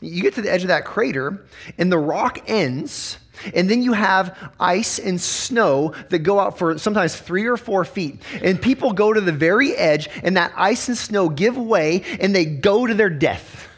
You 0.00 0.22
get 0.22 0.34
to 0.34 0.42
the 0.42 0.52
edge 0.52 0.62
of 0.62 0.68
that 0.68 0.84
crater, 0.84 1.44
and 1.76 1.90
the 1.90 1.98
rock 1.98 2.38
ends, 2.46 3.18
and 3.52 3.68
then 3.68 3.82
you 3.82 3.92
have 3.92 4.52
ice 4.60 5.00
and 5.00 5.20
snow 5.20 5.92
that 6.10 6.20
go 6.20 6.38
out 6.38 6.56
for 6.56 6.78
sometimes 6.78 7.16
three 7.16 7.46
or 7.46 7.56
four 7.56 7.84
feet. 7.84 8.22
And 8.40 8.62
people 8.62 8.92
go 8.92 9.12
to 9.12 9.20
the 9.20 9.32
very 9.32 9.74
edge, 9.74 10.08
and 10.22 10.36
that 10.36 10.52
ice 10.56 10.88
and 10.88 10.96
snow 10.96 11.28
give 11.28 11.56
way, 11.56 12.04
and 12.20 12.34
they 12.34 12.44
go 12.44 12.86
to 12.86 12.94
their 12.94 13.10
death. 13.10 13.68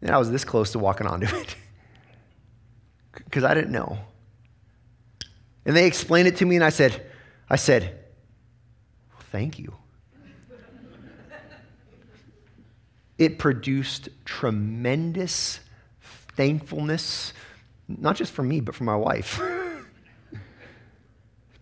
And 0.00 0.10
I 0.10 0.18
was 0.18 0.30
this 0.30 0.44
close 0.44 0.72
to 0.72 0.78
walking 0.78 1.06
onto 1.06 1.34
it 1.34 1.56
because 3.24 3.42
I 3.42 3.54
didn't 3.54 3.72
know. 3.72 3.98
And 5.64 5.76
they 5.76 5.86
explained 5.86 6.28
it 6.28 6.36
to 6.36 6.46
me, 6.46 6.56
and 6.56 6.64
I 6.64 6.70
said, 6.70 7.06
I 7.48 7.56
said, 7.56 7.98
thank 9.30 9.58
you. 9.58 9.74
it 13.18 13.38
produced 13.38 14.08
tremendous 14.24 15.60
thankfulness, 16.36 17.32
not 17.86 18.16
just 18.16 18.32
for 18.32 18.42
me, 18.42 18.60
but 18.60 18.74
for 18.74 18.84
my 18.84 18.96
wife. 18.96 19.40
it 20.32 20.40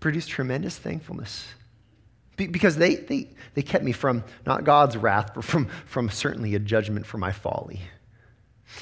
produced 0.00 0.30
tremendous 0.30 0.78
thankfulness. 0.78 1.46
because 2.36 2.76
they, 2.76 2.94
they, 2.94 3.28
they 3.54 3.62
kept 3.62 3.84
me 3.84 3.92
from 3.92 4.24
not 4.46 4.64
God's 4.64 4.96
wrath, 4.96 5.32
but 5.34 5.44
from, 5.44 5.66
from 5.84 6.08
certainly 6.08 6.54
a 6.54 6.58
judgment 6.58 7.04
for 7.04 7.18
my 7.18 7.32
folly. 7.32 7.80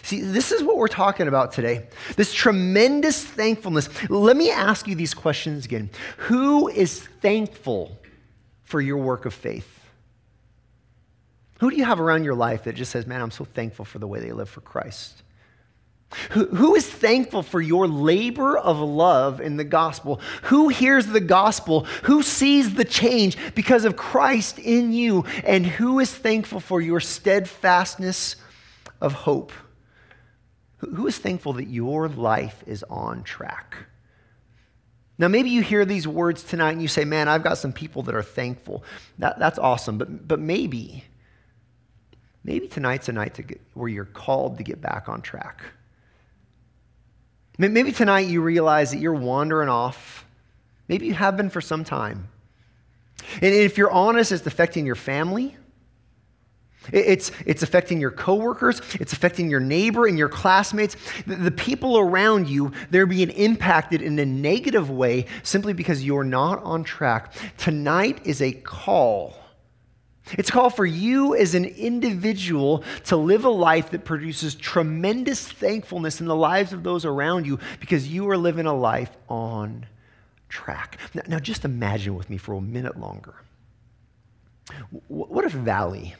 See, 0.02 0.20
this 0.20 0.52
is 0.52 0.62
what 0.62 0.76
we're 0.76 0.88
talking 0.88 1.28
about 1.28 1.52
today. 1.52 1.86
This 2.16 2.32
tremendous 2.32 3.24
thankfulness. 3.24 3.88
Let 4.10 4.36
me 4.36 4.50
ask 4.50 4.86
you 4.86 4.94
these 4.94 5.14
questions 5.14 5.66
again. 5.66 5.90
Who 6.18 6.68
is 6.68 7.00
thankful 7.00 7.98
for 8.64 8.80
your 8.80 8.98
work 8.98 9.26
of 9.26 9.34
faith? 9.34 9.68
Who 11.60 11.70
do 11.70 11.76
you 11.76 11.84
have 11.84 12.00
around 12.00 12.24
your 12.24 12.34
life 12.34 12.64
that 12.64 12.74
just 12.74 12.92
says, 12.92 13.06
man, 13.06 13.20
I'm 13.20 13.30
so 13.30 13.44
thankful 13.44 13.84
for 13.84 13.98
the 13.98 14.06
way 14.06 14.20
they 14.20 14.32
live 14.32 14.48
for 14.48 14.60
Christ? 14.60 15.22
Who, 16.30 16.46
who 16.46 16.74
is 16.74 16.88
thankful 16.88 17.42
for 17.42 17.60
your 17.60 17.86
labor 17.86 18.56
of 18.56 18.78
love 18.78 19.40
in 19.40 19.56
the 19.56 19.64
gospel? 19.64 20.20
Who 20.44 20.68
hears 20.68 21.06
the 21.06 21.20
gospel? 21.20 21.84
Who 22.04 22.22
sees 22.22 22.74
the 22.74 22.84
change 22.84 23.36
because 23.54 23.84
of 23.84 23.96
Christ 23.96 24.58
in 24.58 24.92
you? 24.92 25.24
And 25.44 25.66
who 25.66 25.98
is 25.98 26.10
thankful 26.14 26.60
for 26.60 26.80
your 26.80 27.00
steadfastness 27.00 28.36
of 29.00 29.12
hope? 29.12 29.52
Who 30.78 31.06
is 31.06 31.18
thankful 31.18 31.54
that 31.54 31.66
your 31.66 32.08
life 32.08 32.62
is 32.66 32.84
on 32.88 33.22
track? 33.24 33.76
Now, 35.18 35.26
maybe 35.26 35.50
you 35.50 35.62
hear 35.62 35.84
these 35.84 36.06
words 36.06 36.44
tonight 36.44 36.72
and 36.72 36.82
you 36.82 36.86
say, 36.86 37.04
Man, 37.04 37.28
I've 37.28 37.42
got 37.42 37.58
some 37.58 37.72
people 37.72 38.02
that 38.04 38.14
are 38.14 38.22
thankful. 38.22 38.84
That, 39.18 39.38
that's 39.38 39.58
awesome. 39.58 39.98
But, 39.98 40.28
but 40.28 40.38
maybe, 40.38 41.04
maybe 42.44 42.68
tonight's 42.68 43.08
a 43.08 43.12
night 43.12 43.34
to 43.34 43.42
get, 43.42 43.60
where 43.74 43.88
you're 43.88 44.04
called 44.04 44.58
to 44.58 44.64
get 44.64 44.80
back 44.80 45.08
on 45.08 45.20
track. 45.20 45.62
Maybe 47.58 47.90
tonight 47.90 48.28
you 48.28 48.40
realize 48.40 48.92
that 48.92 48.98
you're 48.98 49.12
wandering 49.12 49.68
off. 49.68 50.24
Maybe 50.86 51.06
you 51.06 51.14
have 51.14 51.36
been 51.36 51.50
for 51.50 51.60
some 51.60 51.82
time. 51.82 52.28
And 53.42 53.52
if 53.52 53.76
you're 53.76 53.90
honest, 53.90 54.30
it's 54.30 54.46
affecting 54.46 54.86
your 54.86 54.94
family. 54.94 55.56
It's, 56.92 57.30
it's 57.46 57.62
affecting 57.62 58.00
your 58.00 58.10
coworkers. 58.10 58.80
It's 58.94 59.12
affecting 59.12 59.50
your 59.50 59.60
neighbor 59.60 60.06
and 60.06 60.18
your 60.18 60.28
classmates. 60.28 60.96
The, 61.26 61.36
the 61.36 61.50
people 61.50 61.98
around 61.98 62.48
you, 62.48 62.72
they're 62.90 63.06
being 63.06 63.30
impacted 63.30 64.02
in 64.02 64.18
a 64.18 64.26
negative 64.26 64.90
way 64.90 65.26
simply 65.42 65.72
because 65.72 66.04
you're 66.04 66.24
not 66.24 66.62
on 66.62 66.84
track. 66.84 67.32
Tonight 67.56 68.20
is 68.24 68.42
a 68.42 68.52
call 68.52 69.34
it's 70.36 70.50
a 70.50 70.52
call 70.52 70.70
for 70.70 70.84
you 70.84 71.34
as 71.34 71.54
an 71.54 71.64
individual 71.64 72.84
to 73.04 73.16
live 73.16 73.44
a 73.44 73.50
life 73.50 73.90
that 73.90 74.04
produces 74.04 74.54
tremendous 74.54 75.46
thankfulness 75.46 76.20
in 76.20 76.26
the 76.26 76.36
lives 76.36 76.72
of 76.72 76.82
those 76.82 77.04
around 77.04 77.46
you 77.46 77.58
because 77.80 78.08
you 78.08 78.28
are 78.28 78.36
living 78.36 78.66
a 78.66 78.74
life 78.74 79.16
on 79.28 79.86
track. 80.48 80.98
Now, 81.14 81.22
now 81.28 81.38
just 81.38 81.64
imagine 81.64 82.14
with 82.14 82.28
me 82.28 82.36
for 82.36 82.54
a 82.54 82.60
minute 82.60 82.98
longer. 82.98 83.36
What 85.08 85.44
if 85.44 85.52
Valley? 85.52 86.14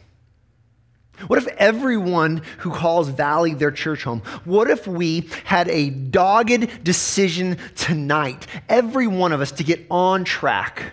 What 1.26 1.38
if 1.38 1.46
everyone 1.58 2.42
who 2.58 2.70
calls 2.70 3.08
Valley 3.08 3.54
their 3.54 3.72
church 3.72 4.04
home, 4.04 4.20
what 4.44 4.70
if 4.70 4.86
we 4.86 5.28
had 5.44 5.68
a 5.68 5.90
dogged 5.90 6.84
decision 6.84 7.58
tonight, 7.74 8.46
every 8.68 9.06
one 9.06 9.32
of 9.32 9.40
us, 9.40 9.52
to 9.52 9.64
get 9.64 9.84
on 9.90 10.24
track? 10.24 10.92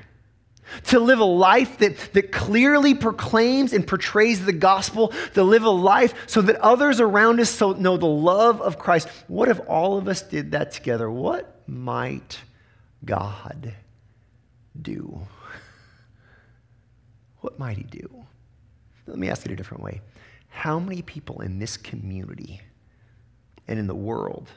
to 0.85 0.99
live 0.99 1.19
a 1.19 1.25
life 1.25 1.77
that, 1.79 1.97
that 2.13 2.31
clearly 2.31 2.93
proclaims 2.93 3.73
and 3.73 3.85
portrays 3.85 4.45
the 4.45 4.53
gospel, 4.53 5.13
to 5.33 5.43
live 5.43 5.63
a 5.63 5.69
life 5.69 6.13
so 6.27 6.41
that 6.41 6.55
others 6.57 6.99
around 6.99 7.39
us 7.39 7.49
so 7.49 7.73
know 7.73 7.97
the 7.97 8.05
love 8.05 8.61
of 8.61 8.77
Christ. 8.77 9.07
What 9.27 9.49
if 9.49 9.59
all 9.67 9.97
of 9.97 10.07
us 10.07 10.21
did 10.21 10.51
that 10.51 10.71
together? 10.71 11.09
What 11.09 11.61
might 11.67 12.41
God 13.03 13.73
do? 14.79 15.21
What 17.41 17.59
might 17.59 17.77
He 17.77 17.83
do? 17.83 18.25
Let 19.07 19.17
me 19.17 19.29
ask 19.29 19.45
it 19.45 19.51
a 19.51 19.55
different 19.55 19.83
way. 19.83 20.01
How 20.55 20.79
many 20.79 21.01
people 21.01 21.41
in 21.41 21.59
this 21.59 21.77
community 21.77 22.61
and 23.67 23.77
in 23.77 23.87
the 23.87 23.95
world 23.95 24.49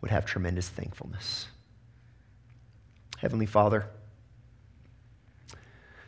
would 0.00 0.10
have 0.10 0.24
tremendous 0.24 0.68
thankfulness? 0.68 1.46
Heavenly 3.18 3.46
Father, 3.46 3.86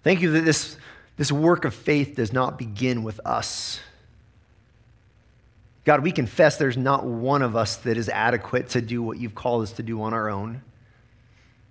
Thank 0.03 0.21
you 0.21 0.33
that 0.33 0.45
this, 0.45 0.77
this 1.17 1.31
work 1.31 1.65
of 1.65 1.75
faith 1.75 2.17
does 2.17 2.33
not 2.33 2.59
begin 2.59 3.03
with 3.03 3.21
us. 3.25 3.81
God, 5.85 6.03
we 6.03 6.13
confess 6.13 6.57
there's 6.57 6.77
not 6.77 7.05
one 7.05 7.43
of 7.43 7.57
us 7.57 7.77
that 7.79 7.97
is 7.97 8.09
adequate 8.09 8.71
to 8.71 8.81
do 8.81 9.03
what 9.03 9.19
you've 9.19 9.35
called 9.35 9.63
us 9.63 9.73
to 9.73 9.83
do 9.83 10.03
on 10.03 10.15
our 10.15 10.29
own. 10.29 10.63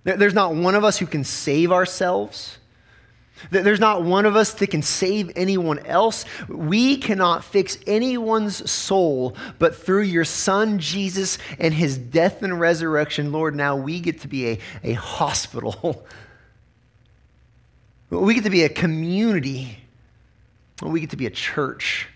There's 0.04 0.34
not 0.34 0.56
one 0.56 0.76
of 0.76 0.84
us 0.84 0.98
who 0.98 1.06
can 1.06 1.24
save 1.24 1.72
ourselves. 1.72 2.58
There's 3.50 3.80
not 3.80 4.04
one 4.04 4.26
of 4.26 4.36
us 4.36 4.54
that 4.54 4.68
can 4.68 4.82
save 4.82 5.32
anyone 5.36 5.80
else. 5.80 6.26
We 6.48 6.98
cannot 6.98 7.44
fix 7.44 7.78
anyone's 7.88 8.70
soul, 8.70 9.36
but 9.60 9.76
through 9.76 10.04
your 10.04 10.26
Son, 10.26 10.80
Jesus, 10.80 11.38
and 11.60 11.74
his 11.74 11.98
death 11.98 12.44
and 12.44 12.60
resurrection, 12.60 13.32
Lord, 13.32 13.56
now 13.56 13.76
we 13.76 14.00
get 14.00 14.22
to 14.22 14.28
be 14.28 14.50
a, 14.50 14.60
a 14.84 14.94
hospital 14.94 16.06
We 18.12 18.34
get 18.34 18.44
to 18.44 18.50
be 18.50 18.64
a 18.64 18.70
community. 18.70 19.78
We 20.82 21.00
get 21.00 21.12
to 21.12 21.18
be 21.18 21.28
a 21.28 21.32
church 21.32 22.10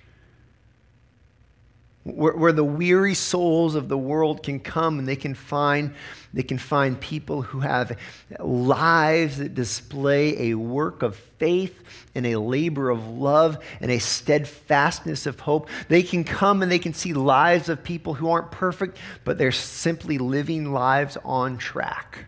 where, 2.05 2.33
where, 2.33 2.51
the 2.51 2.63
weary 2.63 3.15
souls 3.15 3.73
of 3.73 3.89
the 3.89 3.97
world 3.97 4.43
can 4.43 4.59
come 4.59 4.99
and 4.99 5.07
they 5.07 5.15
can 5.15 5.33
find 5.33 5.95
they 6.33 6.43
can 6.43 6.59
find 6.59 6.99
people 6.99 7.41
who 7.41 7.61
have 7.61 7.97
lives 8.39 9.37
that 9.37 9.55
display 9.55 10.51
a 10.51 10.55
work 10.55 11.01
of 11.01 11.15
faith 11.15 11.81
and 12.13 12.25
a 12.27 12.35
labor 12.35 12.89
of 12.89 13.07
love 13.07 13.57
and 13.79 13.89
a 13.89 13.99
steadfastness 13.99 15.25
of 15.25 15.39
hope. 15.39 15.69
They 15.87 16.03
can 16.03 16.25
come 16.25 16.61
and 16.61 16.69
they 16.69 16.77
can 16.77 16.93
see 16.93 17.13
lives 17.13 17.69
of 17.69 17.83
people 17.83 18.13
who 18.13 18.29
aren't 18.29 18.51
perfect, 18.51 18.97
but 19.23 19.37
they're 19.37 19.53
simply 19.53 20.17
living 20.17 20.73
lives 20.73 21.17
on 21.23 21.57
track. 21.57 22.25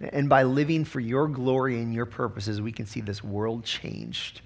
And 0.00 0.28
by 0.28 0.44
living 0.44 0.84
for 0.84 1.00
your 1.00 1.26
glory 1.26 1.80
and 1.80 1.92
your 1.92 2.06
purposes, 2.06 2.60
we 2.60 2.70
can 2.70 2.86
see 2.86 3.00
this 3.00 3.22
world 3.22 3.64
changed. 3.64 4.42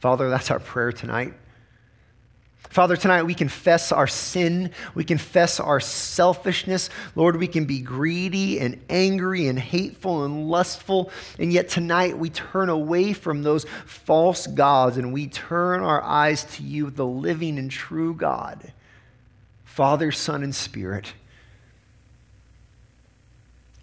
Father, 0.00 0.30
that's 0.30 0.50
our 0.50 0.60
prayer 0.60 0.90
tonight. 0.90 1.34
Father, 2.74 2.96
tonight 2.96 3.22
we 3.22 3.34
confess 3.34 3.92
our 3.92 4.08
sin. 4.08 4.72
We 4.96 5.04
confess 5.04 5.60
our 5.60 5.78
selfishness. 5.78 6.90
Lord, 7.14 7.36
we 7.36 7.46
can 7.46 7.66
be 7.66 7.78
greedy 7.78 8.58
and 8.58 8.82
angry 8.90 9.46
and 9.46 9.56
hateful 9.56 10.24
and 10.24 10.48
lustful. 10.48 11.12
And 11.38 11.52
yet 11.52 11.68
tonight 11.68 12.18
we 12.18 12.30
turn 12.30 12.70
away 12.70 13.12
from 13.12 13.44
those 13.44 13.64
false 13.86 14.48
gods 14.48 14.96
and 14.96 15.12
we 15.12 15.28
turn 15.28 15.84
our 15.84 16.02
eyes 16.02 16.42
to 16.56 16.64
you, 16.64 16.90
the 16.90 17.06
living 17.06 17.60
and 17.60 17.70
true 17.70 18.12
God, 18.12 18.72
Father, 19.62 20.10
Son, 20.10 20.42
and 20.42 20.52
Spirit. 20.52 21.14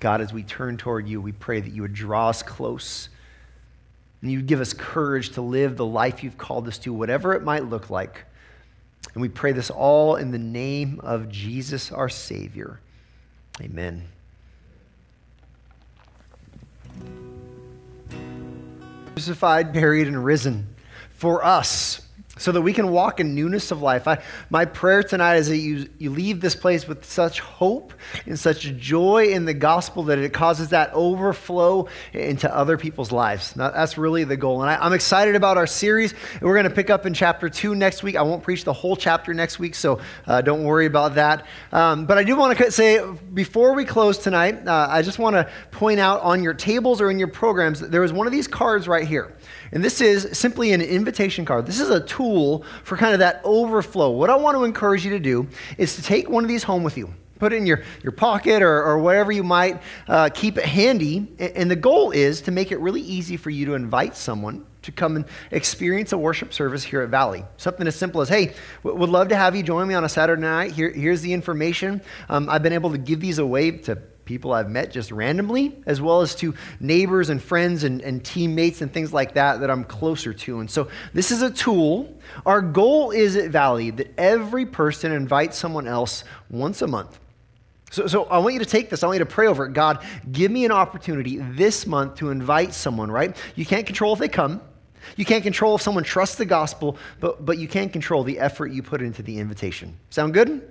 God, 0.01 0.19
as 0.19 0.33
we 0.33 0.43
turn 0.43 0.75
toward 0.75 1.07
you, 1.07 1.21
we 1.21 1.31
pray 1.31 1.61
that 1.61 1.71
you 1.71 1.83
would 1.83 1.93
draw 1.93 2.27
us 2.27 2.43
close 2.43 3.07
and 4.21 4.29
you 4.29 4.39
would 4.39 4.47
give 4.47 4.59
us 4.59 4.73
courage 4.73 5.29
to 5.29 5.41
live 5.41 5.77
the 5.77 5.85
life 5.85 6.25
you've 6.25 6.37
called 6.37 6.67
us 6.67 6.77
to, 6.79 6.91
whatever 6.91 7.33
it 7.33 7.43
might 7.43 7.63
look 7.63 7.89
like. 7.89 8.25
And 9.14 9.22
we 9.22 9.30
pray 9.30 9.51
this 9.51 9.70
all 9.70 10.16
in 10.16 10.32
the 10.32 10.38
name 10.38 10.99
of 11.03 11.30
Jesus, 11.30 11.91
our 11.91 12.09
Savior. 12.09 12.80
Amen. 13.62 14.07
Crucified, 19.14 19.74
buried, 19.74 20.07
and 20.07 20.24
risen 20.24 20.76
for 21.14 21.43
us 21.43 22.01
so 22.41 22.51
that 22.51 22.61
we 22.61 22.73
can 22.73 22.89
walk 22.89 23.19
in 23.19 23.35
newness 23.35 23.71
of 23.71 23.81
life. 23.81 24.07
I, 24.07 24.21
my 24.49 24.65
prayer 24.65 25.03
tonight 25.03 25.35
is 25.35 25.47
that 25.49 25.57
you, 25.57 25.87
you 25.99 26.09
leave 26.09 26.41
this 26.41 26.55
place 26.55 26.87
with 26.87 27.05
such 27.05 27.39
hope 27.39 27.93
and 28.25 28.37
such 28.37 28.75
joy 28.77 29.27
in 29.27 29.45
the 29.45 29.53
gospel 29.53 30.03
that 30.03 30.17
it 30.17 30.33
causes 30.33 30.69
that 30.69 30.91
overflow 30.93 31.87
into 32.13 32.53
other 32.53 32.77
people's 32.77 33.11
lives. 33.11 33.55
Now, 33.55 33.69
that's 33.69 33.97
really 33.97 34.23
the 34.23 34.37
goal. 34.37 34.61
And 34.61 34.71
I, 34.71 34.85
am 34.85 34.93
excited 34.93 35.35
about 35.35 35.57
our 35.57 35.67
series. 35.67 36.15
We're 36.41 36.55
going 36.55 36.67
to 36.67 36.75
pick 36.75 36.89
up 36.89 37.05
in 37.05 37.13
chapter 37.13 37.47
two 37.47 37.75
next 37.75 38.01
week. 38.01 38.15
I 38.15 38.23
won't 38.23 38.43
preach 38.43 38.63
the 38.63 38.73
whole 38.73 38.95
chapter 38.95 39.33
next 39.33 39.59
week, 39.59 39.75
so 39.75 39.99
uh, 40.25 40.41
don't 40.41 40.63
worry 40.63 40.87
about 40.87 41.15
that. 41.15 41.45
Um, 41.71 42.05
but 42.07 42.17
I 42.17 42.23
do 42.23 42.35
want 42.35 42.57
to 42.57 42.71
say 42.71 43.05
before 43.33 43.73
we 43.73 43.85
close 43.85 44.17
tonight, 44.17 44.67
uh, 44.67 44.87
I 44.89 45.03
just 45.03 45.19
want 45.19 45.35
to 45.35 45.47
point 45.69 45.99
out 45.99 46.21
on 46.21 46.41
your 46.41 46.53
tables 46.53 47.01
or 47.01 47.11
in 47.11 47.19
your 47.19 47.27
programs, 47.27 47.79
there 47.79 48.03
is 48.03 48.11
one 48.11 48.25
of 48.25 48.33
these 48.33 48.47
cards 48.47 48.87
right 48.87 49.07
here. 49.07 49.35
And 49.72 49.84
this 49.84 50.01
is 50.01 50.38
simply 50.38 50.74
an 50.74 50.82
invitation 50.82 51.45
card. 51.45 51.65
This 51.65 51.80
is 51.80 51.89
a 51.89 52.01
tool 52.01 52.65
for 52.84 52.97
kind 52.97 53.13
of 53.13 53.19
that 53.19 53.41
overflow. 53.43 54.09
What 54.11 54.30
I 54.30 54.36
want 54.36 54.57
to 54.57 54.63
encourage 54.63 55.05
you 55.05 55.11
to 55.11 55.19
do 55.19 55.47
is 55.78 55.95
to 55.95 56.01
take 56.01 56.30
one 56.30 56.43
of 56.43 56.49
these 56.49 56.63
home 56.63 56.84
with 56.84 56.97
you. 56.97 57.13
Put 57.39 57.53
it 57.53 57.55
in 57.55 57.65
your, 57.65 57.84
your 58.03 58.11
pocket 58.11 58.61
or, 58.61 58.84
or 58.84 58.99
wherever 58.99 59.32
you 59.32 59.43
might 59.43 59.82
uh, 60.07 60.30
keep 60.30 60.57
it 60.59 60.65
handy. 60.65 61.28
And 61.39 61.72
the 61.72 61.76
goal 61.76 62.11
is 62.11 62.41
to 62.41 62.51
make 62.51 62.72
it 62.72 62.80
really 62.80 63.01
easy 63.01 63.36
for 63.36 63.49
you 63.49 63.65
to 63.67 63.74
invite 63.74 64.15
someone 64.15 64.65
to 64.84 64.91
come 64.91 65.15
and 65.15 65.26
experience 65.51 66.11
a 66.11 66.17
worship 66.17 66.53
service 66.53 66.84
here 66.84 67.01
at 67.01 67.09
Valley. 67.09 67.43
Something 67.57 67.88
as 67.88 67.95
simple 67.95 68.22
as, 68.22 68.30
hey, 68.30 68.53
would 68.84 69.09
love 69.09 69.30
to 69.30 69.36
have 69.36 69.55
you 69.55 69.63
join 69.63 69.88
me 69.88 69.93
on 69.93 70.03
a 70.03 70.09
Saturday 70.09 70.41
night. 70.41 70.72
Here, 70.72 70.91
here's 70.91 71.22
the 71.22 71.34
information. 71.34 72.01
Um, 72.30 72.49
I've 72.49 72.63
been 72.63 72.74
able 72.74 72.91
to 72.91 72.97
give 72.97 73.19
these 73.19 73.38
away 73.38 73.72
to 73.72 73.95
people 74.26 74.53
I've 74.53 74.69
met 74.69 74.91
just 74.91 75.11
randomly, 75.11 75.76
as 75.86 76.01
well 76.01 76.22
as 76.22 76.36
to 76.36 76.53
neighbors 76.80 77.30
and 77.30 77.41
friends 77.41 77.84
and, 77.84 78.01
and 78.01 78.24
teammates 78.24 78.82
and 78.82 78.93
things 78.93 79.13
like 79.13 79.34
that 79.34 79.59
that 79.61 79.69
I'm 79.69 79.84
closer 79.84 80.34
to. 80.34 80.59
And 80.59 80.69
so 80.69 80.89
this 81.13 81.32
is 81.32 81.41
a 81.41 81.49
tool. 81.49 82.13
Our 82.45 82.61
goal 82.61 83.11
is 83.11 83.36
at 83.36 83.51
Valley 83.51 83.91
that 83.91 84.13
every 84.17 84.65
person 84.65 85.11
invites 85.11 85.57
someone 85.57 85.88
else 85.88 86.24
once 86.49 86.82
a 86.82 86.88
month. 86.88 87.19
So, 87.91 88.07
so 88.07 88.24
I 88.26 88.38
want 88.38 88.53
you 88.53 88.59
to 88.59 88.65
take 88.65 88.89
this. 88.89 89.03
I 89.03 89.07
want 89.07 89.17
you 89.19 89.26
to 89.26 89.32
pray 89.32 89.47
over 89.47 89.65
it. 89.65 89.74
God, 89.74 90.03
give 90.32 90.49
me 90.49 90.63
an 90.63 90.72
opportunity 90.72 91.38
this 91.38 91.86
month 91.86 92.15
to 92.15 92.30
invite 92.30 92.74
someone, 92.74 93.11
right? 93.11 93.36
You 93.55 93.65
can't 93.65 93.86
control 93.86 94.13
if 94.13 94.19
they 94.19 94.30
come. 94.30 94.61
You 95.17 95.26
can't 95.26 95.43
control 95.43 95.76
if 95.76 95.82
someone 95.82 96.03
trusts 96.03 96.36
the 96.36 96.45
gospel, 96.45 96.97
but, 97.19 97.45
but 97.45 97.57
you 97.57 97.67
can 97.67 97.89
control 97.89 98.24
the 98.24 98.39
effort 98.39 98.67
you 98.67 98.82
put 98.82 99.01
into 99.01 99.22
the 99.24 99.39
invitation. 99.39 99.97
Sound 100.09 100.34
good? 100.34 100.69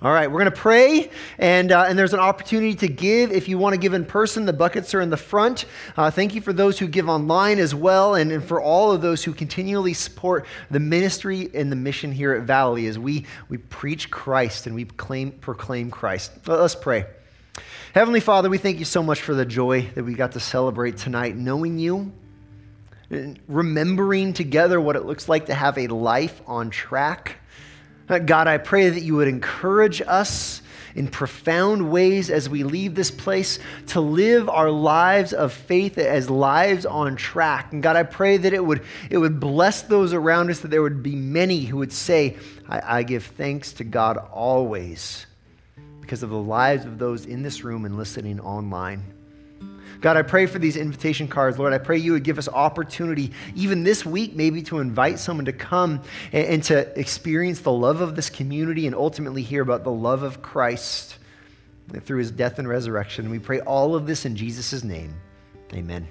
All 0.00 0.12
right, 0.12 0.30
we're 0.30 0.38
going 0.38 0.52
to 0.52 0.56
pray, 0.56 1.10
and, 1.38 1.72
uh, 1.72 1.86
and 1.88 1.98
there's 1.98 2.14
an 2.14 2.20
opportunity 2.20 2.72
to 2.76 2.86
give. 2.86 3.32
If 3.32 3.48
you 3.48 3.58
want 3.58 3.74
to 3.74 3.80
give 3.80 3.94
in 3.94 4.04
person, 4.04 4.44
the 4.44 4.52
buckets 4.52 4.94
are 4.94 5.00
in 5.00 5.10
the 5.10 5.16
front. 5.16 5.64
Uh, 5.96 6.08
thank 6.08 6.36
you 6.36 6.40
for 6.40 6.52
those 6.52 6.78
who 6.78 6.86
give 6.86 7.08
online 7.08 7.58
as 7.58 7.74
well, 7.74 8.14
and, 8.14 8.30
and 8.30 8.44
for 8.44 8.62
all 8.62 8.92
of 8.92 9.02
those 9.02 9.24
who 9.24 9.32
continually 9.32 9.94
support 9.94 10.46
the 10.70 10.78
ministry 10.78 11.50
and 11.52 11.72
the 11.72 11.76
mission 11.76 12.12
here 12.12 12.32
at 12.32 12.42
Valley 12.42 12.86
as 12.86 12.96
we, 12.96 13.26
we 13.48 13.58
preach 13.58 14.08
Christ 14.08 14.68
and 14.68 14.76
we 14.76 14.84
claim, 14.84 15.32
proclaim 15.32 15.90
Christ. 15.90 16.30
Let's 16.46 16.76
pray. 16.76 17.04
Heavenly 17.92 18.20
Father, 18.20 18.48
we 18.48 18.58
thank 18.58 18.78
you 18.78 18.84
so 18.84 19.02
much 19.02 19.20
for 19.20 19.34
the 19.34 19.44
joy 19.44 19.82
that 19.96 20.04
we 20.04 20.14
got 20.14 20.30
to 20.32 20.40
celebrate 20.40 20.96
tonight, 20.96 21.34
knowing 21.34 21.76
you, 21.76 22.12
remembering 23.48 24.32
together 24.32 24.80
what 24.80 24.94
it 24.94 25.06
looks 25.06 25.28
like 25.28 25.46
to 25.46 25.54
have 25.54 25.76
a 25.76 25.88
life 25.88 26.40
on 26.46 26.70
track. 26.70 27.38
God, 28.08 28.46
I 28.48 28.58
pray 28.58 28.88
that 28.88 29.02
you 29.02 29.16
would 29.16 29.28
encourage 29.28 30.00
us 30.00 30.62
in 30.94 31.06
profound 31.06 31.90
ways 31.90 32.30
as 32.30 32.48
we 32.48 32.64
leave 32.64 32.94
this 32.94 33.10
place 33.10 33.58
to 33.88 34.00
live 34.00 34.48
our 34.48 34.70
lives 34.70 35.32
of 35.32 35.52
faith 35.52 35.98
as 35.98 36.28
lives 36.28 36.86
on 36.86 37.16
track. 37.16 37.72
And 37.72 37.82
God, 37.82 37.96
I 37.96 38.02
pray 38.02 38.36
that 38.36 38.52
it 38.52 38.64
would, 38.64 38.82
it 39.10 39.18
would 39.18 39.38
bless 39.38 39.82
those 39.82 40.12
around 40.12 40.50
us, 40.50 40.60
that 40.60 40.68
there 40.68 40.82
would 40.82 41.02
be 41.02 41.14
many 41.14 41.60
who 41.60 41.76
would 41.76 41.92
say, 41.92 42.36
I, 42.68 42.98
I 42.98 43.02
give 43.02 43.24
thanks 43.24 43.72
to 43.74 43.84
God 43.84 44.16
always 44.16 45.26
because 46.00 46.22
of 46.22 46.30
the 46.30 46.36
lives 46.36 46.84
of 46.84 46.98
those 46.98 47.26
in 47.26 47.42
this 47.42 47.62
room 47.62 47.84
and 47.84 47.96
listening 47.96 48.40
online. 48.40 49.17
God, 50.00 50.16
I 50.16 50.22
pray 50.22 50.46
for 50.46 50.58
these 50.58 50.76
invitation 50.76 51.28
cards. 51.28 51.58
Lord, 51.58 51.72
I 51.72 51.78
pray 51.78 51.98
you 51.98 52.12
would 52.12 52.24
give 52.24 52.38
us 52.38 52.48
opportunity, 52.48 53.32
even 53.56 53.82
this 53.82 54.06
week, 54.06 54.34
maybe 54.34 54.62
to 54.62 54.78
invite 54.78 55.18
someone 55.18 55.46
to 55.46 55.52
come 55.52 56.02
and, 56.32 56.46
and 56.46 56.62
to 56.64 56.98
experience 56.98 57.60
the 57.60 57.72
love 57.72 58.00
of 58.00 58.14
this 58.14 58.30
community 58.30 58.86
and 58.86 58.94
ultimately 58.94 59.42
hear 59.42 59.62
about 59.62 59.84
the 59.84 59.92
love 59.92 60.22
of 60.22 60.42
Christ 60.42 61.16
through 62.04 62.18
his 62.18 62.30
death 62.30 62.58
and 62.58 62.68
resurrection. 62.68 63.30
We 63.30 63.38
pray 63.38 63.60
all 63.60 63.94
of 63.94 64.06
this 64.06 64.24
in 64.24 64.36
Jesus' 64.36 64.84
name. 64.84 65.14
Amen. 65.72 66.06